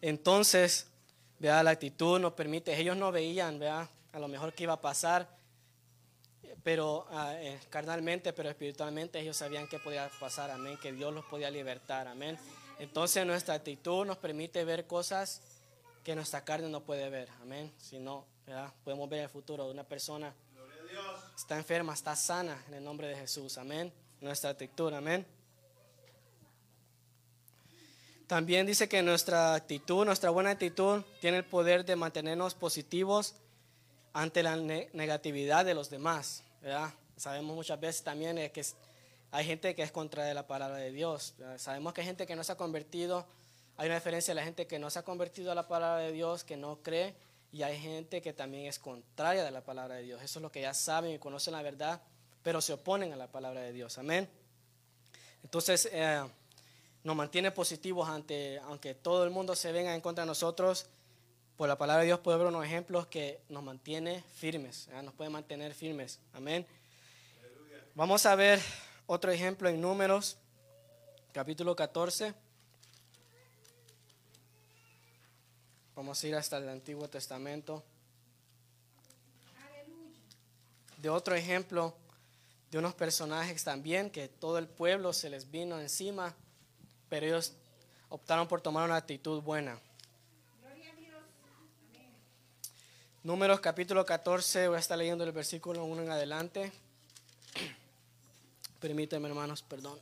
Entonces, 0.01 0.87
vea, 1.39 1.61
la 1.63 1.71
actitud 1.71 2.19
nos 2.19 2.33
permite, 2.33 2.79
ellos 2.79 2.97
no 2.97 3.11
veían, 3.11 3.59
vea, 3.59 3.89
a 4.11 4.19
lo 4.19 4.27
mejor 4.27 4.53
qué 4.53 4.63
iba 4.63 4.73
a 4.73 4.81
pasar, 4.81 5.27
pero 6.63 7.07
ah, 7.11 7.33
eh, 7.35 7.59
carnalmente, 7.69 8.33
pero 8.33 8.49
espiritualmente 8.49 9.19
ellos 9.19 9.37
sabían 9.37 9.67
que 9.67 9.79
podía 9.79 10.09
pasar, 10.19 10.51
amén, 10.51 10.77
que 10.81 10.91
Dios 10.91 11.13
los 11.13 11.25
podía 11.25 11.49
libertar, 11.49 12.07
amén. 12.07 12.37
Entonces 12.79 13.25
nuestra 13.25 13.55
actitud 13.55 14.05
nos 14.05 14.17
permite 14.17 14.63
ver 14.65 14.85
cosas 14.87 15.41
que 16.03 16.15
nuestra 16.15 16.43
carne 16.43 16.69
no 16.69 16.81
puede 16.81 17.09
ver, 17.09 17.29
amén. 17.41 17.71
Si 17.77 17.99
no, 17.99 18.25
podemos 18.83 19.09
ver 19.09 19.21
el 19.21 19.29
futuro 19.29 19.65
de 19.65 19.71
una 19.71 19.83
persona 19.83 20.33
está 21.35 21.57
enferma, 21.57 21.93
está 21.93 22.15
sana 22.15 22.63
en 22.67 22.75
el 22.75 22.83
nombre 22.83 23.07
de 23.07 23.15
Jesús, 23.15 23.57
amén. 23.57 23.91
Nuestra 24.19 24.51
actitud, 24.51 24.93
amén. 24.93 25.25
También 28.27 28.65
dice 28.65 28.87
que 28.87 29.01
nuestra 29.01 29.55
actitud, 29.55 30.05
nuestra 30.05 30.29
buena 30.29 30.51
actitud, 30.51 31.01
tiene 31.19 31.37
el 31.37 31.45
poder 31.45 31.83
de 31.83 31.95
mantenernos 31.95 32.55
positivos 32.55 33.35
ante 34.13 34.43
la 34.43 34.55
negatividad 34.55 35.65
de 35.65 35.73
los 35.73 35.89
demás. 35.89 36.43
Sabemos 37.17 37.55
muchas 37.55 37.79
veces 37.79 38.03
también 38.03 38.35
que 38.51 38.65
hay 39.31 39.45
gente 39.45 39.75
que 39.75 39.83
es 39.83 39.91
contra 39.91 40.23
de 40.23 40.33
la 40.33 40.47
palabra 40.47 40.77
de 40.77 40.91
Dios. 40.91 41.33
Sabemos 41.57 41.93
que 41.93 42.01
hay 42.01 42.07
gente 42.07 42.25
que 42.25 42.35
no 42.35 42.43
se 42.43 42.51
ha 42.51 42.57
convertido. 42.57 43.25
Hay 43.77 43.87
una 43.87 43.95
diferencia 43.95 44.33
de 44.33 44.39
la 44.39 44.45
gente 44.45 44.67
que 44.67 44.79
no 44.79 44.89
se 44.89 44.99
ha 44.99 45.03
convertido 45.03 45.51
a 45.51 45.55
la 45.55 45.67
palabra 45.67 46.03
de 46.03 46.11
Dios, 46.11 46.43
que 46.43 46.55
no 46.55 46.77
cree, 46.83 47.15
y 47.51 47.63
hay 47.63 47.79
gente 47.79 48.21
que 48.21 48.33
también 48.33 48.65
es 48.65 48.79
contraria 48.79 49.43
de 49.43 49.51
la 49.51 49.63
palabra 49.63 49.95
de 49.95 50.03
Dios. 50.03 50.21
Eso 50.21 50.39
es 50.39 50.43
lo 50.43 50.51
que 50.51 50.61
ya 50.61 50.73
saben 50.73 51.11
y 51.11 51.19
conocen 51.19 51.53
la 51.53 51.61
verdad, 51.61 52.01
pero 52.43 52.61
se 52.61 52.73
oponen 52.73 53.11
a 53.11 53.15
la 53.15 53.27
palabra 53.27 53.61
de 53.61 53.73
Dios. 53.73 53.97
Amén. 53.97 54.29
Entonces, 55.43 55.89
eh, 55.91 56.21
nos 57.03 57.15
mantiene 57.15 57.51
positivos 57.51 58.07
ante, 58.07 58.59
aunque 58.59 58.93
todo 58.93 59.23
el 59.23 59.31
mundo 59.31 59.55
se 59.55 59.71
venga 59.71 59.93
en 59.93 60.01
contra 60.01 60.23
de 60.23 60.27
nosotros, 60.27 60.87
por 61.57 61.67
la 61.67 61.77
palabra 61.77 62.01
de 62.01 62.07
Dios 62.07 62.19
puede 62.19 62.37
ver 62.37 62.47
unos 62.47 62.65
ejemplos 62.65 63.07
que 63.07 63.41
nos 63.49 63.63
mantiene 63.63 64.23
firmes, 64.33 64.87
nos 65.03 65.13
puede 65.13 65.29
mantener 65.29 65.73
firmes. 65.73 66.19
Amén. 66.33 66.65
Vamos 67.93 68.25
a 68.25 68.35
ver 68.35 68.59
otro 69.05 69.31
ejemplo 69.31 69.67
en 69.69 69.81
Números, 69.81 70.37
capítulo 71.33 71.75
14. 71.75 72.33
Vamos 75.95 76.23
a 76.23 76.27
ir 76.27 76.35
hasta 76.35 76.57
el 76.57 76.69
Antiguo 76.69 77.07
Testamento. 77.07 77.83
De 80.97 81.09
otro 81.09 81.35
ejemplo 81.35 81.95
de 82.69 82.77
unos 82.77 82.93
personajes 82.93 83.63
también 83.63 84.09
que 84.09 84.27
todo 84.27 84.57
el 84.57 84.67
pueblo 84.67 85.13
se 85.13 85.29
les 85.29 85.49
vino 85.49 85.79
encima 85.79 86.35
pero 87.11 87.25
ellos 87.25 87.51
optaron 88.07 88.47
por 88.47 88.61
tomar 88.61 88.85
una 88.85 88.95
actitud 88.95 89.41
buena. 89.41 89.77
Números 93.21 93.59
capítulo 93.59 94.05
14, 94.05 94.69
voy 94.69 94.77
a 94.77 94.79
estar 94.79 94.97
leyendo 94.97 95.25
el 95.25 95.33
versículo 95.33 95.83
1 95.83 96.03
en 96.03 96.09
adelante. 96.09 96.71
Permíteme, 98.79 99.27
hermanos, 99.27 99.61
perdón. 99.61 99.99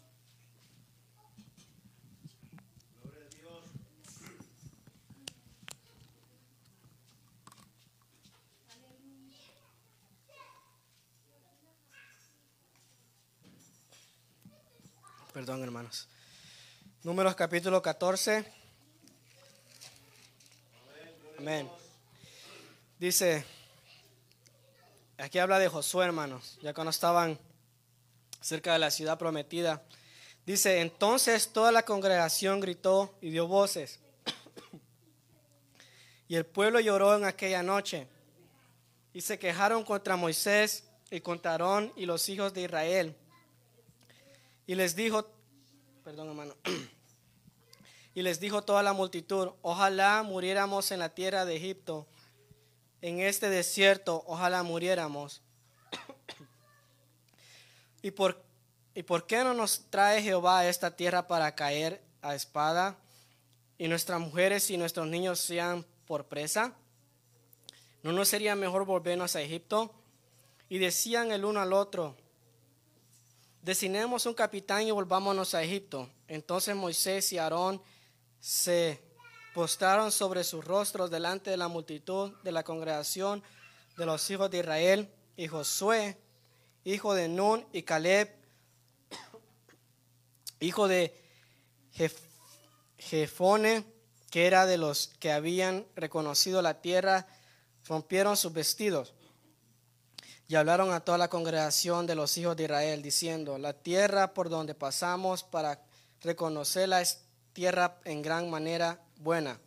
Perdón, 15.39 15.63
hermanos. 15.63 16.05
Números 17.01 17.33
capítulo 17.33 17.81
14. 17.81 18.43
Amén. 21.37 21.69
Dice, 22.97 23.45
aquí 25.17 25.39
habla 25.39 25.57
de 25.57 25.69
Josué, 25.69 26.03
hermanos, 26.03 26.59
ya 26.61 26.73
cuando 26.73 26.91
estaban 26.91 27.39
cerca 28.41 28.73
de 28.73 28.79
la 28.79 28.91
ciudad 28.91 29.17
prometida. 29.17 29.81
Dice, 30.45 30.81
entonces 30.81 31.53
toda 31.53 31.71
la 31.71 31.83
congregación 31.83 32.59
gritó 32.59 33.17
y 33.21 33.29
dio 33.29 33.47
voces. 33.47 34.01
y 36.27 36.35
el 36.35 36.45
pueblo 36.45 36.81
lloró 36.81 37.15
en 37.15 37.23
aquella 37.23 37.63
noche. 37.63 38.09
Y 39.13 39.21
se 39.21 39.39
quejaron 39.39 39.85
contra 39.85 40.17
Moisés 40.17 40.83
y 41.09 41.21
contra 41.21 41.51
Aarón 41.51 41.93
y 41.95 42.05
los 42.05 42.27
hijos 42.27 42.53
de 42.53 42.63
Israel. 42.63 43.15
Y 44.69 44.75
les 44.75 44.95
dijo, 44.95 45.25
perdón 46.03 46.27
hermano, 46.27 46.55
y 48.13 48.21
les 48.21 48.39
dijo 48.39 48.61
toda 48.61 48.83
la 48.83 48.93
multitud, 48.93 49.49
ojalá 49.63 50.21
muriéramos 50.21 50.91
en 50.91 50.99
la 50.99 51.09
tierra 51.09 51.43
de 51.43 51.55
Egipto, 51.55 52.05
en 53.01 53.19
este 53.19 53.49
desierto, 53.49 54.23
ojalá 54.27 54.61
muriéramos. 54.61 55.41
¿Y 58.03 58.11
por, 58.11 58.43
¿Y 58.93 59.01
por 59.01 59.25
qué 59.25 59.43
no 59.43 59.55
nos 59.55 59.89
trae 59.89 60.21
Jehová 60.21 60.59
a 60.59 60.69
esta 60.69 60.95
tierra 60.95 61.25
para 61.25 61.55
caer 61.55 62.03
a 62.21 62.35
espada 62.35 62.99
y 63.79 63.87
nuestras 63.87 64.19
mujeres 64.19 64.69
y 64.69 64.77
nuestros 64.77 65.07
niños 65.07 65.39
sean 65.39 65.83
por 66.05 66.27
presa? 66.27 66.75
¿No 68.03 68.11
nos 68.11 68.27
sería 68.27 68.55
mejor 68.55 68.85
volvernos 68.85 69.35
a 69.35 69.41
Egipto? 69.41 69.95
Y 70.69 70.77
decían 70.77 71.31
el 71.31 71.43
uno 71.43 71.59
al 71.59 71.73
otro, 71.73 72.15
Decinemos 73.61 74.25
un 74.25 74.33
capitán 74.33 74.87
y 74.87 74.91
volvámonos 74.91 75.53
a 75.53 75.61
Egipto. 75.61 76.09
Entonces 76.27 76.75
Moisés 76.75 77.33
y 77.33 77.37
Aarón 77.37 77.81
se 78.39 79.03
postraron 79.53 80.13
sobre 80.13 80.45
sus 80.45 80.63
rostros 80.63 81.11
delante 81.11 81.49
de 81.49 81.57
la 81.57 81.67
multitud 81.67 82.31
de 82.41 82.53
la 82.53 82.63
congregación 82.63 83.43
de 83.97 84.05
los 84.05 84.29
hijos 84.29 84.49
de 84.49 84.59
Israel. 84.59 85.13
Y 85.35 85.47
Josué, 85.47 86.17
hijo 86.85 87.13
de 87.13 87.27
Nun, 87.27 87.65
y 87.73 87.83
Caleb, 87.83 88.33
hijo 90.61 90.87
de 90.87 91.13
Jefone, 92.97 93.83
que 94.31 94.47
era 94.47 94.65
de 94.65 94.77
los 94.77 95.07
que 95.19 95.33
habían 95.33 95.85
reconocido 95.95 96.61
la 96.61 96.81
tierra, 96.81 97.27
rompieron 97.85 98.37
sus 98.37 98.53
vestidos 98.53 99.13
y 100.49 100.55
hablaron 100.55 100.91
a 100.91 100.99
toda 100.99 101.19
la 101.19 101.29
congregación 101.29 102.07
de 102.07 102.15
los 102.15 102.35
hijos 102.39 102.57
de 102.57 102.63
Israel, 102.63 103.03
diciendo, 103.03 103.59
la 103.59 103.71
tierra 103.71 104.33
por 104.33 104.49
donde 104.49 104.73
pasamos 104.73 105.43
para 105.43 105.79
reconocerla 106.21 107.01
es 107.01 107.19
tierra 107.53 107.99
en 108.03 108.23
gran 108.23 108.49
manera 108.49 108.99
buena. 109.17 109.59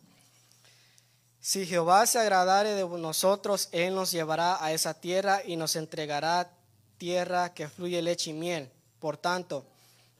Si 1.39 1.65
Jehová 1.65 2.05
se 2.05 2.19
agradare 2.19 2.71
de 2.71 2.85
nosotros, 2.85 3.69
Él 3.71 3.95
nos 3.95 4.11
llevará 4.11 4.61
a 4.61 4.73
esa 4.73 4.93
tierra 4.93 5.41
y 5.45 5.55
nos 5.55 5.77
entregará 5.77 6.51
tierra 6.97 7.53
que 7.53 7.69
fluye 7.69 8.01
leche 8.01 8.31
y 8.31 8.33
miel. 8.33 8.69
Por 8.99 9.15
tanto, 9.15 9.65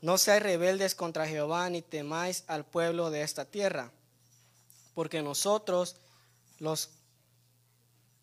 no 0.02 0.18
seáis 0.18 0.44
rebeldes 0.44 0.96
contra 0.96 1.28
Jehová 1.28 1.70
ni 1.70 1.82
temáis 1.82 2.46
al 2.48 2.64
pueblo 2.64 3.10
de 3.10 3.24
esta 3.24 3.44
tierra, 3.44 3.92
porque 4.94 5.22
nosotros 5.22 5.98
los, 6.60 6.90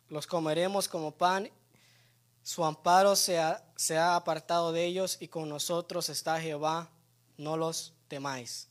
los 0.09 0.27
comeremos 0.27 0.89
como 0.89 1.11
pan 1.11 1.51
su 2.43 2.65
amparo 2.65 3.17
se 3.17 3.39
ha, 3.39 4.17
apartado 4.17 4.73
de 4.73 4.85
ellos 4.85 5.19
y 5.21 5.29
con 5.29 5.49
nosotros 5.49 6.09
está 6.09 6.41
Jehová, 6.41 6.91
no 7.37 7.57
los 7.57 7.93
temáis. 8.09 8.69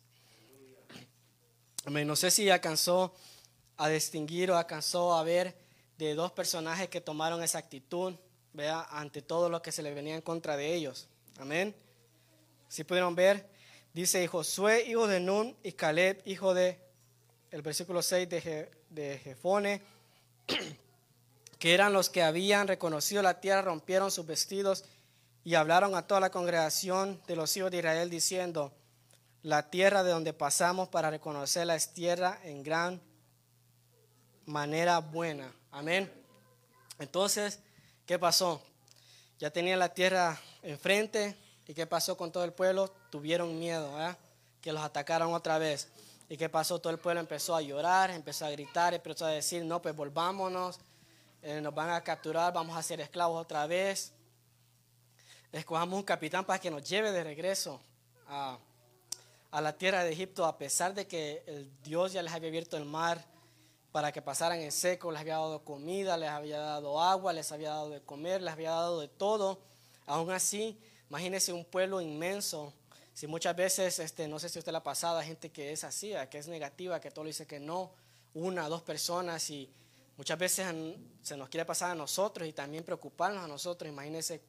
No 1.86 2.16
sé 2.16 2.32
si 2.32 2.50
alcanzó 2.50 3.14
a 3.78 3.88
distinguir 3.90 4.52
o 4.52 4.58
alcanzó 4.58 5.16
a 5.16 5.24
ver 5.24 5.56
de 5.98 6.14
dos 6.16 6.32
personajes 6.32 6.90
que 6.90 7.02
tomaron 7.02 7.42
esa 7.44 7.60
actitud, 7.60 8.16
vea, 8.54 8.88
ante 8.92 9.22
todo 9.22 9.50
lo 9.50 9.62
que 9.62 9.72
se 9.72 9.84
le 9.84 9.94
venía 9.94 10.16
en 10.16 10.22
contra 10.22 10.58
de 10.58 10.74
ellos. 10.74 11.08
Amén. 11.38 11.76
Si 12.68 12.84
pudieron 12.84 13.16
ver, 13.16 13.50
dice 13.94 14.28
Josué, 14.28 14.86
hijo 14.88 15.08
de 15.08 15.20
Nun, 15.20 15.56
y 15.64 15.72
Caleb, 15.72 16.22
hijo 16.26 16.54
de, 16.54 16.80
el 17.52 17.62
versículo 17.62 18.02
6 18.02 18.30
de, 18.30 18.72
de 18.90 19.20
Jefone, 19.20 19.82
que 21.60 21.74
eran 21.74 21.94
los 21.94 22.10
que 22.10 22.24
habían 22.24 22.68
reconocido 22.68 23.22
la 23.22 23.42
tierra, 23.42 23.62
rompieron 23.62 24.10
sus 24.12 24.26
vestidos 24.26 24.86
y 25.44 25.56
hablaron 25.56 25.94
a 25.96 26.08
toda 26.08 26.22
la 26.22 26.32
congregación 26.32 27.22
de 27.28 27.36
los 27.36 27.56
hijos 27.58 27.70
de 27.70 27.78
Israel 27.78 28.10
diciendo, 28.10 28.74
la 29.44 29.70
tierra 29.70 30.04
de 30.04 30.12
donde 30.12 30.34
pasamos 30.34 30.90
para 30.90 31.10
reconocerla 31.10 31.76
es 31.76 31.94
tierra 31.94 32.40
en 32.44 32.64
gran 32.64 33.02
manera 34.46 35.00
buena. 35.00 35.54
Amén. 35.72 36.12
Entonces, 36.98 37.60
¿qué 38.06 38.18
pasó? 38.18 38.62
Ya 39.38 39.50
tenía 39.52 39.78
la 39.78 39.94
tierra 39.94 40.40
enfrente. 40.64 41.38
¿Y 41.68 41.74
qué 41.74 41.86
pasó 41.86 42.18
con 42.18 42.32
todo 42.32 42.44
el 42.44 42.52
pueblo? 42.52 42.92
Tuvieron 43.10 43.58
miedo, 43.60 43.94
¿verdad? 43.94 44.18
Que 44.60 44.74
los 44.74 44.82
atacaran 44.82 45.32
otra 45.34 45.60
vez. 45.60 45.88
¿Y 46.28 46.36
qué 46.36 46.50
pasó? 46.50 46.80
Todo 46.80 46.92
el 46.92 47.00
pueblo 47.00 47.22
empezó 47.22 47.56
a 47.56 47.62
llorar, 47.62 48.12
empezó 48.12 48.46
a 48.46 48.50
gritar, 48.50 48.94
empezó 48.94 49.26
a 49.26 49.30
decir, 49.30 49.64
no, 49.64 49.82
pues 49.82 49.96
volvámonos, 49.96 50.80
eh, 51.42 51.62
nos 51.62 51.74
van 51.74 51.90
a 51.92 52.02
capturar, 52.02 52.54
vamos 52.54 52.78
a 52.78 52.84
ser 52.84 53.00
esclavos 53.02 53.42
otra 53.42 53.66
vez. 53.68 54.14
Escojamos 55.52 55.98
un 55.98 56.04
capitán 56.04 56.46
para 56.46 56.60
que 56.60 56.70
nos 56.70 56.84
lleve 56.84 57.12
de 57.12 57.24
regreso 57.24 57.82
a, 58.28 58.58
a 59.52 59.62
la 59.62 59.78
tierra 59.78 60.04
de 60.04 60.12
Egipto, 60.12 60.46
a 60.46 60.58
pesar 60.58 60.94
de 60.94 61.08
que 61.08 61.44
el 61.48 61.72
Dios 61.82 62.14
ya 62.14 62.22
les 62.22 62.34
había 62.34 62.50
abierto 62.50 62.78
el 62.78 62.86
mar 62.86 63.26
para 63.92 64.12
que 64.12 64.22
pasaran 64.22 64.60
en 64.60 64.72
seco, 64.72 65.12
les 65.12 65.22
había 65.22 65.36
dado 65.36 65.64
comida, 65.64 66.18
les 66.18 66.30
había 66.30 66.60
dado 66.60 67.02
agua, 67.02 67.34
les 67.34 67.52
había 67.52 67.70
dado 67.70 67.90
de 67.90 68.02
comer, 68.02 68.42
les 68.42 68.54
había 68.54 68.72
dado 68.72 69.00
de 69.00 69.08
todo. 69.08 69.60
Aún 70.06 70.32
así, 70.32 70.80
imagínense 71.10 71.54
un 71.54 71.66
pueblo 71.66 72.00
inmenso. 72.02 72.74
Si 73.14 73.28
muchas 73.28 73.56
veces, 73.56 73.98
este, 74.00 74.28
no 74.28 74.40
sé 74.40 74.50
si 74.50 74.60
usted 74.60 74.72
la 74.72 74.80
ha 74.80 74.84
pasado, 74.84 75.22
gente 75.22 75.52
que 75.52 75.72
es 75.72 75.84
así, 75.84 76.14
que 76.30 76.38
es 76.38 76.48
negativa, 76.48 77.02
que 77.02 77.12
todo 77.12 77.26
le 77.26 77.30
dice 77.30 77.48
que 77.48 77.60
no, 77.60 77.92
una, 78.34 78.70
dos 78.70 78.84
personas, 78.84 79.50
y 79.50 79.74
muchas 80.20 80.38
veces 80.38 80.68
se 81.22 81.38
nos 81.38 81.48
quiere 81.48 81.66
pasar 81.66 81.92
a 81.92 81.96
nosotros 81.96 82.46
y 82.46 82.52
también 82.52 82.84
preocuparnos 82.84 83.42
a 83.42 83.48
nosotros. 83.48 83.90
Imagínense 83.90 84.44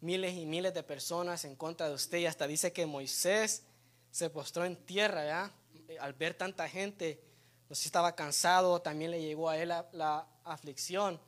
miles 0.00 0.34
y 0.34 0.44
miles 0.46 0.74
de 0.74 0.82
personas 0.82 1.44
en 1.44 1.54
contra 1.54 1.88
de 1.88 1.94
usted 1.94 2.18
y 2.18 2.26
hasta 2.26 2.48
dice 2.48 2.72
que 2.72 2.86
Moisés 2.86 3.62
se 4.10 4.28
postró 4.30 4.64
en 4.64 4.74
tierra, 4.74 5.24
¿ya? 5.24 5.52
Al 6.00 6.12
ver 6.12 6.34
tanta 6.34 6.68
gente 6.68 7.22
no 7.68 7.74
sé 7.74 7.82
si 7.82 7.88
estaba 7.88 8.14
cansado, 8.14 8.80
también 8.80 9.12
le 9.12 9.20
llegó 9.20 9.48
a 9.48 9.58
él 9.58 9.68
la, 9.92 10.26
aflicción. 10.44 11.20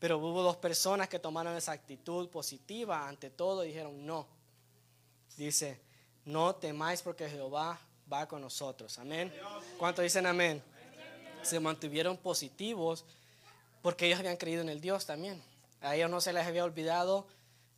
Pero 0.00 0.18
hubo 0.18 0.42
dos 0.42 0.56
personas 0.56 1.08
que 1.08 1.20
tomaron 1.20 1.56
esa 1.56 1.72
actitud 1.72 2.28
positiva 2.30 3.08
ante 3.08 3.30
todo 3.30 3.64
y 3.64 3.68
dijeron 3.68 4.04
no. 4.04 4.26
Dice, 5.36 5.80
no 6.24 6.54
temáis 6.56 7.02
porque 7.02 7.28
Jehová 7.28 7.78
va 8.10 8.26
con 8.26 8.40
nosotros. 8.40 8.98
Amén. 8.98 9.32
¿Cuántos 9.78 10.02
dicen 10.02 10.26
amén? 10.26 10.60
Se 11.42 11.58
mantuvieron 11.58 12.16
positivos 12.16 13.04
porque 13.82 14.06
ellos 14.06 14.18
habían 14.18 14.36
creído 14.36 14.62
en 14.62 14.68
el 14.68 14.80
Dios 14.80 15.06
también. 15.06 15.42
A 15.80 15.96
ellos 15.96 16.10
no 16.10 16.20
se 16.20 16.32
les 16.32 16.46
había 16.46 16.64
olvidado 16.64 17.26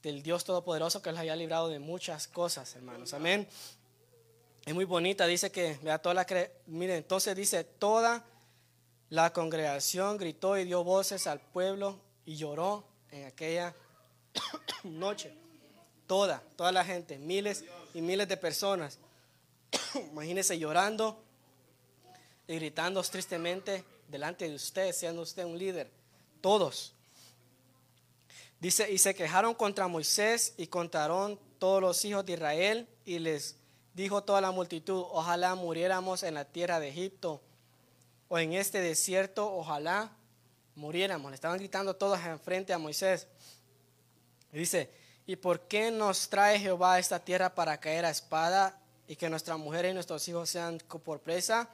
del 0.02 0.22
Dios 0.22 0.44
Todopoderoso 0.44 1.00
que 1.02 1.10
les 1.12 1.20
había 1.20 1.36
librado 1.36 1.68
de 1.68 1.78
muchas 1.78 2.26
cosas, 2.26 2.74
hermanos. 2.74 3.14
Amén. 3.14 3.46
Es 4.64 4.74
muy 4.74 4.84
bonita, 4.84 5.26
dice 5.26 5.50
que, 5.50 5.78
vea 5.82 5.98
toda 5.98 6.14
la, 6.14 6.26
mire, 6.66 6.96
entonces 6.96 7.34
dice, 7.34 7.64
toda 7.64 8.24
la 9.10 9.32
congregación 9.32 10.16
gritó 10.18 10.56
y 10.56 10.64
dio 10.64 10.84
voces 10.84 11.26
al 11.26 11.40
pueblo 11.40 11.98
y 12.24 12.36
lloró 12.36 12.84
en 13.10 13.26
aquella 13.26 13.74
noche. 14.84 15.34
Toda, 16.06 16.42
toda 16.56 16.72
la 16.72 16.84
gente, 16.84 17.18
miles 17.18 17.64
y 17.94 18.02
miles 18.02 18.28
de 18.28 18.36
personas. 18.36 18.98
Imagínese 20.10 20.58
llorando 20.58 21.22
y 22.46 22.56
gritando 22.56 23.02
tristemente 23.02 23.84
delante 24.12 24.48
de 24.48 24.54
usted, 24.54 24.92
siendo 24.92 25.22
usted 25.22 25.44
un 25.44 25.58
líder. 25.58 25.90
Todos. 26.40 26.94
Dice, 28.60 28.88
y 28.92 28.98
se 28.98 29.12
quejaron 29.16 29.54
contra 29.54 29.88
Moisés 29.88 30.54
y 30.56 30.68
contaron 30.68 31.40
todos 31.58 31.82
los 31.82 32.04
hijos 32.04 32.24
de 32.24 32.34
Israel 32.34 32.88
y 33.04 33.18
les 33.18 33.56
Dijo 33.94 34.24
toda 34.24 34.40
la 34.40 34.50
multitud, 34.50 35.04
ojalá 35.10 35.54
muriéramos 35.54 36.22
en 36.22 36.34
la 36.34 36.46
tierra 36.46 36.80
de 36.80 36.88
Egipto 36.88 37.42
o 38.28 38.38
en 38.38 38.54
este 38.54 38.80
desierto, 38.80 39.54
ojalá 39.54 40.10
muriéramos. 40.74 41.30
Le 41.30 41.34
estaban 41.34 41.58
gritando 41.58 41.94
todos 41.94 42.18
enfrente 42.20 42.72
a 42.72 42.78
Moisés. 42.78 43.26
dice, 44.50 44.90
¿y 45.26 45.36
por 45.36 45.60
qué 45.68 45.90
nos 45.90 46.30
trae 46.30 46.58
Jehová 46.58 46.94
a 46.94 46.98
esta 46.98 47.18
tierra 47.18 47.54
para 47.54 47.78
caer 47.78 48.06
a 48.06 48.10
espada 48.10 48.80
y 49.06 49.16
que 49.16 49.28
nuestra 49.28 49.58
mujer 49.58 49.84
y 49.84 49.92
nuestros 49.92 50.26
hijos 50.26 50.48
sean 50.48 50.78
por 50.78 51.20
presa? 51.20 51.68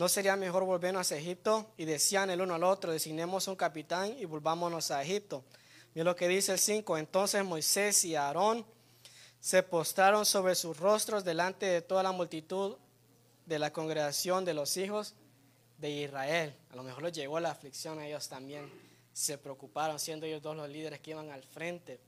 ¿No 0.00 0.08
sería 0.08 0.34
mejor 0.34 0.64
volvernos 0.64 1.12
a 1.12 1.18
Egipto? 1.18 1.74
Y 1.76 1.84
decían 1.84 2.30
el 2.30 2.40
uno 2.40 2.54
al 2.54 2.64
otro, 2.64 2.90
designemos 2.90 3.46
un 3.48 3.54
capitán 3.54 4.18
y 4.18 4.24
volvámonos 4.24 4.90
a 4.90 5.02
Egipto. 5.02 5.44
Mira 5.92 6.06
lo 6.06 6.16
que 6.16 6.26
dice 6.26 6.52
el 6.52 6.58
5. 6.58 6.96
Entonces 6.96 7.44
Moisés 7.44 8.02
y 8.06 8.14
Aarón 8.16 8.64
se 9.40 9.62
postraron 9.62 10.24
sobre 10.24 10.54
sus 10.54 10.78
rostros 10.78 11.22
delante 11.22 11.66
de 11.66 11.82
toda 11.82 12.02
la 12.02 12.12
multitud 12.12 12.78
de 13.44 13.58
la 13.58 13.74
congregación 13.74 14.42
de 14.46 14.54
los 14.54 14.74
hijos 14.78 15.16
de 15.76 15.90
Israel. 15.90 16.56
A 16.70 16.76
lo 16.76 16.82
mejor 16.82 17.02
les 17.02 17.12
llegó 17.12 17.38
la 17.38 17.50
aflicción 17.50 17.98
a 17.98 18.06
ellos 18.06 18.26
también. 18.26 18.72
Se 19.12 19.36
preocuparon, 19.36 19.98
siendo 19.98 20.24
ellos 20.24 20.40
dos 20.40 20.56
los 20.56 20.70
líderes 20.70 21.00
que 21.00 21.10
iban 21.10 21.30
al 21.30 21.42
frente. 21.42 22.00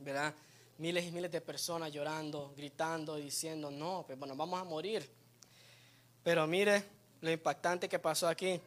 ¿Verdad? 0.00 0.34
Miles 0.76 1.06
y 1.06 1.12
miles 1.12 1.32
de 1.32 1.40
personas 1.40 1.90
llorando, 1.90 2.52
gritando, 2.54 3.16
diciendo, 3.16 3.70
no, 3.70 4.04
pues 4.06 4.18
bueno, 4.18 4.36
vamos 4.36 4.60
a 4.60 4.64
morir. 4.64 5.19
Pero 6.22 6.46
mire 6.46 6.84
lo 7.20 7.30
impactante 7.30 7.88
que 7.88 7.98
pasó 7.98 8.28
aquí. 8.28 8.60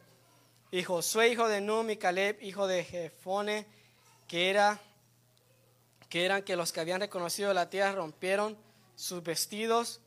Y 0.70 0.82
Josué, 0.82 1.28
hijo 1.28 1.48
de 1.48 1.60
Num, 1.60 1.88
y 1.90 1.96
Caleb, 1.96 2.42
hijo 2.42 2.66
de 2.66 2.84
Jefone, 2.84 3.66
que 4.26 4.50
era 4.50 4.80
que 6.08 6.24
eran 6.24 6.42
que 6.42 6.54
los 6.54 6.72
que 6.72 6.78
habían 6.78 7.00
reconocido 7.00 7.52
la 7.52 7.68
tierra 7.68 7.90
rompieron 7.92 8.56
sus 8.94 9.20
vestidos 9.22 10.00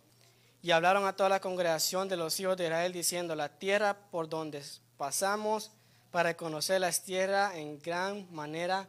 y 0.61 0.71
hablaron 0.71 1.05
a 1.05 1.17
toda 1.17 1.27
la 1.27 1.41
congregación 1.41 2.07
de 2.07 2.15
los 2.15 2.39
hijos 2.39 2.55
de 2.55 2.65
Israel 2.65 2.93
diciendo, 2.93 3.35
la 3.35 3.49
tierra 3.49 3.93
por 4.09 4.29
donde 4.29 4.63
pasamos 4.97 5.71
para 6.11 6.37
conocer 6.37 6.79
la 6.79 6.91
tierra 6.91 7.57
en 7.57 7.79
gran 7.79 8.33
manera 8.33 8.87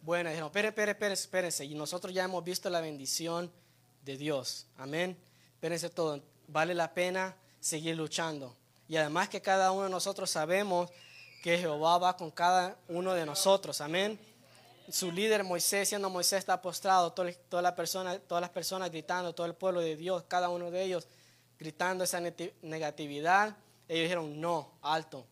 buena. 0.00 0.30
Dijeron, 0.30 0.48
espere, 0.48 0.68
espere, 0.68 0.92
espere, 0.92 1.12
espérense. 1.14 1.64
Y 1.66 1.74
nosotros 1.74 2.14
ya 2.14 2.24
hemos 2.24 2.42
visto 2.42 2.70
la 2.70 2.80
bendición 2.80 3.52
de 4.02 4.16
Dios. 4.16 4.66
Amén. 4.78 5.18
Espérense 5.54 5.90
todo. 5.90 6.22
Vale 6.48 6.74
la 6.74 6.94
pena 6.94 7.36
seguir 7.64 7.96
luchando. 7.96 8.54
Y 8.88 8.96
además 8.96 9.28
que 9.28 9.40
cada 9.40 9.72
uno 9.72 9.84
de 9.84 9.90
nosotros 9.90 10.28
sabemos 10.30 10.90
que 11.42 11.58
Jehová 11.58 11.98
va 11.98 12.16
con 12.16 12.30
cada 12.30 12.76
uno 12.88 13.14
de 13.14 13.24
nosotros. 13.24 13.80
Amén 13.80 14.18
su 14.88 15.10
líder 15.10 15.44
Moisés, 15.44 15.88
siendo 15.88 16.10
Moisés 16.10 16.40
está 16.40 16.60
postrado, 16.60 17.12
toda, 17.12 17.62
la 17.62 17.74
persona, 17.74 18.18
todas 18.18 18.42
las 18.42 18.50
personas 18.50 18.90
gritando, 18.90 19.34
todo 19.34 19.46
el 19.46 19.54
pueblo 19.54 19.80
de 19.80 19.96
Dios, 19.96 20.24
cada 20.28 20.48
uno 20.48 20.70
de 20.70 20.82
ellos 20.82 21.06
gritando 21.58 22.04
esa 22.04 22.20
negatividad, 22.62 23.56
ellos 23.88 24.02
dijeron, 24.02 24.40
no, 24.40 24.72
alto, 24.82 25.26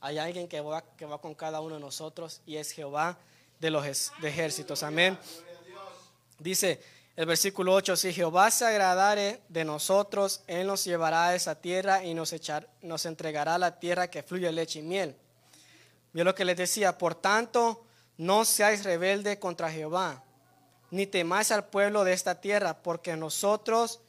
hay 0.00 0.18
alguien 0.18 0.48
que 0.48 0.60
va, 0.60 0.82
que 0.96 1.06
va 1.06 1.18
con 1.18 1.34
cada 1.34 1.60
uno 1.60 1.76
de 1.76 1.80
nosotros 1.80 2.42
y 2.46 2.56
es 2.56 2.72
Jehová 2.72 3.18
de 3.58 3.70
los 3.70 3.86
ejércitos, 4.22 4.82
amén. 4.82 5.18
Dice 6.38 6.82
el 7.20 7.26
versículo 7.26 7.74
8, 7.74 7.96
si 7.96 8.14
Jehová 8.14 8.50
se 8.50 8.64
agradare 8.64 9.42
de 9.50 9.62
nosotros, 9.62 10.40
Él 10.46 10.66
nos 10.66 10.86
llevará 10.86 11.26
a 11.26 11.34
esa 11.34 11.54
tierra 11.54 12.02
y 12.02 12.14
nos, 12.14 12.32
echar, 12.32 12.66
nos 12.80 13.04
entregará 13.04 13.58
la 13.58 13.78
tierra 13.78 14.08
que 14.08 14.22
fluye 14.22 14.50
leche 14.50 14.78
y 14.78 14.82
miel. 14.82 15.14
Vio 16.14 16.24
lo 16.24 16.34
que 16.34 16.46
les 16.46 16.56
decía, 16.56 16.96
por 16.96 17.14
tanto, 17.14 17.84
no 18.16 18.46
seáis 18.46 18.84
rebelde 18.84 19.38
contra 19.38 19.70
Jehová, 19.70 20.24
ni 20.90 21.06
temáis 21.06 21.52
al 21.52 21.66
pueblo 21.66 22.04
de 22.04 22.14
esta 22.14 22.40
tierra, 22.40 22.82
porque 22.82 23.14
nosotros 23.16 24.00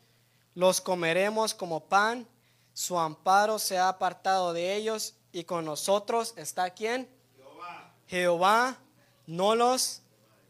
los 0.55 0.79
comeremos 0.79 1.53
como 1.53 1.81
pan, 1.81 2.25
su 2.73 2.97
amparo 2.97 3.59
se 3.59 3.77
ha 3.77 3.89
apartado 3.89 4.53
de 4.53 4.73
ellos, 4.73 5.15
y 5.33 5.43
con 5.43 5.65
nosotros 5.65 6.33
está 6.37 6.69
quién? 6.69 7.09
Jehová. 7.35 7.93
Jehová, 8.07 8.77
no 9.27 9.53
los 9.53 10.01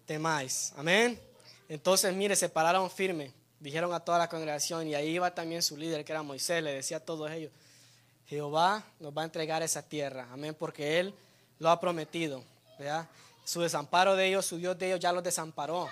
temáis. 0.05 0.73
Amén. 0.77 1.30
Entonces, 1.71 2.13
mire, 2.13 2.35
se 2.35 2.49
pararon 2.49 2.91
firme, 2.91 3.31
dijeron 3.61 3.93
a 3.93 4.01
toda 4.01 4.17
la 4.17 4.27
congregación, 4.27 4.89
y 4.89 4.93
ahí 4.93 5.07
iba 5.11 5.33
también 5.33 5.61
su 5.61 5.77
líder, 5.77 6.03
que 6.03 6.11
era 6.11 6.21
Moisés, 6.21 6.61
le 6.61 6.73
decía 6.73 6.97
a 6.97 6.99
todos 6.99 7.31
ellos, 7.31 7.49
Jehová 8.27 8.83
nos 8.99 9.17
va 9.17 9.21
a 9.21 9.23
entregar 9.23 9.63
esa 9.63 9.81
tierra, 9.81 10.27
amén, 10.33 10.53
porque 10.53 10.99
Él 10.99 11.15
lo 11.59 11.69
ha 11.69 11.79
prometido, 11.79 12.43
¿verdad? 12.77 13.07
su 13.45 13.61
desamparo 13.61 14.17
de 14.17 14.27
ellos, 14.27 14.45
su 14.45 14.57
Dios 14.57 14.77
de 14.77 14.87
ellos 14.87 14.99
ya 14.99 15.13
los 15.13 15.23
desamparó. 15.23 15.89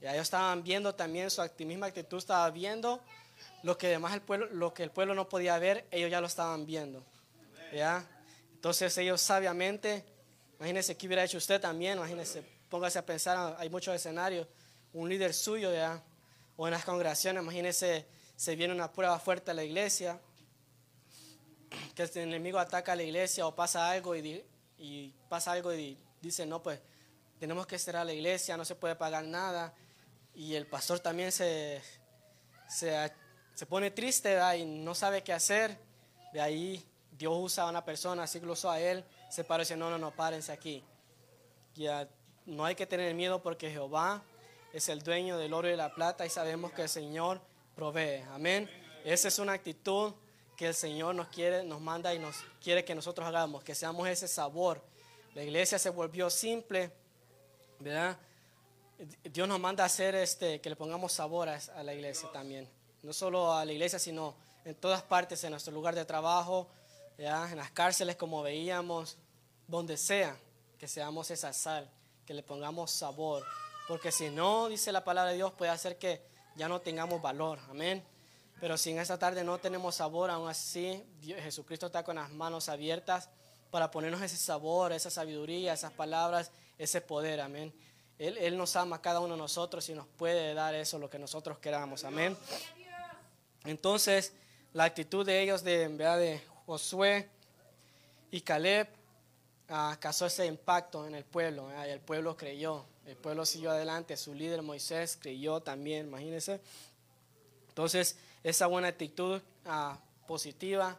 Y 0.00 0.06
ellos 0.06 0.22
estaban 0.22 0.62
viendo 0.62 0.94
también 0.94 1.30
su 1.30 1.42
misma 1.58 1.88
actitud, 1.88 2.16
estaba 2.16 2.48
viendo 2.50 2.98
lo 3.62 3.76
que 3.76 3.88
además 3.88 4.14
el 4.14 4.22
pueblo, 4.22 4.46
lo 4.50 4.72
que 4.72 4.82
el 4.82 4.90
pueblo 4.90 5.14
no 5.14 5.28
podía 5.28 5.58
ver, 5.58 5.86
ellos 5.90 6.10
ya 6.10 6.22
lo 6.22 6.26
estaban 6.26 6.64
viendo. 6.64 7.04
¿Ya? 7.70 8.02
Entonces 8.54 8.96
ellos 8.96 9.20
sabiamente, 9.20 10.06
imagínense 10.58 10.96
qué 10.96 11.06
hubiera 11.06 11.22
hecho 11.22 11.36
usted 11.36 11.60
también, 11.60 11.98
imagínense, 11.98 12.42
póngase 12.70 12.98
a 12.98 13.04
pensar, 13.04 13.56
hay 13.58 13.68
muchos 13.68 13.94
escenarios, 13.94 14.46
un 14.92 15.08
líder 15.08 15.34
suyo, 15.34 15.72
¿ya? 15.72 16.02
o 16.56 16.66
en 16.66 16.72
las 16.72 16.84
congregaciones, 16.84 17.42
imagínense, 17.42 18.06
se 18.36 18.56
viene 18.56 18.74
una 18.74 18.92
prueba 18.92 19.18
fuerte 19.18 19.50
a 19.50 19.54
la 19.54 19.64
iglesia, 19.64 20.20
que 21.94 22.02
el 22.02 22.10
enemigo 22.18 22.58
ataca 22.58 22.92
a 22.92 22.96
la 22.96 23.02
iglesia 23.02 23.46
o 23.46 23.54
pasa 23.54 23.90
algo 23.90 24.14
y, 24.14 24.44
y 24.78 25.14
pasa 25.28 25.52
algo 25.52 25.72
y 25.72 25.98
dice, 26.20 26.44
no, 26.44 26.62
pues 26.62 26.80
tenemos 27.38 27.66
que 27.66 27.78
cerrar 27.78 28.06
la 28.06 28.12
iglesia, 28.12 28.56
no 28.56 28.64
se 28.64 28.74
puede 28.74 28.94
pagar 28.94 29.24
nada. 29.24 29.74
Y 30.34 30.54
el 30.54 30.66
pastor 30.66 31.00
también 31.00 31.32
se, 31.32 31.82
se, 32.68 33.10
pone 33.68 33.90
triste 33.90 34.38
y 34.56 34.64
no 34.64 34.94
sabe 34.94 35.22
qué 35.22 35.32
hacer. 35.32 35.76
De 36.32 36.40
ahí 36.40 36.84
Dios 37.10 37.34
usa 37.36 37.64
a 37.64 37.70
una 37.70 37.84
persona, 37.84 38.22
así 38.22 38.40
lo 38.40 38.52
usó 38.52 38.70
a 38.70 38.80
él, 38.80 39.04
se 39.28 39.44
parece, 39.44 39.76
no, 39.76 39.90
no, 39.90 39.98
no, 39.98 40.10
párense 40.12 40.52
aquí. 40.52 40.84
Ya 41.74 42.08
no 42.46 42.64
hay 42.64 42.74
que 42.74 42.86
tener 42.86 43.14
miedo 43.14 43.42
porque 43.42 43.70
Jehová 43.70 44.22
es 44.72 44.88
el 44.88 45.02
dueño 45.02 45.38
del 45.38 45.52
oro 45.52 45.68
y 45.68 45.76
la 45.76 45.94
plata 45.94 46.24
y 46.24 46.30
sabemos 46.30 46.72
que 46.72 46.82
el 46.82 46.88
Señor 46.88 47.40
provee. 47.74 48.22
Amén. 48.30 48.70
Esa 49.04 49.28
es 49.28 49.38
una 49.38 49.52
actitud 49.52 50.14
que 50.56 50.68
el 50.68 50.74
Señor 50.74 51.14
nos 51.14 51.28
quiere, 51.28 51.62
nos 51.64 51.80
manda 51.80 52.14
y 52.14 52.18
nos 52.18 52.36
quiere 52.62 52.84
que 52.84 52.94
nosotros 52.94 53.26
hagamos, 53.26 53.62
que 53.64 53.74
seamos 53.74 54.08
ese 54.08 54.28
sabor. 54.28 54.82
La 55.34 55.42
iglesia 55.42 55.78
se 55.78 55.90
volvió 55.90 56.30
simple, 56.30 56.90
¿verdad? 57.78 58.16
Dios 59.24 59.48
nos 59.48 59.58
manda 59.58 59.82
a 59.82 59.86
hacer 59.86 60.14
este, 60.14 60.60
que 60.60 60.70
le 60.70 60.76
pongamos 60.76 61.12
sabor 61.12 61.48
a, 61.48 61.82
la 61.82 61.94
iglesia 61.94 62.30
también. 62.32 62.68
No 63.02 63.12
solo 63.12 63.52
a 63.52 63.64
la 63.64 63.72
iglesia, 63.72 63.98
sino 63.98 64.34
en 64.64 64.74
todas 64.74 65.02
partes, 65.02 65.42
en 65.44 65.50
nuestro 65.50 65.72
lugar 65.72 65.94
de 65.94 66.04
trabajo, 66.04 66.68
en 67.18 67.56
las 67.56 67.70
cárceles 67.72 68.16
como 68.16 68.42
veíamos, 68.42 69.16
donde 69.66 69.96
sea, 69.96 70.36
que 70.78 70.86
seamos 70.86 71.30
esa 71.30 71.52
sal, 71.52 71.90
que 72.24 72.34
le 72.34 72.42
pongamos 72.42 72.90
sabor. 72.90 73.44
Porque 73.92 74.10
si 74.10 74.30
no, 74.30 74.70
dice 74.70 74.90
la 74.90 75.04
palabra 75.04 75.32
de 75.32 75.36
Dios, 75.36 75.52
puede 75.52 75.70
hacer 75.70 75.98
que 75.98 76.22
ya 76.56 76.66
no 76.66 76.80
tengamos 76.80 77.20
valor. 77.20 77.58
Amén. 77.68 78.02
Pero 78.58 78.78
si 78.78 78.90
en 78.90 78.98
esta 78.98 79.18
tarde 79.18 79.44
no 79.44 79.58
tenemos 79.58 79.96
sabor, 79.96 80.30
aún 80.30 80.48
así, 80.48 81.04
Jesucristo 81.20 81.88
está 81.88 82.02
con 82.02 82.16
las 82.16 82.30
manos 82.30 82.70
abiertas 82.70 83.28
para 83.70 83.90
ponernos 83.90 84.22
ese 84.22 84.38
sabor, 84.38 84.92
esa 84.92 85.10
sabiduría, 85.10 85.74
esas 85.74 85.92
palabras, 85.92 86.52
ese 86.78 87.02
poder. 87.02 87.42
Amén. 87.42 87.70
Él, 88.18 88.56
nos 88.56 88.76
ama 88.76 88.96
a 88.96 89.02
cada 89.02 89.20
uno 89.20 89.34
de 89.34 89.40
nosotros 89.40 89.86
y 89.90 89.92
nos 89.92 90.06
puede 90.06 90.54
dar 90.54 90.74
eso, 90.74 90.98
lo 90.98 91.10
que 91.10 91.18
nosotros 91.18 91.58
queramos. 91.58 92.04
Amén. 92.04 92.34
Entonces, 93.64 94.32
la 94.72 94.84
actitud 94.84 95.26
de 95.26 95.42
ellos, 95.42 95.62
de, 95.62 95.90
de 95.90 96.42
Josué 96.64 97.28
y 98.30 98.40
Caleb, 98.40 98.88
uh, 99.68 99.98
causó 100.00 100.24
ese 100.24 100.46
impacto 100.46 101.06
en 101.06 101.14
el 101.14 101.26
pueblo. 101.26 101.68
y 101.86 101.90
el 101.90 102.00
pueblo 102.00 102.34
creyó. 102.38 102.86
El 103.06 103.16
pueblo 103.16 103.44
siguió 103.44 103.70
adelante. 103.70 104.16
Su 104.16 104.34
líder 104.34 104.62
Moisés 104.62 105.18
creyó 105.20 105.60
también, 105.60 106.06
imagínense. 106.06 106.60
Entonces, 107.68 108.16
esa 108.42 108.66
buena 108.66 108.88
actitud 108.88 109.40
ah, 109.64 109.98
positiva 110.26 110.98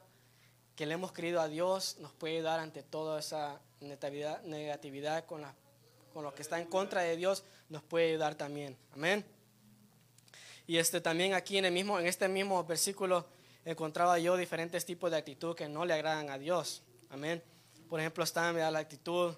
que 0.75 0.85
le 0.85 0.95
hemos 0.95 1.11
creído 1.11 1.39
a 1.39 1.47
Dios 1.47 1.97
nos 1.99 2.11
puede 2.13 2.41
dar 2.41 2.59
ante 2.59 2.83
toda 2.83 3.19
esa 3.19 3.59
negatividad, 3.79 5.25
con 5.25 5.41
la 5.41 5.53
lo 6.15 6.33
que 6.33 6.43
está 6.43 6.59
en 6.59 6.67
contra 6.67 7.01
de 7.01 7.17
Dios, 7.17 7.43
nos 7.69 7.81
puede 7.83 8.09
ayudar 8.09 8.35
también. 8.35 8.77
Amén. 8.93 9.25
Y 10.67 10.77
este 10.77 11.01
también 11.01 11.33
aquí 11.33 11.57
en 11.57 11.65
el 11.65 11.73
mismo, 11.73 11.99
en 11.99 12.05
este 12.05 12.27
mismo 12.27 12.63
versículo 12.63 13.25
encontraba 13.65 14.19
yo 14.19 14.37
diferentes 14.37 14.85
tipos 14.85 15.09
de 15.09 15.17
actitud 15.17 15.55
que 15.55 15.67
no 15.67 15.85
le 15.85 15.93
agradan 15.93 16.29
a 16.29 16.37
Dios. 16.37 16.83
Amén. 17.09 17.41
Por 17.89 17.99
ejemplo, 17.99 18.23
está 18.23 18.51
la 18.51 18.79
actitud, 18.79 19.33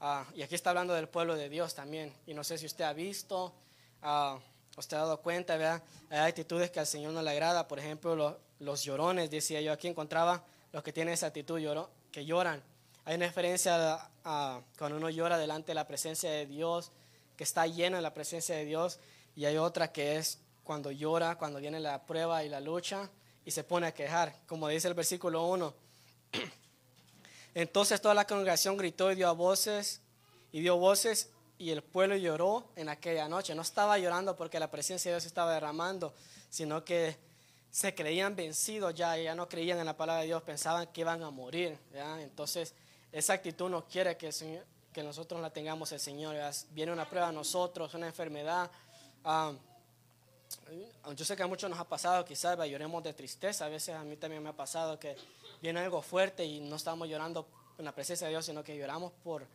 ah, 0.00 0.24
y 0.34 0.42
aquí 0.42 0.54
está 0.54 0.70
hablando 0.70 0.94
del 0.94 1.08
pueblo 1.08 1.36
de 1.36 1.48
Dios 1.48 1.74
también. 1.74 2.12
Y 2.26 2.34
no 2.34 2.44
sé 2.44 2.58
si 2.58 2.66
usted 2.66 2.84
ha 2.84 2.92
visto, 2.92 3.54
uh, 4.02 4.38
usted 4.76 4.96
ha 4.96 5.00
dado 5.00 5.20
cuenta, 5.20 5.56
¿verdad? 5.56 5.82
Hay 6.10 6.18
actitudes 6.18 6.70
que 6.70 6.80
al 6.80 6.86
Señor 6.86 7.12
no 7.12 7.22
le 7.22 7.30
agrada. 7.30 7.66
Por 7.68 7.78
ejemplo, 7.78 8.38
los, 8.58 8.82
llorones, 8.82 9.30
decía 9.30 9.60
yo, 9.60 9.72
aquí 9.72 9.88
encontraba 9.88 10.44
los 10.72 10.82
que 10.82 10.92
tienen 10.92 11.14
esa 11.14 11.28
actitud 11.28 11.60
que 12.12 12.24
lloran. 12.24 12.62
Hay 13.04 13.16
una 13.16 13.26
diferencia 13.26 14.10
a, 14.24 14.60
cuando 14.78 14.98
uno 14.98 15.10
llora 15.10 15.38
delante 15.38 15.68
de 15.68 15.74
la 15.74 15.86
presencia 15.86 16.30
de 16.30 16.46
Dios, 16.46 16.90
que 17.36 17.44
está 17.44 17.66
lleno 17.66 17.96
de 17.96 18.02
la 18.02 18.12
presencia 18.12 18.56
de 18.56 18.64
Dios, 18.64 18.98
y 19.34 19.44
hay 19.44 19.56
otra 19.58 19.92
que 19.92 20.16
es 20.16 20.40
cuando 20.64 20.90
llora, 20.90 21.36
cuando 21.36 21.60
viene 21.60 21.78
la 21.78 22.04
prueba 22.04 22.42
y 22.42 22.48
la 22.48 22.60
lucha, 22.60 23.08
y 23.44 23.52
se 23.52 23.62
pone 23.62 23.86
a 23.86 23.94
quejar, 23.94 24.34
como 24.46 24.68
dice 24.68 24.88
el 24.88 24.94
versículo 24.94 25.46
1. 25.46 25.74
Entonces 27.56 28.02
toda 28.02 28.12
la 28.12 28.26
congregación 28.26 28.76
gritó 28.76 29.10
y 29.10 29.14
dio 29.14 29.34
voces, 29.34 30.02
y 30.52 30.60
dio 30.60 30.76
voces, 30.76 31.30
y 31.56 31.70
el 31.70 31.82
pueblo 31.82 32.14
lloró 32.14 32.68
en 32.76 32.90
aquella 32.90 33.30
noche. 33.30 33.54
No 33.54 33.62
estaba 33.62 33.96
llorando 33.98 34.36
porque 34.36 34.60
la 34.60 34.70
presencia 34.70 35.10
de 35.10 35.16
Dios 35.16 35.24
estaba 35.24 35.54
derramando, 35.54 36.12
sino 36.50 36.84
que 36.84 37.16
se 37.70 37.94
creían 37.94 38.36
vencidos 38.36 38.94
ya, 38.94 39.16
ya 39.16 39.34
no 39.34 39.48
creían 39.48 39.78
en 39.78 39.86
la 39.86 39.96
palabra 39.96 40.20
de 40.20 40.26
Dios, 40.26 40.42
pensaban 40.42 40.86
que 40.88 41.00
iban 41.00 41.22
a 41.22 41.30
morir. 41.30 41.78
Entonces 42.18 42.74
esa 43.10 43.32
actitud 43.32 43.70
no 43.70 43.86
quiere 43.86 44.18
que, 44.18 44.28
que 44.92 45.02
nosotros 45.02 45.40
la 45.40 45.48
tengamos 45.48 45.90
el 45.92 46.00
Señor. 46.00 46.36
Viene 46.72 46.92
una 46.92 47.08
prueba 47.08 47.28
a 47.28 47.32
nosotros, 47.32 47.94
una 47.94 48.06
enfermedad. 48.06 48.70
Ah, 49.24 49.54
yo 51.16 51.24
sé 51.24 51.34
que 51.34 51.42
a 51.42 51.46
muchos 51.46 51.70
nos 51.70 51.78
ha 51.78 51.88
pasado, 51.88 52.22
quizás 52.22 52.58
lloremos 52.68 53.02
de 53.02 53.14
tristeza. 53.14 53.64
A 53.64 53.70
veces 53.70 53.94
a 53.94 54.04
mí 54.04 54.18
también 54.18 54.42
me 54.42 54.50
ha 54.50 54.56
pasado 54.56 54.98
que 54.98 55.16
viene 55.60 55.80
algo 55.80 56.02
fuerte 56.02 56.44
y 56.44 56.60
no 56.60 56.76
estamos 56.76 57.08
llorando 57.08 57.46
en 57.78 57.84
la 57.84 57.92
presencia 57.92 58.26
de 58.26 58.32
Dios, 58.32 58.46
sino 58.46 58.62
que 58.62 58.76
lloramos 58.76 59.12
por 59.22 59.46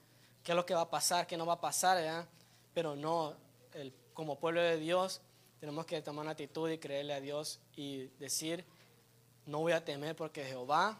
qué 0.43 0.51
es 0.51 0.55
lo 0.55 0.65
que 0.65 0.73
va 0.73 0.81
a 0.81 0.89
pasar, 0.89 1.27
qué 1.27 1.37
no 1.37 1.45
va 1.45 1.53
a 1.53 1.61
pasar. 1.61 2.25
Pero 2.73 2.95
no, 2.95 3.33
el, 3.73 3.93
como 4.13 4.39
pueblo 4.39 4.61
de 4.61 4.77
Dios, 4.77 5.21
tenemos 5.59 5.85
que 5.85 6.01
tomar 6.01 6.23
una 6.23 6.31
actitud 6.31 6.69
y 6.69 6.77
creerle 6.77 7.13
a 7.13 7.19
Dios 7.19 7.59
y 7.75 8.07
decir, 8.19 8.65
no 9.45 9.59
voy 9.59 9.73
a 9.73 9.83
temer 9.83 10.15
porque 10.15 10.43
Jehová 10.43 10.97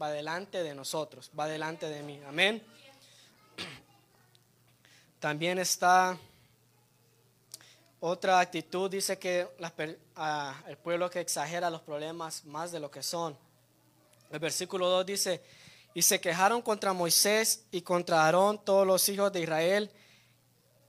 va 0.00 0.10
delante 0.10 0.62
de 0.62 0.74
nosotros, 0.74 1.30
va 1.38 1.46
delante 1.46 1.88
de 1.88 2.02
mí. 2.02 2.20
Amén. 2.26 2.62
También 5.20 5.58
está 5.58 6.18
otra 8.00 8.38
actitud, 8.38 8.88
dice 8.88 9.18
que 9.18 9.48
el 10.68 10.76
pueblo 10.78 11.10
que 11.10 11.20
exagera 11.20 11.68
los 11.68 11.80
problemas 11.80 12.44
más 12.44 12.70
de 12.70 12.78
lo 12.78 12.90
que 12.90 13.02
son. 13.02 13.36
El 14.30 14.38
versículo 14.38 14.88
2 14.88 15.06
dice, 15.06 15.42
y 15.94 16.02
se 16.02 16.20
quejaron 16.20 16.62
contra 16.62 16.92
Moisés 16.92 17.64
y 17.70 17.80
contra 17.80 18.24
Aarón 18.24 18.62
todos 18.64 18.86
los 18.86 19.08
hijos 19.08 19.32
de 19.32 19.40
Israel, 19.40 19.90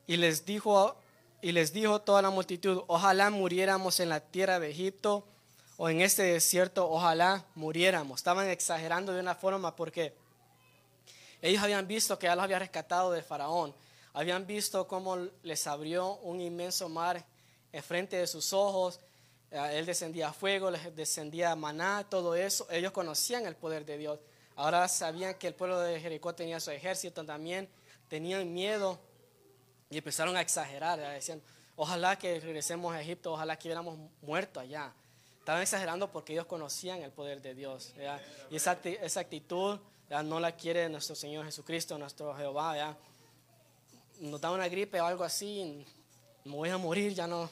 y 0.08 0.18
les 0.18 0.46
dijo, 0.46 0.98
y 1.42 1.52
les 1.52 1.72
dijo 1.72 2.02
toda 2.02 2.22
la 2.22 2.30
multitud, 2.30 2.84
ojalá 2.88 3.30
muriéramos 3.30 4.00
en 4.00 4.10
la 4.10 4.20
tierra 4.20 4.60
de 4.60 4.72
Egipto 4.72 5.26
o 5.78 5.90
en 5.90 6.02
este 6.02 6.24
desierto, 6.24 6.90
ojalá 6.90 7.46
muriéramos. 7.56 8.20
Estaban 8.20 8.50
exagerando 8.50 9.14
de 9.14 9.22
una 9.22 9.36
forma 9.36 9.76
porque 9.76 10.14
ellos 11.42 11.64
habían 11.64 11.88
visto 11.88 12.20
que 12.20 12.28
ya 12.28 12.36
los 12.36 12.44
había 12.44 12.60
rescatado 12.60 13.12
de 13.12 13.22
Faraón. 13.22 13.74
Habían 14.14 14.46
visto 14.46 14.88
cómo 14.88 15.16
les 15.44 15.68
abrió 15.68 16.16
un 16.16 16.42
inmenso 16.42 16.90
mar 16.90 17.24
enfrente 17.72 18.18
de 18.18 18.28
sus 18.28 18.52
ojos. 18.52 19.00
Eh, 19.52 19.80
él 19.80 19.86
descendía 19.86 20.32
fuego, 20.32 20.70
les 20.72 20.96
descendía 20.96 21.56
maná, 21.56 22.06
todo 22.10 22.36
eso. 22.36 22.68
Ellos 22.70 22.92
conocían 22.92 23.46
el 23.46 23.56
poder 23.56 23.86
de 23.86 23.98
Dios. 23.98 24.20
Ahora 24.56 24.88
sabían 24.88 25.36
que 25.36 25.48
el 25.48 25.56
pueblo 25.56 25.80
de 25.80 26.00
Jericó 26.00 26.36
tenía 26.36 26.60
su 26.60 26.72
ejército 26.72 27.26
también. 27.26 27.70
Tenían 28.08 28.52
miedo 28.54 29.00
y 29.90 29.98
empezaron 29.98 30.36
a 30.36 30.42
exagerar. 30.42 31.00
Decían, 31.00 31.42
ojalá 31.76 32.18
que 32.18 32.40
regresemos 32.40 32.94
a 32.94 33.02
Egipto, 33.02 33.34
ojalá 33.34 33.58
que 33.58 33.68
hubiéramos 33.68 33.98
muerto 34.22 34.60
allá. 34.60 34.94
Estaban 35.40 35.62
exagerando 35.62 36.12
porque 36.12 36.34
ellos 36.34 36.46
conocían 36.46 37.02
el 37.02 37.12
poder 37.12 37.42
de 37.42 37.56
Dios. 37.56 37.94
Y 38.52 38.56
esa, 38.56 38.78
esa 38.84 39.20
actitud 39.22 39.80
no 40.26 40.40
la 40.40 40.52
quiere 40.52 40.90
nuestro 40.90 41.16
Señor 41.16 41.46
Jesucristo, 41.46 41.98
nuestro 41.98 42.36
Jehová. 42.36 42.76
¿ya? 42.76 42.98
Nos 44.20 44.42
da 44.42 44.52
una 44.52 44.68
gripe 44.68 45.00
o 45.00 45.06
algo 45.06 45.24
así, 45.24 45.86
me 46.44 46.52
voy 46.52 46.70
a 46.70 46.78
morir, 46.78 47.14
ya 47.14 47.26
no, 47.26 47.50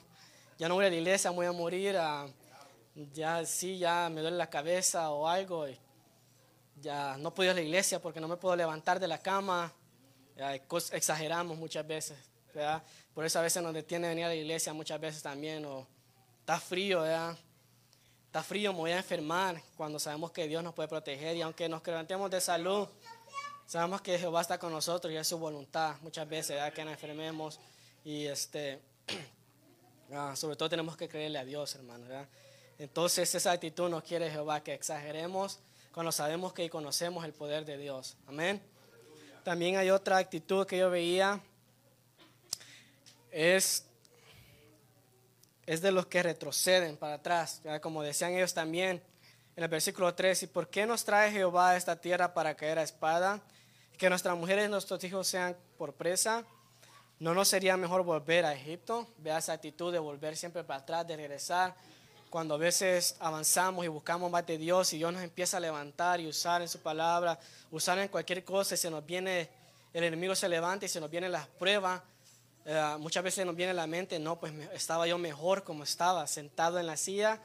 ya 0.58 0.68
no 0.68 0.76
voy 0.76 0.86
a 0.86 0.90
la 0.90 0.96
iglesia, 0.96 1.32
voy 1.32 1.46
a 1.46 1.52
morir. 1.52 1.98
ya 3.14 3.46
sí, 3.46 3.78
ya 3.78 4.10
me 4.10 4.22
duele 4.22 4.38
la 4.38 4.50
cabeza 4.50 5.12
o 5.12 5.28
algo. 5.28 5.66
ya 6.82 7.18
no 7.18 7.34
puedo 7.34 7.48
ir 7.48 7.52
a 7.52 7.56
la 7.56 7.62
iglesia 7.62 8.02
porque 8.02 8.20
no 8.20 8.28
me 8.28 8.38
puedo 8.38 8.56
levantar 8.56 9.00
de 9.00 9.08
la 9.08 9.20
cama. 9.22 9.74
exageramos 10.92 11.58
muchas 11.58 11.86
veces. 11.86 12.18
Por 13.14 13.26
eso 13.26 13.40
a 13.40 13.42
veces 13.42 13.62
nos 13.62 13.74
detiene 13.74 14.08
venir 14.08 14.26
a 14.26 14.30
la 14.30 14.36
iglesia 14.36 14.74
muchas 14.74 15.00
veces 15.00 15.22
también. 15.22 15.66
O 15.66 15.88
está 16.40 16.60
frío, 16.60 17.02
¿verdad? 17.02 17.38
está 18.38 18.44
frío, 18.44 18.74
me 18.74 18.80
voy 18.80 18.92
a 18.92 18.98
enfermar, 18.98 19.60
cuando 19.76 19.98
sabemos 19.98 20.32
que 20.32 20.48
Dios 20.48 20.64
nos 20.64 20.74
puede 20.74 20.88
proteger 20.88 21.36
y 21.36 21.42
aunque 21.42 21.68
nos 21.68 21.86
levantemos 21.88 22.30
de 22.30 22.40
salud, 22.40 22.88
sabemos 23.66 24.02
que 24.02 24.20
Jehová 24.20 24.42
está 24.42 24.60
con 24.60 24.72
nosotros 24.72 25.12
y 25.12 25.16
es 25.16 25.28
su 25.28 25.40
voluntad 25.40 25.96
muchas 26.02 26.30
veces, 26.30 26.62
que 26.74 26.84
nos 26.84 26.94
enfermemos 26.94 27.60
y 28.04 28.26
este, 28.26 28.80
ah, 30.14 30.36
sobre 30.36 30.56
todo 30.56 30.70
tenemos 30.70 30.98
que 30.98 31.08
creerle 31.08 31.40
a 31.40 31.46
Dios, 31.46 31.76
hermano. 31.76 32.06
Entonces 32.80 33.34
esa 33.34 33.52
actitud 33.52 33.90
nos 33.90 34.04
quiere 34.04 34.30
Jehová 34.30 34.62
que 34.64 34.74
exageremos 34.74 35.60
cuando 35.92 36.12
sabemos 36.12 36.54
que 36.54 36.70
conocemos 36.70 37.26
el 37.26 37.34
poder 37.34 37.66
de 37.66 37.78
Dios. 37.78 38.18
Amén. 38.28 38.62
También 39.44 39.78
hay 39.78 39.90
otra 39.90 40.18
actitud 40.18 40.66
que 40.66 40.78
yo 40.78 40.90
veía, 40.90 41.42
es 43.32 43.84
es 45.66 45.82
de 45.82 45.92
los 45.92 46.06
que 46.06 46.24
retroceden 46.24 46.96
para 46.96 47.16
atrás, 47.16 47.62
como 47.82 48.02
decían 48.02 48.34
ellos 48.34 48.54
también 48.54 49.04
en 49.58 49.64
el 49.64 49.70
versículo 49.70 50.14
3, 50.14 50.44
¿y 50.44 50.48
por 50.48 50.70
qué 50.70 50.86
nos 50.86 51.04
trae 51.04 51.32
Jehová 51.32 51.72
a 51.72 51.78
esta 51.78 52.00
tierra 52.00 52.32
para 52.34 52.56
caer 52.56 52.78
a 52.78 52.84
espada? 52.84 53.42
Que 53.98 54.08
nuestras 54.08 54.38
mujeres 54.38 54.68
y 54.68 54.70
nuestros 54.70 55.04
hijos 55.04 55.28
sean 55.28 55.58
por 55.80 55.94
presa. 55.94 56.46
¿No 57.20 57.34
nos 57.34 57.48
sería 57.48 57.78
mejor 57.78 58.04
volver 58.04 58.46
a 58.46 58.54
Egipto? 58.54 59.08
Vea 59.18 59.40
esa 59.40 59.54
actitud 59.54 59.92
de 59.92 60.00
volver 60.00 60.38
siempre 60.38 60.64
para 60.64 60.82
atrás, 60.82 61.08
de 61.08 61.16
regresar. 61.16 61.76
Cuando 62.30 62.56
a 62.56 62.58
veces 62.58 63.16
avanzamos 63.20 63.86
y 63.86 63.88
buscamos 63.88 64.30
más 64.30 64.46
de 64.46 64.58
Dios 64.58 64.94
y 64.94 64.98
Dios 64.98 65.12
nos 65.14 65.24
empieza 65.24 65.58
a 65.58 65.60
levantar 65.60 66.20
y 66.20 66.28
usar 66.28 66.62
en 66.62 66.68
su 66.68 66.80
palabra, 66.80 67.40
usar 67.72 67.98
en 68.00 68.10
cualquier 68.10 68.44
cosa 68.44 68.76
y 68.76 68.78
se 68.78 68.92
nos 68.92 69.06
viene 69.06 69.50
el 69.94 70.04
enemigo 70.04 70.36
se 70.36 70.48
levanta 70.48 70.86
y 70.86 70.90
se 70.90 71.00
nos 71.00 71.10
vienen 71.10 71.32
las 71.32 71.48
pruebas, 71.48 72.04
eh, 72.66 72.96
muchas 73.00 73.24
veces 73.24 73.46
nos 73.48 73.56
viene 73.56 73.74
la 73.74 73.88
mente, 73.88 74.20
no, 74.20 74.40
pues 74.40 74.54
estaba 74.74 75.08
yo 75.08 75.18
mejor 75.18 75.64
como 75.64 75.84
estaba, 75.84 76.28
sentado 76.28 76.80
en 76.80 76.86
la 76.86 76.98
silla, 76.98 77.42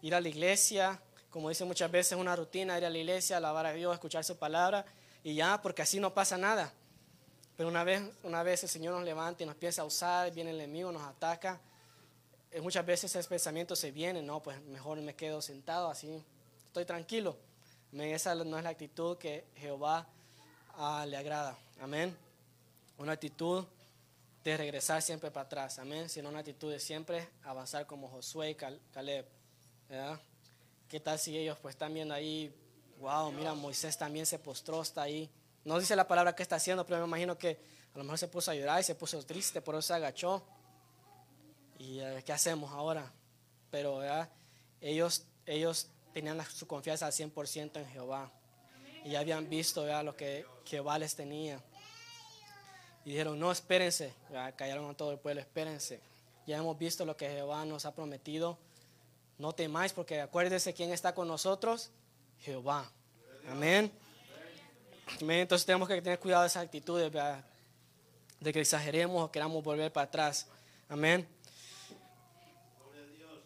ir 0.00 0.14
a 0.14 0.20
la 0.22 0.28
iglesia, 0.30 0.98
como 1.28 1.50
dice 1.50 1.66
muchas 1.66 1.90
veces, 1.90 2.16
una 2.16 2.34
rutina, 2.34 2.78
ir 2.78 2.86
a 2.86 2.90
la 2.90 2.96
iglesia, 2.96 3.36
alabar 3.36 3.66
a 3.66 3.72
Dios, 3.74 3.92
escuchar 3.92 4.24
su 4.24 4.38
palabra 4.38 4.86
y 5.22 5.34
ya, 5.34 5.60
porque 5.60 5.82
así 5.82 6.00
no 6.00 6.14
pasa 6.14 6.38
nada. 6.38 6.72
Pero 7.60 7.68
una 7.68 7.84
vez, 7.84 8.02
una 8.22 8.42
vez 8.42 8.62
el 8.62 8.70
Señor 8.70 8.94
nos 8.94 9.04
levanta 9.04 9.42
y 9.42 9.46
nos 9.46 9.54
empieza 9.54 9.82
a 9.82 9.84
usar, 9.84 10.32
viene 10.32 10.48
el 10.48 10.56
enemigo, 10.56 10.90
nos 10.90 11.02
ataca. 11.02 11.60
Eh, 12.50 12.58
muchas 12.62 12.86
veces 12.86 13.14
ese 13.14 13.28
pensamiento 13.28 13.76
se 13.76 13.90
viene, 13.90 14.22
no, 14.22 14.42
pues 14.42 14.58
mejor 14.62 14.98
me 15.02 15.14
quedo 15.14 15.42
sentado 15.42 15.90
así, 15.90 16.24
estoy 16.68 16.86
tranquilo. 16.86 17.36
Esa 17.92 18.34
no 18.34 18.56
es 18.56 18.64
la 18.64 18.70
actitud 18.70 19.18
que 19.18 19.44
Jehová 19.56 20.08
ah, 20.78 21.04
le 21.06 21.18
agrada. 21.18 21.58
Amén. 21.82 22.16
Una 22.96 23.12
actitud 23.12 23.66
de 24.42 24.56
regresar 24.56 25.02
siempre 25.02 25.30
para 25.30 25.44
atrás. 25.44 25.78
Amén. 25.78 26.08
Sino 26.08 26.30
una 26.30 26.38
actitud 26.38 26.72
de 26.72 26.80
siempre 26.80 27.28
avanzar 27.44 27.86
como 27.86 28.08
Josué 28.08 28.52
y 28.52 28.54
Caleb. 28.54 29.26
¿Qué 30.88 31.00
tal 31.00 31.18
si 31.18 31.36
ellos 31.36 31.58
pues 31.60 31.74
están 31.74 31.92
viendo 31.92 32.14
ahí, 32.14 32.50
wow, 33.00 33.30
mira, 33.32 33.52
Moisés 33.52 33.98
también 33.98 34.24
se 34.24 34.38
postró, 34.38 34.80
está 34.80 35.02
ahí. 35.02 35.30
No 35.64 35.78
dice 35.78 35.94
la 35.96 36.08
palabra 36.08 36.34
que 36.34 36.42
está 36.42 36.56
haciendo, 36.56 36.86
pero 36.86 37.00
me 37.00 37.06
imagino 37.06 37.36
que 37.36 37.60
a 37.94 37.98
lo 37.98 38.04
mejor 38.04 38.18
se 38.18 38.28
puso 38.28 38.50
a 38.50 38.54
llorar 38.54 38.80
y 38.80 38.84
se 38.84 38.94
puso 38.94 39.24
triste, 39.24 39.60
por 39.60 39.74
eso 39.74 39.82
se 39.82 39.94
agachó. 39.94 40.42
¿Y 41.78 42.00
eh, 42.00 42.22
qué 42.24 42.32
hacemos 42.32 42.70
ahora? 42.72 43.12
Pero 43.70 44.00
ellos, 44.80 45.24
ellos 45.46 45.88
tenían 46.12 46.44
su 46.46 46.66
confianza 46.66 47.06
al 47.06 47.12
100% 47.12 47.76
en 47.76 47.86
Jehová. 47.88 48.30
Y 49.04 49.10
ya 49.10 49.20
habían 49.20 49.48
visto 49.48 49.86
lo 50.02 50.16
que 50.16 50.44
Jehová 50.64 50.98
les 50.98 51.14
tenía. 51.14 51.60
Y 53.04 53.10
dijeron, 53.10 53.38
no, 53.38 53.50
espérense. 53.50 54.14
callaron 54.56 54.90
a 54.90 54.94
todo 54.94 55.12
el 55.12 55.18
pueblo, 55.18 55.40
espérense. 55.40 56.00
Ya 56.46 56.58
hemos 56.58 56.76
visto 56.78 57.04
lo 57.04 57.16
que 57.16 57.28
Jehová 57.28 57.64
nos 57.64 57.86
ha 57.86 57.94
prometido. 57.94 58.58
No 59.38 59.54
temáis 59.54 59.92
porque 59.92 60.20
acuérdense 60.20 60.74
quién 60.74 60.92
está 60.92 61.14
con 61.14 61.28
nosotros. 61.28 61.90
Jehová. 62.40 62.90
Amén. 63.48 63.90
Entonces 65.18 65.66
tenemos 65.66 65.88
que 65.88 66.00
tener 66.00 66.18
cuidado 66.18 66.42
de 66.42 66.48
esas 66.48 66.64
actitudes, 66.64 67.12
de 68.40 68.52
que 68.52 68.60
exageremos 68.60 69.24
o 69.24 69.30
queramos 69.30 69.62
volver 69.62 69.92
para 69.92 70.04
atrás. 70.04 70.46
Amén. 70.88 71.26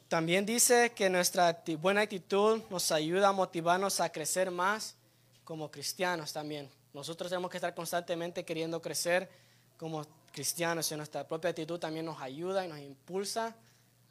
También 0.08 0.46
dice 0.46 0.92
que 0.94 1.10
nuestra 1.10 1.62
buena 1.80 2.02
actitud 2.02 2.62
nos 2.70 2.92
ayuda 2.92 3.28
a 3.28 3.32
motivarnos 3.32 4.00
a 4.00 4.12
crecer 4.12 4.50
más 4.50 4.94
como 5.42 5.70
cristianos 5.70 6.32
también. 6.32 6.70
Nosotros 6.92 7.30
tenemos 7.30 7.50
que 7.50 7.56
estar 7.56 7.74
constantemente 7.74 8.44
queriendo 8.44 8.80
crecer 8.80 9.28
como 9.76 10.06
cristianos 10.30 10.90
y 10.92 10.96
nuestra 10.96 11.26
propia 11.26 11.50
actitud 11.50 11.78
también 11.80 12.06
nos 12.06 12.20
ayuda 12.20 12.64
y 12.64 12.68
nos 12.68 12.78
impulsa 12.78 13.56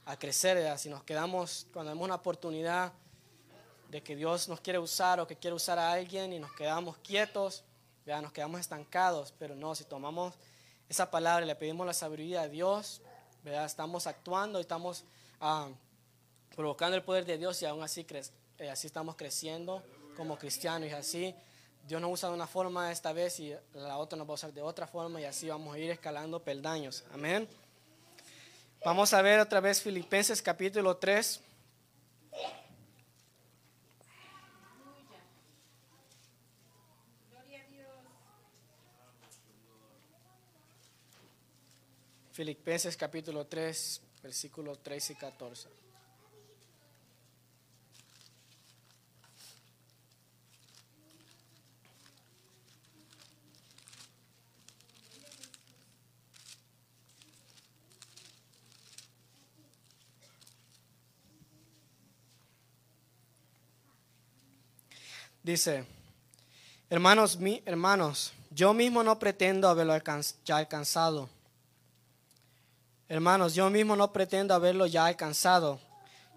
a 0.06 0.18
crecer. 0.18 0.78
Si 0.78 0.90
nos 0.90 1.04
quedamos, 1.04 1.68
cuando 1.72 1.92
vemos 1.92 2.06
una 2.06 2.16
oportunidad 2.16 2.92
de 3.94 4.02
que 4.02 4.16
Dios 4.16 4.50
nos 4.50 4.60
quiere 4.60 4.80
usar 4.80 5.20
o 5.20 5.28
que 5.28 5.36
quiere 5.36 5.56
usar 5.56 5.78
a 5.78 5.92
alguien 5.92 6.34
y 6.34 6.40
nos 6.40 6.52
quedamos 6.54 6.98
quietos, 6.98 7.64
ya 8.08 8.20
nos 8.24 8.32
quedamos 8.32 8.60
estancados, 8.60 9.32
pero 9.38 9.54
no, 9.54 9.76
si 9.76 9.84
tomamos 9.84 10.34
esa 10.90 11.12
palabra 11.12 11.46
y 11.46 11.48
le 11.48 11.56
pedimos 11.56 11.86
la 11.86 11.94
sabiduría 11.94 12.42
a 12.42 12.48
Dios, 12.48 13.04
¿verdad? 13.44 13.66
estamos 13.66 14.08
actuando 14.08 14.58
y 14.58 14.62
estamos 14.62 15.04
ah, 15.40 15.70
provocando 16.56 16.98
el 16.98 17.04
poder 17.04 17.24
de 17.24 17.38
Dios 17.38 17.62
y 17.62 17.68
aún 17.68 17.84
así, 17.84 18.04
eh, 18.58 18.70
así 18.72 18.88
estamos 18.88 19.16
creciendo 19.16 19.84
como 20.18 20.40
cristianos 20.40 20.90
y 20.90 20.94
así 20.94 21.36
Dios 21.88 22.02
nos 22.02 22.14
usa 22.14 22.30
de 22.30 22.36
una 22.36 22.48
forma 22.48 22.92
esta 22.92 23.14
vez 23.14 23.40
y 23.40 23.54
la 23.76 24.00
otra 24.00 24.18
nos 24.18 24.28
va 24.28 24.32
a 24.32 24.34
usar 24.34 24.54
de 24.54 24.64
otra 24.64 24.88
forma 24.88 25.22
y 25.22 25.26
así 25.26 25.50
vamos 25.50 25.76
a 25.76 25.78
ir 25.78 25.92
escalando 25.92 26.42
peldaños. 26.42 27.04
Amén. 27.14 27.48
Vamos 28.84 29.14
a 29.14 29.22
ver 29.22 29.40
otra 29.40 29.60
vez 29.60 29.84
Filipenses 29.84 30.42
capítulo 30.42 30.98
3. 30.98 31.53
Filipenses 42.34 42.98
capítulo 42.98 43.46
3, 43.46 44.02
versículos 44.24 44.82
13 44.82 45.14
y 45.14 45.16
14. 45.18 45.70
Dice, 65.44 65.86
hermanos, 66.90 67.38
mi, 67.38 67.62
hermanos, 67.68 68.34
yo 68.50 68.74
mismo 68.74 69.04
no 69.04 69.20
pretendo 69.20 69.70
haberlo 69.70 69.96
ya 70.44 70.58
alcanzado. 70.58 71.30
Hermanos, 73.14 73.54
yo 73.54 73.70
mismo 73.70 73.96
no 73.96 74.12
pretendo 74.12 74.56
haberlo 74.56 74.88
ya 74.88 75.06
alcanzado, 75.06 75.80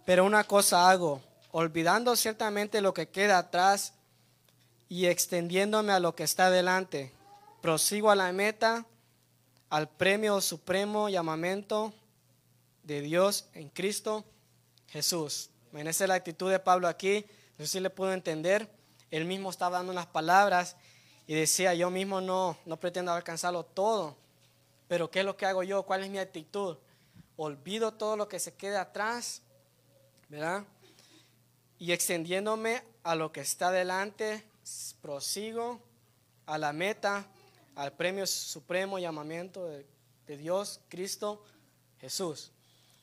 pero 0.05 0.27
una 0.27 0.45
cosa 0.45 0.91
hago, 0.91 1.22
olvidando 1.51 2.14
ciertamente 2.16 2.83
lo 2.83 2.93
que 2.93 3.09
queda 3.09 3.39
atrás 3.39 3.95
y 4.87 5.07
extendiéndome 5.07 5.95
a 5.95 6.01
lo 6.01 6.14
que 6.14 6.24
está 6.24 6.51
delante, 6.51 7.14
prosigo 7.62 8.11
a 8.11 8.14
la 8.14 8.31
meta, 8.31 8.85
al 9.70 9.89
premio 9.89 10.39
supremo 10.43 11.09
llamamiento 11.09 11.95
de 12.83 13.01
Dios 13.01 13.47
en 13.55 13.70
Cristo 13.70 14.27
Jesús. 14.89 15.49
Esa 15.72 16.05
es 16.05 16.09
la 16.09 16.14
actitud 16.14 16.51
de 16.51 16.59
Pablo 16.59 16.89
aquí, 16.89 17.24
no 17.57 17.64
sé 17.64 17.72
si 17.72 17.81
le 17.81 17.89
puedo 17.89 18.12
entender. 18.12 18.70
Él 19.11 19.24
mismo 19.24 19.49
estaba 19.49 19.79
dando 19.79 19.93
unas 19.93 20.09
palabras 20.09 20.77
y 21.27 21.33
decía, 21.33 21.72
yo 21.72 21.89
mismo 21.89 22.20
no, 22.20 22.59
no 22.66 22.77
pretendo 22.77 23.12
alcanzarlo 23.12 23.64
todo, 23.64 24.14
pero 24.89 25.11
¿qué 25.11 25.20
es 25.20 25.24
lo 25.24 25.37
que 25.37 25.47
hago 25.47 25.62
yo? 25.62 25.82
¿Cuál 25.84 26.05
es 26.05 26.11
mi 26.11 26.18
actitud? 26.18 26.76
Olvido 27.37 27.93
todo 27.93 28.16
lo 28.16 28.28
que 28.28 28.39
se 28.39 28.55
quede 28.55 28.76
atrás, 28.76 29.43
¿verdad? 30.28 30.64
Y 31.78 31.93
extendiéndome 31.93 32.82
a 33.03 33.14
lo 33.14 33.32
que 33.32 33.41
está 33.41 33.70
delante, 33.70 34.45
prosigo 35.01 35.80
a 36.47 36.59
la 36.59 36.72
meta, 36.72 37.26
al 37.74 37.93
premio 37.93 38.26
supremo 38.26 38.99
llamamiento 38.99 39.66
de, 39.66 39.87
Dios, 40.37 40.80
Cristo, 40.89 41.45
Jesús. 42.01 42.51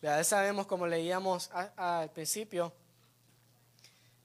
Ya 0.02 0.22
sabemos, 0.24 0.68
como 0.68 0.88
leíamos 0.88 1.50
al 1.54 2.12
principio, 2.12 2.74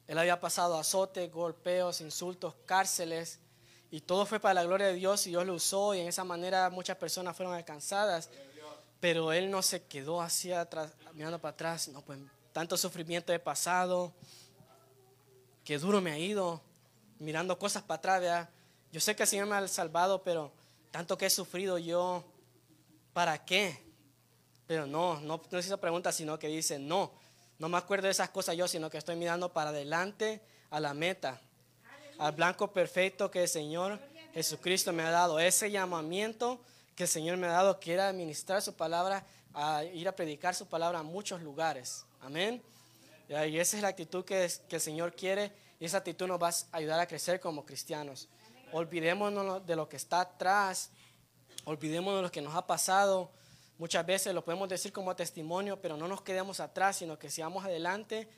él 0.08 0.18
había 0.18 0.40
pasado 0.40 0.76
azotes, 0.78 1.30
golpeos, 1.30 2.00
insultos, 2.00 2.54
cárceles, 2.64 3.38
y 3.90 4.00
todo 4.00 4.26
fue 4.26 4.38
para 4.38 4.54
la 4.54 4.64
gloria 4.64 4.88
de 4.88 4.94
Dios 4.94 5.26
y 5.26 5.30
Dios 5.30 5.46
lo 5.46 5.54
usó 5.54 5.94
y 5.94 6.00
en 6.00 6.08
esa 6.08 6.24
manera 6.24 6.68
muchas 6.70 6.96
personas 6.96 7.36
fueron 7.36 7.54
alcanzadas. 7.54 8.30
Pero 9.00 9.32
él 9.32 9.50
no 9.50 9.62
se 9.62 9.84
quedó 9.84 10.20
así 10.20 10.52
atrás, 10.52 10.92
mirando 11.14 11.38
para 11.40 11.52
atrás. 11.52 11.88
No, 11.88 12.02
pues 12.02 12.18
tanto 12.52 12.76
sufrimiento 12.76 13.32
he 13.32 13.38
pasado, 13.38 14.12
que 15.64 15.78
duro 15.78 16.00
me 16.00 16.10
ha 16.10 16.18
ido, 16.18 16.60
mirando 17.18 17.58
cosas 17.58 17.82
para 17.82 18.16
atrás. 18.16 18.48
Yo 18.92 19.00
sé 19.00 19.14
que 19.14 19.22
el 19.22 19.28
Señor 19.28 19.46
me 19.46 19.54
ha 19.54 19.68
salvado, 19.68 20.22
pero 20.22 20.52
tanto 20.90 21.16
que 21.16 21.26
he 21.26 21.30
sufrido 21.30 21.78
yo, 21.78 22.24
¿para 23.12 23.44
qué? 23.44 23.82
Pero 24.66 24.86
no, 24.86 25.20
no, 25.20 25.40
no 25.50 25.58
es 25.58 25.66
esa 25.66 25.76
pregunta, 25.78 26.12
sino 26.12 26.38
que 26.38 26.48
dice, 26.48 26.78
no, 26.78 27.12
no 27.58 27.68
me 27.68 27.78
acuerdo 27.78 28.06
de 28.06 28.12
esas 28.12 28.30
cosas 28.30 28.56
yo, 28.56 28.68
sino 28.68 28.90
que 28.90 28.98
estoy 28.98 29.16
mirando 29.16 29.52
para 29.52 29.70
adelante 29.70 30.42
a 30.70 30.80
la 30.80 30.94
meta, 30.94 31.40
al 32.18 32.32
blanco 32.32 32.72
perfecto 32.72 33.30
que 33.30 33.42
el 33.42 33.48
Señor 33.48 33.98
Jesucristo 34.34 34.92
me 34.92 35.02
ha 35.02 35.10
dado. 35.10 35.38
Ese 35.38 35.70
llamamiento 35.70 36.60
que 36.94 37.04
el 37.04 37.08
Señor 37.08 37.36
me 37.36 37.46
ha 37.46 37.52
dado, 37.52 37.78
que 37.80 37.92
era 37.94 38.08
administrar 38.08 38.60
su 38.62 38.74
palabra, 38.74 39.24
a 39.54 39.84
ir 39.84 40.08
a 40.08 40.12
predicar 40.12 40.54
su 40.54 40.66
palabra 40.66 40.98
a 40.98 41.02
muchos 41.02 41.40
lugares. 41.42 42.04
Amén. 42.20 42.62
Y 43.28 43.58
esa 43.58 43.76
es 43.76 43.82
la 43.82 43.88
actitud 43.88 44.24
que, 44.24 44.50
que 44.68 44.76
el 44.76 44.82
Señor 44.82 45.14
quiere 45.14 45.52
y 45.78 45.84
esa 45.84 45.98
actitud 45.98 46.26
nos 46.26 46.42
va 46.42 46.48
a 46.48 46.76
ayudar 46.76 46.98
a 47.00 47.06
crecer 47.06 47.40
como 47.40 47.64
cristianos. 47.64 48.28
Olvidémonos 48.72 49.64
de 49.66 49.76
lo 49.76 49.88
que 49.88 49.96
está 49.96 50.20
atrás, 50.20 50.90
olvidémonos 51.64 52.18
de 52.18 52.22
lo 52.22 52.30
que 52.30 52.42
nos 52.42 52.54
ha 52.54 52.66
pasado, 52.66 53.30
Muchas 53.78 54.04
veces 54.04 54.34
lo 54.34 54.44
podemos 54.44 54.68
decir 54.68 54.92
como 54.92 55.14
testimonio, 55.14 55.80
pero 55.80 55.96
no 55.96 56.08
nos 56.08 56.22
quedemos 56.22 56.58
atrás, 56.58 56.96
sino 56.96 57.16
que 57.16 57.30
sigamos 57.30 57.64
adelante 57.64 58.28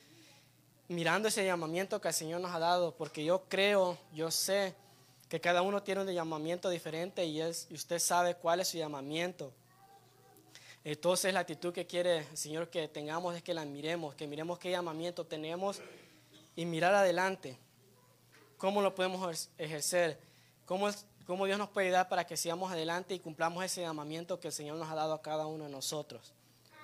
mirando 0.91 1.29
ese 1.29 1.45
llamamiento 1.45 2.01
que 2.01 2.09
el 2.09 2.13
Señor 2.13 2.41
nos 2.41 2.51
ha 2.51 2.59
dado, 2.59 2.93
porque 2.95 3.23
yo 3.23 3.43
creo, 3.47 3.97
yo 4.13 4.29
sé 4.29 4.75
que 5.29 5.39
cada 5.39 5.61
uno 5.61 5.81
tiene 5.81 6.01
un 6.01 6.07
llamamiento 6.11 6.69
diferente 6.69 7.25
y, 7.25 7.41
es, 7.41 7.67
y 7.69 7.75
usted 7.75 7.99
sabe 7.99 8.35
cuál 8.35 8.59
es 8.59 8.67
su 8.67 8.77
llamamiento. 8.77 9.53
Entonces 10.83 11.33
la 11.33 11.41
actitud 11.41 11.73
que 11.73 11.87
quiere 11.87 12.27
el 12.29 12.37
Señor 12.37 12.69
que 12.69 12.87
tengamos 12.87 13.35
es 13.35 13.43
que 13.43 13.53
la 13.53 13.63
miremos, 13.63 14.15
que 14.15 14.27
miremos 14.27 14.59
qué 14.59 14.71
llamamiento 14.71 15.25
tenemos 15.25 15.81
y 16.55 16.65
mirar 16.65 16.93
adelante. 16.93 17.57
¿Cómo 18.57 18.81
lo 18.81 18.93
podemos 18.93 19.49
ejercer? 19.57 20.19
¿Cómo 20.65 20.89
cómo 21.25 21.45
Dios 21.45 21.57
nos 21.57 21.69
puede 21.69 21.87
ayudar 21.87 22.09
para 22.09 22.25
que 22.25 22.35
sigamos 22.35 22.71
adelante 22.71 23.13
y 23.13 23.19
cumplamos 23.19 23.63
ese 23.63 23.81
llamamiento 23.81 24.39
que 24.39 24.49
el 24.49 24.53
Señor 24.53 24.75
nos 24.77 24.89
ha 24.89 24.95
dado 24.95 25.13
a 25.13 25.21
cada 25.21 25.45
uno 25.45 25.63
de 25.63 25.69
nosotros. 25.69 26.33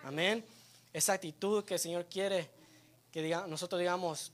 Amén. 0.04 0.46
Esa 0.94 1.14
actitud 1.14 1.66
que 1.66 1.74
el 1.74 1.80
Señor 1.82 2.06
quiere 2.06 2.50
que 3.12 3.22
diga, 3.22 3.48
nosotros 3.48 3.80
digamos, 3.80 4.32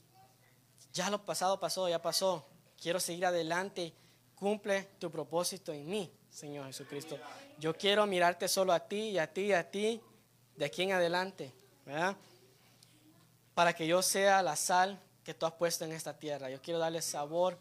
ya 0.92 1.10
lo 1.10 1.24
pasado 1.24 1.58
pasó, 1.58 1.88
ya 1.88 2.00
pasó. 2.00 2.46
Quiero 2.80 3.00
seguir 3.00 3.26
adelante. 3.26 3.92
Cumple 4.34 4.84
tu 4.98 5.10
propósito 5.10 5.72
en 5.72 5.86
mí, 5.86 6.12
Señor 6.30 6.66
Jesucristo. 6.66 7.18
Yo 7.58 7.74
quiero 7.76 8.06
mirarte 8.06 8.48
solo 8.48 8.72
a 8.72 8.80
ti 8.80 9.10
y 9.10 9.18
a 9.18 9.32
ti 9.32 9.42
y 9.42 9.52
a 9.52 9.70
ti 9.70 10.00
de 10.56 10.64
aquí 10.64 10.82
en 10.82 10.92
adelante, 10.92 11.52
¿verdad? 11.84 12.16
Para 13.54 13.72
que 13.72 13.86
yo 13.86 14.02
sea 14.02 14.42
la 14.42 14.56
sal 14.56 15.00
que 15.24 15.34
tú 15.34 15.46
has 15.46 15.52
puesto 15.52 15.84
en 15.84 15.92
esta 15.92 16.16
tierra. 16.16 16.50
Yo 16.50 16.60
quiero 16.60 16.78
darle 16.78 17.00
sabor 17.00 17.58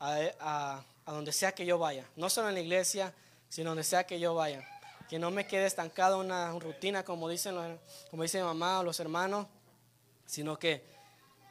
a, 0.00 0.82
donde 1.06 1.32
sea 1.32 1.52
que 1.52 1.64
yo 1.64 1.78
vaya. 1.78 2.04
No 2.16 2.28
solo 2.28 2.48
en 2.48 2.54
la 2.54 2.60
iglesia, 2.60 3.14
sino 3.48 3.70
donde 3.70 3.84
sea 3.84 4.04
que 4.04 4.18
yo 4.18 4.34
vaya. 4.34 4.66
Que 5.08 5.18
no 5.18 5.30
me 5.30 5.46
quede 5.46 5.66
estancado 5.66 6.20
en 6.20 6.26
una 6.26 6.50
rutina 6.58 7.04
como 7.04 7.28
dicen, 7.28 7.78
como 8.10 8.22
dice 8.22 8.42
mamá 8.42 8.80
o 8.80 8.82
los 8.82 8.98
hermanos, 8.98 9.46
sino 10.26 10.58
que, 10.58 10.84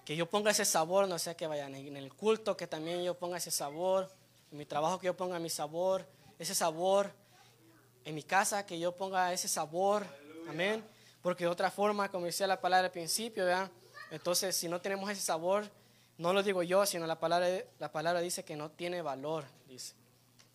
que 0.06 0.16
yo 0.16 0.30
ponga 0.30 0.52
ese 0.52 0.66
sabor, 0.66 1.08
no 1.08 1.18
sea 1.18 1.36
que 1.36 1.48
vaya 1.48 1.66
en 1.68 1.98
el 1.98 2.14
culto, 2.14 2.56
que 2.56 2.68
también 2.68 3.04
yo 3.04 3.18
ponga 3.18 3.38
ese 3.38 3.52
sabor, 3.52 4.12
en 4.52 4.58
mi 4.58 4.66
trabajo 4.66 5.00
que 5.00 5.08
yo 5.08 5.18
ponga 5.18 5.40
mi 5.40 5.50
sabor, 5.50 6.06
ese 6.38 6.54
sabor, 6.54 7.12
en 8.04 8.14
mi 8.14 8.24
casa 8.24 8.66
que 8.66 8.80
yo 8.80 8.96
ponga 8.96 9.34
ese 9.34 9.48
sabor, 9.48 10.06
amén. 10.48 10.84
Porque 11.22 11.46
de 11.46 11.50
otra 11.50 11.72
forma, 11.72 12.10
como 12.10 12.28
decía 12.28 12.46
la 12.46 12.62
palabra 12.62 12.86
al 12.86 12.92
principio, 12.92 13.46
¿verdad? 13.46 13.72
entonces 14.12 14.56
si 14.56 14.68
no 14.68 14.80
tenemos 14.80 15.10
ese 15.10 15.22
sabor, 15.22 15.70
no 16.18 16.32
lo 16.32 16.44
digo 16.44 16.64
yo, 16.64 16.86
sino 16.86 17.08
la 17.08 17.20
palabra, 17.20 17.48
la 17.80 17.92
palabra 17.92 18.22
dice 18.22 18.46
que 18.46 18.56
no 18.56 18.70
tiene 18.72 19.02
valor, 19.02 19.46
dice. 19.68 19.94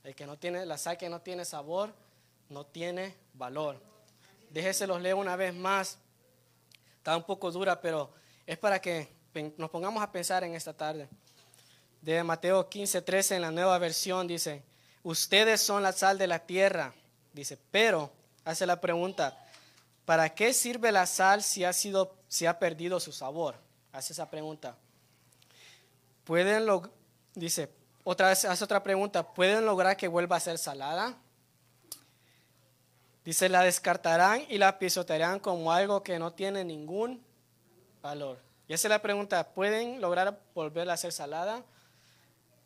El 0.05 0.15
que 0.15 0.27
no 0.27 0.39
tiene, 0.39 0.65
la 0.65 0.79
sal 0.79 0.97
que 0.97 1.11
no 1.11 1.21
tiene 1.21 1.45
sabor, 1.45 1.93
no 2.49 2.65
tiene 2.65 3.15
valor. 3.35 3.79
Déjese 4.51 4.87
los 4.87 5.03
leo 5.03 5.19
una 5.19 5.37
vez 5.37 5.55
más. 5.55 5.99
Está 7.01 7.17
un 7.17 7.23
poco 7.23 7.51
dura, 7.51 7.81
pero 7.81 8.13
es 8.47 8.59
para 8.59 8.79
que 8.79 9.09
nos 9.57 9.71
pongamos 9.71 10.03
a 10.03 10.13
pensar 10.13 10.45
en 10.45 10.55
esta 10.55 10.75
tarde. 10.75 11.09
De 12.03 12.23
Mateo 12.23 12.69
15, 12.69 13.01
13 13.01 13.37
en 13.37 13.41
la 13.41 13.51
nueva 13.51 13.79
versión 13.79 14.27
dice, 14.27 14.63
ustedes 15.03 15.63
son 15.63 15.83
la 15.83 15.93
sal 15.93 16.19
de 16.19 16.27
la 16.27 16.41
tierra. 16.41 16.93
Dice, 17.33 17.59
pero 17.71 18.13
hace 18.45 18.67
la 18.67 18.83
pregunta, 18.83 19.43
¿para 20.05 20.29
qué 20.35 20.53
sirve 20.53 20.93
la 20.93 21.07
sal 21.07 21.43
si 21.43 21.65
ha, 21.65 21.73
sido, 21.73 22.15
si 22.29 22.45
ha 22.45 22.59
perdido 22.59 23.01
su 23.01 23.13
sabor? 23.13 23.55
Hace 23.93 24.13
esa 24.13 24.29
pregunta. 24.29 24.77
Pueden 26.25 26.67
lo, 26.67 26.91
dice, 27.35 27.71
otra 28.05 28.29
vez 28.29 28.45
hace 28.45 28.63
otra 28.63 28.83
pregunta, 28.83 29.27
¿pueden 29.33 29.65
lograr 29.65 29.97
que 29.97 30.07
vuelva 30.07 30.37
a 30.37 30.41
ser 30.41 30.59
salada? 30.59 31.17
Dice, 33.25 33.49
la 33.49 33.63
descartarán 33.63 34.45
y 34.49 34.59
la 34.59 34.79
pisotearán 34.79 35.41
como 35.41 35.73
algo 35.73 36.03
que 36.03 36.19
no 36.19 36.33
tiene 36.33 36.65
ningún 36.65 37.23
valor. 38.03 38.39
Y 38.67 38.73
esa 38.73 38.89
es 38.89 38.91
la 38.91 39.03
pregunta, 39.03 39.53
¿pueden 39.53 40.01
lograr 40.01 40.41
volverla 40.55 40.95
a 40.95 40.97
ser 40.97 41.13
salada? 41.13 41.63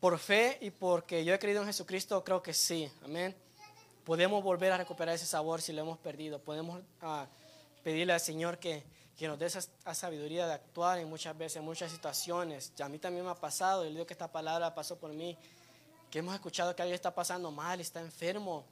Por 0.00 0.18
fe 0.18 0.58
y 0.60 0.70
porque 0.70 1.24
yo 1.24 1.34
he 1.34 1.38
creído 1.38 1.62
en 1.62 1.66
Jesucristo, 1.66 2.22
creo 2.22 2.42
que 2.42 2.52
sí, 2.52 2.90
amén. 3.04 3.34
Podemos 4.04 4.44
volver 4.44 4.70
a 4.70 4.76
recuperar 4.76 5.14
ese 5.14 5.26
sabor 5.26 5.62
si 5.62 5.72
lo 5.72 5.80
hemos 5.80 5.98
perdido. 5.98 6.38
Podemos 6.38 6.82
ah, 7.00 7.26
pedirle 7.82 8.12
al 8.12 8.20
Señor 8.20 8.58
que, 8.58 8.84
que 9.16 9.28
nos 9.28 9.38
dé 9.38 9.46
esa, 9.46 9.62
sabiduría 9.94 10.46
de 10.46 10.54
actuar 10.54 10.98
en 10.98 11.08
muchas 11.08 11.36
veces, 11.36 11.56
en 11.56 11.64
muchas 11.64 11.90
situaciones. 11.90 12.72
Ya 12.76 12.86
a 12.86 12.88
mí 12.88 12.98
también 12.98 13.24
me 13.24 13.30
ha 13.30 13.34
pasado, 13.34 13.84
y 13.84 13.88
le 13.88 13.94
digo 13.94 14.06
que 14.06 14.14
esta 14.14 14.30
palabra 14.30 14.74
pasó 14.74 14.98
por 14.98 15.12
mí, 15.12 15.38
que 16.10 16.18
hemos 16.18 16.34
escuchado 16.34 16.74
que 16.74 16.82
alguien 16.82 16.94
está 16.94 17.14
pasando 17.14 17.50
mal, 17.50 17.80
está 17.80 18.00
enfermo, 18.00 18.64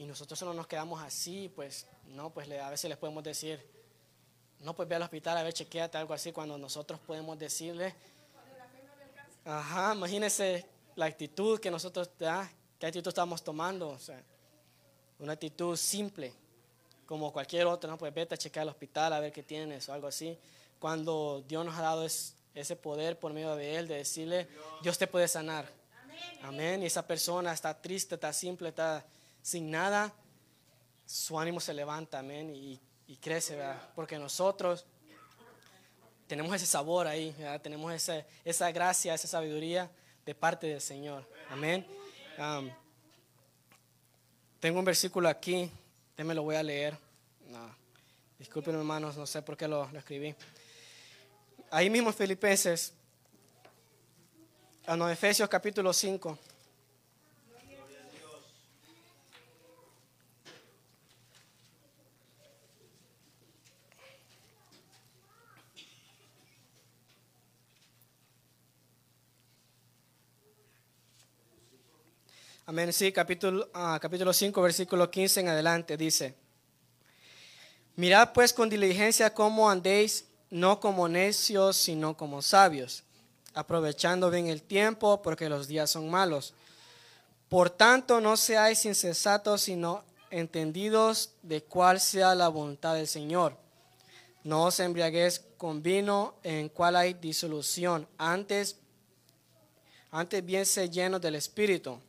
y 0.00 0.06
nosotros 0.06 0.38
solo 0.38 0.54
nos 0.54 0.66
quedamos 0.66 1.02
así, 1.02 1.52
pues 1.54 1.86
no, 2.06 2.30
pues 2.30 2.50
a 2.50 2.70
veces 2.70 2.88
les 2.88 2.96
podemos 2.96 3.22
decir, 3.22 3.62
no, 4.60 4.74
pues 4.74 4.88
ve 4.88 4.94
al 4.94 5.02
hospital 5.02 5.36
a 5.36 5.42
ver, 5.42 5.52
chequeate, 5.52 5.98
algo 5.98 6.14
así, 6.14 6.32
cuando 6.32 6.56
nosotros 6.56 6.98
podemos 7.00 7.38
decirle, 7.38 7.94
ajá, 9.44 9.92
imagínese 9.94 10.64
la 10.96 11.04
actitud 11.04 11.60
que 11.60 11.70
nosotros, 11.70 12.08
ah, 12.22 12.48
qué 12.78 12.86
actitud 12.86 13.08
estamos 13.08 13.44
tomando, 13.44 13.90
o 13.90 13.98
sea, 13.98 14.24
una 15.18 15.34
actitud 15.34 15.76
simple, 15.76 16.32
como 17.04 17.30
cualquier 17.30 17.66
otra, 17.66 17.90
no, 17.90 17.98
pues 17.98 18.14
vete 18.14 18.36
a 18.36 18.38
chequear 18.38 18.62
al 18.62 18.70
hospital 18.70 19.12
a 19.12 19.20
ver 19.20 19.32
qué 19.32 19.42
tienes 19.42 19.86
o 19.90 19.92
algo 19.92 20.06
así, 20.06 20.38
cuando 20.78 21.44
Dios 21.46 21.62
nos 21.62 21.76
ha 21.76 21.82
dado 21.82 22.06
ese 22.06 22.76
poder 22.76 23.18
por 23.18 23.34
medio 23.34 23.54
de 23.54 23.76
Él, 23.76 23.86
de 23.86 23.96
decirle, 23.96 24.48
Dios 24.82 24.96
te 24.96 25.06
puede 25.06 25.28
sanar, 25.28 25.70
amén, 26.42 26.82
y 26.82 26.86
esa 26.86 27.06
persona 27.06 27.52
está 27.52 27.78
triste, 27.78 28.14
está 28.14 28.32
simple, 28.32 28.70
está 28.70 29.04
sin 29.42 29.70
nada, 29.70 30.12
su 31.06 31.38
ánimo 31.38 31.60
se 31.60 31.74
levanta, 31.74 32.18
amén, 32.18 32.54
y, 32.54 32.80
crece, 33.20 33.56
¿verdad? 33.56 33.90
Porque 33.96 34.18
nosotros 34.18 34.86
tenemos 36.28 36.54
ese 36.54 36.66
sabor 36.66 37.08
ahí, 37.08 37.34
tenemos 37.60 37.92
esa, 37.92 38.24
esa 38.44 38.70
gracia, 38.70 39.14
esa 39.14 39.26
sabiduría 39.26 39.90
de 40.24 40.34
parte 40.34 40.68
del 40.68 40.80
Señor, 40.80 41.28
amén. 41.50 41.84
tengo 44.60 44.78
un 44.78 44.84
versículo 44.84 45.28
aquí, 45.28 45.70
me 46.16 46.34
lo 46.34 46.42
voy 46.42 46.56
a 46.56 46.62
leer. 46.62 46.96
Disculpen 48.38 48.74
hermanos, 48.74 49.16
no 49.16 49.26
sé 49.26 49.42
por 49.42 49.56
qué 49.56 49.68
lo, 49.68 49.84
escribí. 49.96 50.34
Ahí 51.70 51.90
mismo 51.90 52.10
Filipenses, 52.10 52.94
a 54.86 54.96
no, 54.96 55.10
Efesios 55.10 55.48
capítulo 55.48 55.92
5. 55.92 56.38
Amén. 72.70 72.92
Sí, 72.92 73.10
capítulo, 73.10 73.68
uh, 73.74 73.98
capítulo 73.98 74.32
5, 74.32 74.62
versículo 74.62 75.10
15 75.10 75.40
en 75.40 75.48
adelante 75.48 75.96
dice, 75.96 76.36
mirad 77.96 78.32
pues 78.32 78.52
con 78.52 78.70
diligencia 78.70 79.34
cómo 79.34 79.68
andéis, 79.68 80.26
no 80.50 80.78
como 80.78 81.08
necios, 81.08 81.76
sino 81.76 82.16
como 82.16 82.40
sabios, 82.42 83.02
aprovechando 83.54 84.30
bien 84.30 84.46
el 84.46 84.62
tiempo, 84.62 85.20
porque 85.20 85.48
los 85.48 85.66
días 85.66 85.90
son 85.90 86.08
malos. 86.08 86.54
Por 87.48 87.70
tanto, 87.70 88.20
no 88.20 88.36
seáis 88.36 88.84
insensatos, 88.84 89.62
sino 89.62 90.04
entendidos 90.30 91.32
de 91.42 91.64
cuál 91.64 91.98
sea 91.98 92.36
la 92.36 92.46
voluntad 92.46 92.94
del 92.94 93.08
Señor. 93.08 93.56
No 94.44 94.66
os 94.66 94.78
embriaguéis 94.78 95.40
con 95.58 95.82
vino 95.82 96.36
en 96.44 96.68
cual 96.68 96.94
hay 96.94 97.14
disolución, 97.14 98.06
antes, 98.16 98.76
antes 100.12 100.46
bien 100.46 100.64
se 100.64 100.88
llenos 100.88 101.20
del 101.20 101.34
Espíritu 101.34 102.00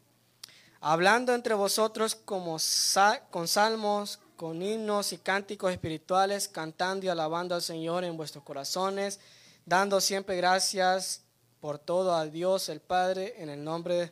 hablando 0.82 1.34
entre 1.36 1.54
vosotros 1.54 2.16
como 2.16 2.58
con 3.30 3.48
salmos, 3.48 4.20
con 4.36 4.62
himnos 4.62 5.14
y 5.14 5.20
cánticos 5.20 5.72
espirituales, 5.72 6.48
cantando 6.48 7.06
y 7.06 7.10
alabando 7.10 7.54
al 7.54 7.62
Señor 7.62 8.04
en 8.04 8.18
vuestros 8.18 8.44
corazones, 8.44 9.20
dando 9.66 10.02
siempre 10.02 10.36
gracias 10.36 11.22
por 11.60 11.78
todo 11.78 12.16
a 12.16 12.26
Dios 12.26 12.68
el 12.70 12.82
Padre 12.82 13.36
en 13.38 13.50
el 13.50 13.64
nombre 13.64 14.12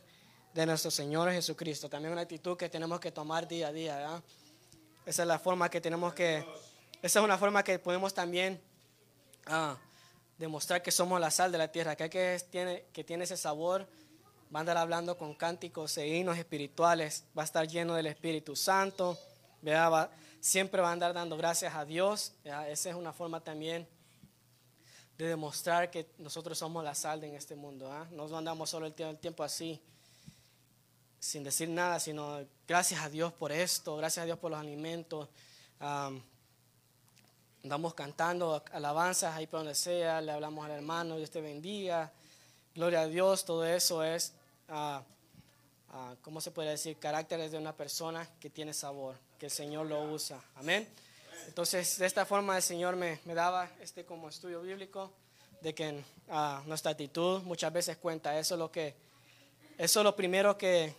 de 0.53 0.65
nuestro 0.67 0.91
Señor 0.91 1.31
Jesucristo. 1.31 1.89
También 1.89 2.13
una 2.13 2.21
actitud 2.21 2.55
que 2.55 2.69
tenemos 2.69 2.99
que 2.99 3.11
tomar 3.11 3.47
día 3.47 3.69
a 3.69 3.71
día. 3.71 4.21
Esa 5.07 5.23
es 5.23 5.27
la 5.27 5.39
forma 5.39 5.69
que 5.69 5.81
tenemos 5.81 6.13
que, 6.13 6.45
esa 7.01 7.19
es 7.19 7.25
una 7.25 7.39
forma 7.39 7.63
que 7.63 7.79
podemos 7.79 8.13
también 8.13 8.61
ah, 9.47 9.75
demostrar 10.37 10.83
que 10.83 10.91
somos 10.91 11.19
la 11.19 11.31
sal 11.31 11.51
de 11.51 11.57
la 11.57 11.71
tierra, 11.71 11.95
que, 11.95 12.03
hay 12.03 12.09
que, 12.11 12.39
tiene, 12.51 12.85
que 12.93 13.03
tiene 13.03 13.23
ese 13.23 13.37
sabor 13.37 13.87
va 14.53 14.59
a 14.59 14.61
andar 14.61 14.77
hablando 14.77 15.17
con 15.17 15.35
cánticos 15.35 15.97
e 15.97 16.07
himnos 16.07 16.37
espirituales, 16.37 17.23
va 17.37 17.43
a 17.43 17.45
estar 17.45 17.67
lleno 17.67 17.93
del 17.93 18.07
Espíritu 18.07 18.55
Santo, 18.55 19.17
siempre 20.39 20.81
va 20.81 20.89
a 20.89 20.91
andar 20.93 21.13
dando 21.13 21.37
gracias 21.37 21.75
a 21.75 21.85
Dios. 21.85 22.33
Esa 22.43 22.89
es 22.89 22.95
una 22.95 23.13
forma 23.13 23.41
también 23.41 23.87
de 25.17 25.27
demostrar 25.27 25.91
que 25.91 26.07
nosotros 26.17 26.57
somos 26.57 26.83
la 26.83 26.95
sal 26.95 27.23
en 27.23 27.35
este 27.35 27.55
mundo. 27.55 27.91
¿ah? 27.91 28.07
No 28.11 28.35
andamos 28.35 28.69
solo 28.69 28.87
el 28.87 28.93
tiempo 28.93 29.43
así, 29.43 29.79
sin 31.19 31.43
decir 31.43 31.69
nada, 31.69 31.99
sino 31.99 32.43
gracias 32.67 33.01
a 33.01 33.09
Dios 33.09 33.31
por 33.33 33.51
esto, 33.51 33.97
gracias 33.97 34.23
a 34.23 34.25
Dios 34.25 34.39
por 34.39 34.49
los 34.49 34.59
alimentos. 34.59 35.27
andamos 37.63 37.93
cantando 37.93 38.63
alabanzas 38.71 39.35
ahí 39.35 39.45
por 39.45 39.59
donde 39.59 39.75
sea, 39.75 40.21
le 40.21 40.31
hablamos 40.31 40.65
al 40.65 40.71
hermano, 40.71 41.17
Dios 41.17 41.29
te 41.29 41.41
bendiga. 41.41 42.11
Gloria 42.73 43.01
a 43.01 43.07
Dios, 43.07 43.45
todo 43.45 43.65
eso 43.65 44.03
es 44.03 44.33
¿cómo 46.21 46.41
se 46.41 46.51
puede 46.51 46.69
decir? 46.69 46.97
Caracteres 46.97 47.51
de 47.51 47.57
una 47.57 47.75
persona 47.75 48.27
que 48.39 48.49
tiene 48.49 48.73
sabor, 48.73 49.15
que 49.39 49.47
el 49.47 49.51
Señor 49.51 49.87
lo 49.87 50.01
usa. 50.03 50.41
Amén. 50.55 50.87
Entonces, 51.47 51.97
de 51.97 52.05
esta 52.05 52.25
forma 52.25 52.55
el 52.57 52.63
Señor 52.63 52.95
me, 52.95 53.19
me 53.25 53.33
daba 53.33 53.69
este 53.81 54.05
como 54.05 54.29
estudio 54.29 54.61
bíblico 54.61 55.11
de 55.61 55.73
que 55.73 56.03
nuestra 56.65 56.91
actitud 56.91 57.41
muchas 57.43 57.73
veces 57.73 57.97
cuenta. 57.97 58.37
Eso 58.37 58.55
es 58.55 58.59
lo 58.59 58.71
que 58.71 58.95
Eso 59.77 59.99
es 60.01 60.03
lo 60.03 60.15
primero 60.15 60.57
que, 60.57 60.93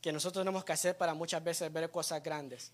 que 0.00 0.12
nosotros 0.12 0.42
tenemos 0.42 0.64
que 0.64 0.72
hacer 0.72 0.96
para 0.96 1.14
muchas 1.14 1.42
veces 1.42 1.72
ver 1.72 1.90
cosas 1.90 2.22
grandes. 2.22 2.72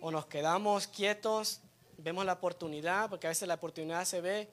O 0.00 0.10
nos 0.10 0.26
quedamos 0.26 0.86
quietos, 0.86 1.60
vemos 1.96 2.24
la 2.24 2.34
oportunidad, 2.34 3.08
porque 3.10 3.26
a 3.26 3.30
veces 3.30 3.48
la 3.48 3.54
oportunidad 3.54 4.04
se 4.04 4.20
ve 4.20 4.48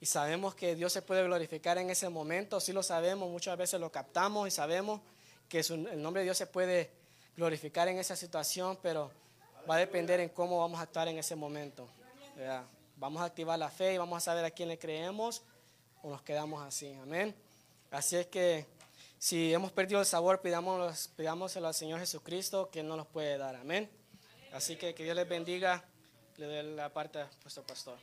y 0.00 0.06
sabemos 0.06 0.54
que 0.54 0.74
Dios 0.74 0.92
se 0.92 1.02
puede 1.02 1.22
glorificar 1.24 1.76
en 1.78 1.90
ese 1.90 2.08
momento, 2.08 2.58
sí 2.58 2.72
lo 2.72 2.82
sabemos, 2.82 3.30
muchas 3.30 3.56
veces 3.58 3.78
lo 3.78 3.92
captamos 3.92 4.48
y 4.48 4.50
sabemos 4.50 5.00
que 5.48 5.60
el 5.60 6.00
nombre 6.00 6.20
de 6.20 6.24
Dios 6.24 6.38
se 6.38 6.46
puede 6.46 6.90
glorificar 7.36 7.88
en 7.88 7.98
esa 7.98 8.16
situación, 8.16 8.78
pero 8.82 9.10
va 9.68 9.76
a 9.76 9.78
depender 9.78 10.20
en 10.20 10.30
cómo 10.30 10.58
vamos 10.58 10.80
a 10.80 10.84
actuar 10.84 11.08
en 11.08 11.18
ese 11.18 11.36
momento. 11.36 11.88
Vamos 12.96 13.20
a 13.20 13.26
activar 13.26 13.58
la 13.58 13.68
fe 13.68 13.94
y 13.94 13.98
vamos 13.98 14.16
a 14.16 14.20
saber 14.20 14.44
a 14.44 14.50
quién 14.50 14.68
le 14.68 14.78
creemos 14.78 15.42
o 16.02 16.10
nos 16.10 16.22
quedamos 16.22 16.62
así. 16.62 16.92
Amén. 17.02 17.34
Así 17.90 18.16
es 18.16 18.26
que 18.26 18.66
si 19.18 19.52
hemos 19.52 19.72
perdido 19.72 20.00
el 20.00 20.06
sabor, 20.06 20.40
pidámoslo, 20.40 21.66
al 21.66 21.74
Señor 21.74 22.00
Jesucristo 22.00 22.70
que 22.70 22.82
no 22.82 22.96
nos 22.96 23.06
puede 23.06 23.36
dar. 23.36 23.56
Amén. 23.56 23.90
Así 24.52 24.76
que 24.76 24.94
que 24.94 25.04
Dios 25.04 25.16
les 25.16 25.28
bendiga. 25.28 25.84
Le 26.36 26.46
doy 26.46 26.74
la 26.74 26.88
parte 26.90 27.20
a 27.20 27.30
nuestro 27.42 27.62
pastor. 27.64 27.98